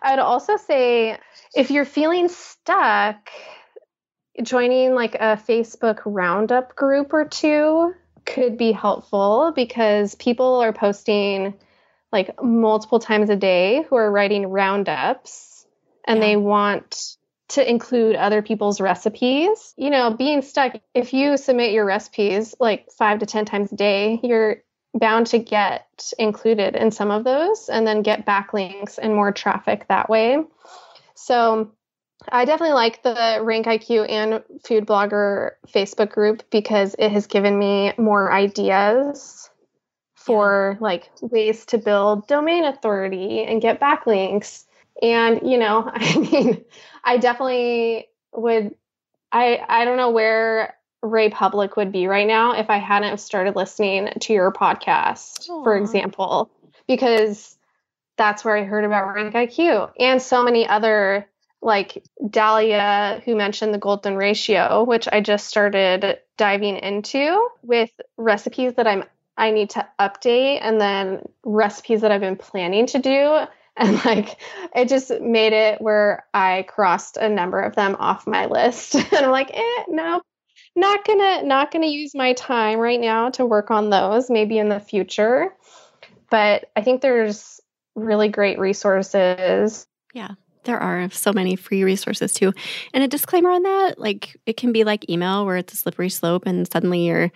I'd 0.00 0.20
also 0.20 0.56
say 0.58 1.18
if 1.56 1.72
you're 1.72 1.84
feeling 1.84 2.28
stuck, 2.28 3.30
joining 4.40 4.94
like 4.94 5.14
a 5.16 5.36
Facebook 5.36 6.00
roundup 6.04 6.74
group 6.74 7.12
or 7.12 7.26
two 7.26 7.94
could 8.24 8.56
be 8.56 8.72
helpful 8.72 9.52
because 9.54 10.14
people 10.14 10.60
are 10.60 10.72
posting 10.72 11.54
like 12.12 12.42
multiple 12.42 12.98
times 12.98 13.30
a 13.30 13.36
day 13.36 13.84
who 13.88 13.96
are 13.96 14.10
writing 14.10 14.46
roundups 14.46 15.66
and 16.06 16.18
yeah. 16.18 16.26
they 16.26 16.36
want 16.36 17.16
to 17.48 17.68
include 17.68 18.16
other 18.16 18.42
people's 18.42 18.80
recipes. 18.80 19.74
You 19.76 19.90
know, 19.90 20.14
being 20.14 20.42
stuck, 20.42 20.74
if 20.94 21.12
you 21.12 21.36
submit 21.36 21.72
your 21.72 21.84
recipes 21.84 22.54
like 22.58 22.90
five 22.92 23.18
to 23.20 23.26
10 23.26 23.44
times 23.44 23.72
a 23.72 23.76
day, 23.76 24.20
you're 24.22 24.62
bound 24.94 25.28
to 25.28 25.38
get 25.38 26.12
included 26.18 26.76
in 26.76 26.90
some 26.90 27.10
of 27.10 27.24
those 27.24 27.68
and 27.68 27.86
then 27.86 28.02
get 28.02 28.26
backlinks 28.26 28.98
and 29.00 29.14
more 29.14 29.32
traffic 29.32 29.86
that 29.88 30.08
way. 30.08 30.42
So 31.14 31.72
I 32.28 32.44
definitely 32.44 32.74
like 32.74 33.02
the 33.02 33.14
RankIQ 33.40 34.08
and 34.08 34.42
Food 34.64 34.86
Blogger 34.86 35.52
Facebook 35.68 36.10
group 36.10 36.42
because 36.50 36.94
it 36.98 37.10
has 37.10 37.26
given 37.26 37.58
me 37.58 37.92
more 37.98 38.32
ideas 38.32 39.50
for 40.14 40.76
like 40.80 41.10
ways 41.20 41.66
to 41.66 41.78
build 41.78 42.26
domain 42.28 42.64
authority 42.64 43.42
and 43.42 43.60
get 43.60 43.80
backlinks. 43.80 44.64
And, 45.02 45.40
you 45.50 45.58
know, 45.58 45.90
I 45.92 46.18
mean, 46.18 46.64
I 47.04 47.16
definitely 47.18 48.08
would 48.32 48.74
I 49.30 49.60
I 49.68 49.84
don't 49.84 49.96
know 49.96 50.10
where 50.10 50.76
Raepublic 51.04 51.76
would 51.76 51.90
be 51.90 52.06
right 52.06 52.26
now 52.26 52.52
if 52.52 52.70
I 52.70 52.78
hadn't 52.78 53.18
started 53.18 53.56
listening 53.56 54.10
to 54.20 54.32
your 54.32 54.52
podcast, 54.52 55.48
Aww. 55.48 55.64
for 55.64 55.76
example, 55.76 56.50
because 56.86 57.56
that's 58.16 58.44
where 58.44 58.56
I 58.56 58.64
heard 58.64 58.84
about 58.84 59.14
RankIQ 59.14 59.92
and 59.98 60.22
so 60.22 60.44
many 60.44 60.68
other 60.68 61.26
like 61.62 62.04
Dahlia, 62.28 63.22
who 63.24 63.36
mentioned 63.36 63.72
the 63.72 63.78
golden 63.78 64.16
ratio, 64.16 64.82
which 64.82 65.08
I 65.10 65.20
just 65.20 65.46
started 65.46 66.18
diving 66.36 66.76
into 66.76 67.48
with 67.62 67.90
recipes 68.16 68.74
that 68.74 68.86
I'm 68.86 69.04
I 69.36 69.50
need 69.50 69.70
to 69.70 69.88
update 69.98 70.58
and 70.60 70.78
then 70.78 71.26
recipes 71.42 72.02
that 72.02 72.12
I've 72.12 72.20
been 72.20 72.36
planning 72.36 72.86
to 72.88 72.98
do. 72.98 73.46
And 73.74 74.04
like 74.04 74.38
it 74.76 74.90
just 74.90 75.10
made 75.22 75.54
it 75.54 75.80
where 75.80 76.26
I 76.34 76.66
crossed 76.68 77.16
a 77.16 77.30
number 77.30 77.58
of 77.58 77.74
them 77.74 77.96
off 77.98 78.26
my 78.26 78.44
list. 78.44 78.94
and 78.96 79.14
I'm 79.14 79.30
like, 79.30 79.50
eh, 79.50 79.84
no, 79.88 80.20
not 80.74 81.06
gonna 81.06 81.42
not 81.42 81.70
gonna 81.70 81.86
use 81.86 82.14
my 82.14 82.32
time 82.34 82.78
right 82.78 83.00
now 83.00 83.30
to 83.30 83.44
work 83.44 83.70
on 83.70 83.90
those 83.90 84.30
maybe 84.30 84.58
in 84.58 84.68
the 84.68 84.80
future 84.80 85.54
but 86.30 86.70
i 86.76 86.80
think 86.80 87.00
there's 87.00 87.60
really 87.94 88.28
great 88.28 88.58
resources 88.58 89.86
yeah 90.14 90.30
there 90.64 90.78
are 90.78 91.08
so 91.10 91.32
many 91.32 91.56
free 91.56 91.84
resources 91.84 92.32
too 92.32 92.52
and 92.94 93.02
a 93.02 93.08
disclaimer 93.08 93.50
on 93.50 93.62
that 93.62 93.98
like 93.98 94.36
it 94.46 94.56
can 94.56 94.72
be 94.72 94.84
like 94.84 95.08
email 95.10 95.44
where 95.44 95.56
it's 95.56 95.72
a 95.72 95.76
slippery 95.76 96.08
slope 96.08 96.46
and 96.46 96.70
suddenly 96.72 97.06
you're 97.06 97.30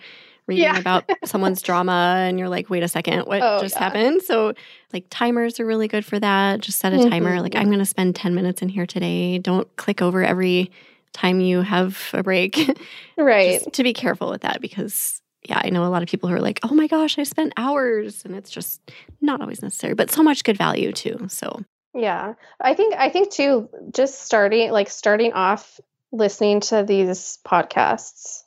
reading 0.47 0.63
yeah. 0.63 0.79
about 0.79 1.03
someone's 1.25 1.61
drama 1.61 2.15
and 2.19 2.39
you're 2.39 2.49
like 2.49 2.69
wait 2.69 2.83
a 2.83 2.87
second 2.87 3.21
what 3.21 3.41
oh, 3.41 3.59
just 3.61 3.75
yeah. 3.75 3.83
happened 3.83 4.21
so 4.21 4.53
like 4.93 5.05
timers 5.09 5.59
are 5.59 5.65
really 5.65 5.87
good 5.87 6.05
for 6.05 6.19
that 6.19 6.61
just 6.61 6.79
set 6.79 6.93
a 6.93 6.97
mm-hmm. 6.97 7.09
timer 7.09 7.41
like 7.41 7.55
i'm 7.55 7.67
going 7.67 7.79
to 7.79 7.85
spend 7.85 8.15
10 8.15 8.33
minutes 8.33 8.61
in 8.61 8.69
here 8.69 8.85
today 8.85 9.37
don't 9.37 9.73
click 9.75 10.01
over 10.01 10.23
every 10.23 10.71
time 11.17 11.39
you 11.39 11.61
have 11.61 12.09
a 12.13 12.23
break. 12.23 12.57
Right. 13.17 13.61
to 13.73 13.83
be 13.83 13.93
careful 13.93 14.29
with 14.29 14.41
that 14.41 14.61
because 14.61 15.23
yeah, 15.49 15.59
I 15.63 15.71
know 15.71 15.83
a 15.85 15.89
lot 15.89 16.03
of 16.03 16.09
people 16.09 16.29
who 16.29 16.35
are 16.35 16.41
like, 16.41 16.59
"Oh 16.61 16.75
my 16.75 16.87
gosh, 16.87 17.17
I 17.17 17.23
spent 17.23 17.53
hours." 17.57 18.23
And 18.25 18.35
it's 18.35 18.51
just 18.51 18.79
not 19.21 19.41
always 19.41 19.61
necessary, 19.61 19.95
but 19.95 20.11
so 20.11 20.21
much 20.21 20.43
good 20.43 20.57
value 20.57 20.91
too. 20.91 21.25
So, 21.29 21.63
yeah. 21.97 22.33
I 22.59 22.73
think 22.73 22.95
I 22.95 23.09
think 23.09 23.31
too 23.31 23.69
just 23.91 24.21
starting 24.21 24.71
like 24.71 24.89
starting 24.89 25.33
off 25.33 25.79
listening 26.11 26.61
to 26.61 26.83
these 26.83 27.39
podcasts 27.45 28.43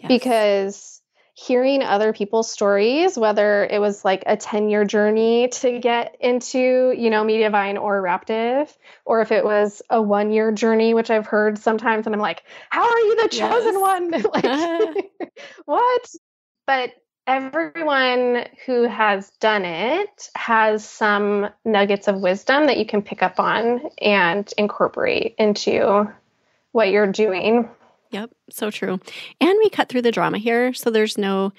yes. 0.00 0.08
because 0.08 1.02
hearing 1.34 1.82
other 1.82 2.12
people's 2.12 2.50
stories, 2.50 3.16
whether 3.16 3.64
it 3.64 3.80
was 3.80 4.04
like 4.04 4.22
a 4.26 4.36
10 4.36 4.68
year 4.68 4.84
journey 4.84 5.48
to 5.48 5.78
get 5.78 6.16
into, 6.20 6.94
you 6.96 7.10
know, 7.10 7.24
Mediavine 7.24 7.80
or 7.80 8.02
Raptive, 8.02 8.74
or 9.04 9.22
if 9.22 9.32
it 9.32 9.44
was 9.44 9.80
a 9.88 10.00
one 10.00 10.30
year 10.30 10.52
journey, 10.52 10.94
which 10.94 11.10
I've 11.10 11.26
heard 11.26 11.58
sometimes, 11.58 12.06
and 12.06 12.14
I'm 12.14 12.20
like, 12.20 12.42
how 12.68 12.82
are 12.82 12.98
you 12.98 13.22
the 13.22 13.28
chosen 13.28 13.74
yes. 13.74 13.80
one? 13.80 14.10
like, 14.34 15.12
what? 15.64 16.08
But 16.66 16.90
everyone 17.26 18.46
who 18.66 18.82
has 18.82 19.30
done 19.40 19.64
it 19.64 20.30
has 20.34 20.88
some 20.88 21.48
nuggets 21.64 22.08
of 22.08 22.20
wisdom 22.20 22.66
that 22.66 22.78
you 22.78 22.86
can 22.86 23.02
pick 23.02 23.22
up 23.22 23.38
on 23.38 23.80
and 24.00 24.52
incorporate 24.58 25.34
into 25.38 26.10
what 26.72 26.90
you're 26.90 27.10
doing 27.10 27.68
Yep, 28.12 28.30
so 28.50 28.70
true. 28.70 29.00
And 29.40 29.58
we 29.58 29.70
cut 29.70 29.88
through 29.88 30.02
the 30.02 30.12
drama 30.12 30.36
here, 30.36 30.74
so 30.74 30.90
there's 30.90 31.18
no 31.18 31.52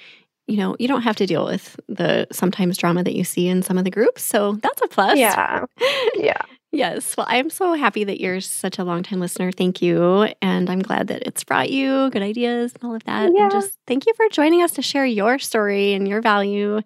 you 0.46 0.58
know, 0.58 0.76
you 0.78 0.90
don't 0.90 1.04
have 1.04 1.16
to 1.16 1.26
deal 1.26 1.46
with 1.46 1.80
the 1.88 2.28
sometimes 2.32 2.78
drama 2.78 3.04
that 3.04 3.16
you 3.16 3.24
see 3.24 3.48
in 3.48 3.64
some 3.64 3.78
of 3.78 3.86
the 3.86 3.90
groups. 3.90 4.22
So 4.22 4.54
that's 4.62 4.82
a 4.82 4.88
plus. 4.88 5.18
Yeah. 5.18 5.66
Yeah. 6.16 6.42
Yes. 6.74 7.16
Well, 7.16 7.28
I'm 7.30 7.52
so 7.52 7.76
happy 7.76 8.04
that 8.04 8.20
you're 8.20 8.42
such 8.42 8.80
a 8.80 8.84
long 8.84 9.04
time 9.04 9.20
listener. 9.20 9.52
Thank 9.52 9.80
you. 9.80 10.28
And 10.42 10.72
I'm 10.72 10.82
glad 10.82 11.08
that 11.08 11.22
it's 11.22 11.44
brought 11.44 11.70
you 11.70 12.10
good 12.10 12.24
ideas 12.24 12.74
and 12.74 12.84
all 12.84 12.96
of 12.96 13.04
that. 13.04 13.32
Yeah. 13.32 13.44
And 13.44 13.52
just 13.52 13.78
thank 13.86 14.08
you 14.08 14.14
for 14.16 14.28
joining 14.30 14.64
us 14.64 14.72
to 14.72 14.82
share 14.82 15.06
your 15.06 15.38
story 15.38 15.94
and 15.94 16.08
your 16.08 16.20
value. 16.20 16.82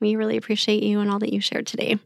We 0.00 0.16
really 0.16 0.36
appreciate 0.36 0.82
you 0.82 0.98
and 0.98 1.08
all 1.08 1.20
that 1.20 1.32
you 1.32 1.40
shared 1.40 1.68
today. 1.68 2.00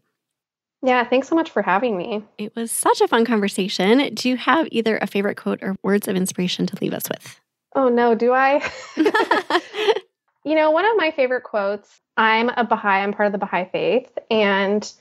Yeah, 0.83 1.05
thanks 1.09 1.29
so 1.29 1.35
much 1.35 1.51
for 1.51 1.63
having 1.63 1.97
me. 1.97 2.23
It 2.37 2.55
was 2.55 2.71
such 2.71 3.01
a 3.01 3.09
fun 3.09 3.25
conversation. 3.25 4.15
Do 4.15 4.29
you 4.29 4.37
have 4.37 4.69
either 4.71 4.99
a 4.99 5.07
favorite 5.07 5.37
quote 5.37 5.63
or 5.63 5.77
words 5.83 6.09
of 6.09 6.17
inspiration 6.17 6.67
to 6.67 6.77
leave 6.83 6.93
us 6.93 7.05
with? 7.09 7.41
Oh, 7.75 7.89
no, 7.89 8.15
do 8.15 8.33
I? 8.33 8.69
you 10.45 10.55
know, 10.55 10.71
one 10.71 10.85
of 10.85 10.97
my 10.97 11.13
favorite 11.13 11.45
quotes 11.45 12.01
I'm 12.19 12.51
a 12.51 12.65
Baha'i, 12.65 13.03
I'm 13.03 13.15
part 13.15 13.27
of 13.27 13.33
the 13.33 13.39
Baha'i 13.39 13.71
faith. 13.73 14.11
And 14.31 14.93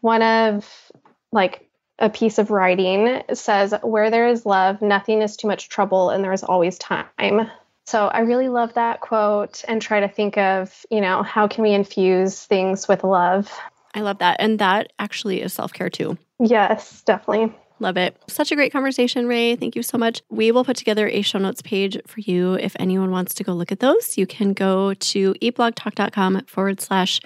one 0.00 0.22
of 0.22 0.90
like 1.32 1.68
a 1.98 2.10
piece 2.10 2.38
of 2.38 2.50
writing 2.50 3.22
says, 3.32 3.74
Where 3.82 4.10
there 4.10 4.28
is 4.28 4.46
love, 4.46 4.82
nothing 4.82 5.22
is 5.22 5.36
too 5.36 5.48
much 5.48 5.68
trouble, 5.68 6.10
and 6.10 6.22
there 6.22 6.32
is 6.32 6.42
always 6.42 6.78
time. 6.78 7.50
So 7.86 8.08
I 8.08 8.20
really 8.20 8.48
love 8.48 8.74
that 8.74 9.00
quote 9.00 9.64
and 9.68 9.80
try 9.80 10.00
to 10.00 10.08
think 10.08 10.36
of, 10.36 10.84
you 10.90 11.00
know, 11.00 11.22
how 11.22 11.46
can 11.46 11.62
we 11.62 11.72
infuse 11.72 12.44
things 12.44 12.88
with 12.88 13.04
love? 13.04 13.50
I 13.94 14.00
love 14.00 14.18
that. 14.18 14.36
And 14.40 14.58
that 14.58 14.92
actually 14.98 15.40
is 15.40 15.54
self 15.54 15.72
care 15.72 15.88
too. 15.88 16.18
Yes, 16.40 17.02
definitely. 17.02 17.54
Love 17.78 17.96
it. 17.96 18.16
Such 18.26 18.50
a 18.50 18.56
great 18.56 18.72
conversation, 18.72 19.26
Rae. 19.26 19.54
Thank 19.54 19.76
you 19.76 19.82
so 19.82 19.98
much. 19.98 20.22
We 20.30 20.50
will 20.50 20.64
put 20.64 20.76
together 20.76 21.08
a 21.08 21.22
show 21.22 21.38
notes 21.38 21.62
page 21.62 21.98
for 22.06 22.20
you 22.20 22.54
if 22.54 22.74
anyone 22.78 23.10
wants 23.10 23.34
to 23.34 23.44
go 23.44 23.52
look 23.52 23.70
at 23.70 23.80
those. 23.80 24.16
You 24.16 24.26
can 24.26 24.54
go 24.54 24.94
to 24.94 25.34
eatblogtalk.com 25.34 26.46
forward 26.46 26.80
slash 26.80 27.20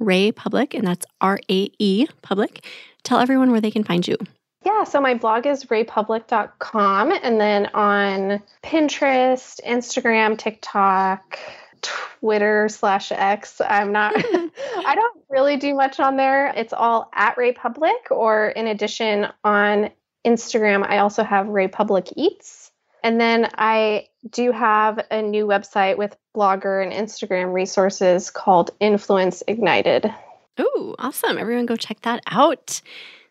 Raepublic, 0.00 0.74
and 0.74 0.86
that's 0.86 1.06
R 1.20 1.40
A 1.50 1.70
E 1.78 2.06
Public. 2.22 2.64
Tell 3.06 3.20
everyone 3.20 3.52
where 3.52 3.60
they 3.60 3.70
can 3.70 3.84
find 3.84 4.06
you. 4.06 4.16
Yeah, 4.64 4.82
so 4.82 5.00
my 5.00 5.14
blog 5.14 5.46
is 5.46 5.66
raepublic.com 5.66 7.12
and 7.22 7.40
then 7.40 7.66
on 7.66 8.42
Pinterest, 8.64 9.60
Instagram, 9.64 10.36
TikTok, 10.36 11.38
Twitter 11.82 12.68
slash 12.68 13.12
X. 13.12 13.60
I'm 13.64 13.92
not, 13.92 14.12
I 14.16 14.94
don't 14.96 15.22
really 15.28 15.56
do 15.56 15.72
much 15.72 16.00
on 16.00 16.16
there. 16.16 16.48
It's 16.48 16.72
all 16.72 17.08
at 17.14 17.36
Raepublic, 17.36 18.10
or 18.10 18.48
in 18.48 18.66
addition, 18.66 19.28
on 19.44 19.90
Instagram, 20.26 20.84
I 20.84 20.98
also 20.98 21.22
have 21.22 21.46
Raepublic 21.46 22.12
Eats. 22.16 22.72
And 23.04 23.20
then 23.20 23.48
I 23.56 24.08
do 24.28 24.50
have 24.50 24.98
a 25.12 25.22
new 25.22 25.46
website 25.46 25.96
with 25.96 26.16
blogger 26.36 26.82
and 26.82 26.92
Instagram 26.92 27.52
resources 27.52 28.32
called 28.32 28.72
Influence 28.80 29.44
Ignited. 29.46 30.12
Oh, 30.58 30.94
awesome. 30.98 31.38
Everyone 31.38 31.66
go 31.66 31.76
check 31.76 32.00
that 32.02 32.22
out. 32.26 32.80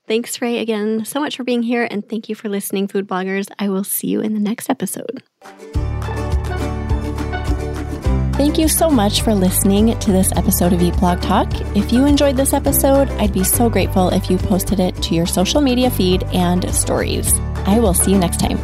Thanks, 0.07 0.39
Rae, 0.41 0.59
again 0.59 1.03
so 1.03 1.19
much 1.19 1.35
for 1.35 1.43
being 1.43 1.63
here. 1.63 1.87
And 1.89 2.07
thank 2.07 2.29
you 2.29 2.35
for 2.35 2.47
listening, 2.47 2.87
food 2.87 3.07
bloggers. 3.07 3.47
I 3.57 3.69
will 3.69 3.83
see 3.83 4.07
you 4.07 4.21
in 4.21 4.33
the 4.33 4.39
next 4.39 4.69
episode. 4.69 5.23
Thank 8.35 8.57
you 8.57 8.67
so 8.67 8.89
much 8.89 9.21
for 9.21 9.33
listening 9.33 9.97
to 9.97 10.11
this 10.11 10.31
episode 10.35 10.73
of 10.73 10.81
Eat 10.81 10.95
Blog 10.97 11.21
Talk. 11.21 11.47
If 11.75 11.93
you 11.93 12.05
enjoyed 12.05 12.35
this 12.35 12.53
episode, 12.53 13.09
I'd 13.11 13.33
be 13.33 13.45
so 13.45 13.69
grateful 13.69 14.09
if 14.09 14.29
you 14.29 14.37
posted 14.37 14.79
it 14.81 14.93
to 15.03 15.15
your 15.15 15.25
social 15.25 15.61
media 15.61 15.89
feed 15.89 16.23
and 16.25 16.69
stories. 16.75 17.39
I 17.65 17.79
will 17.79 17.93
see 17.93 18.11
you 18.11 18.19
next 18.19 18.41
time. 18.41 18.57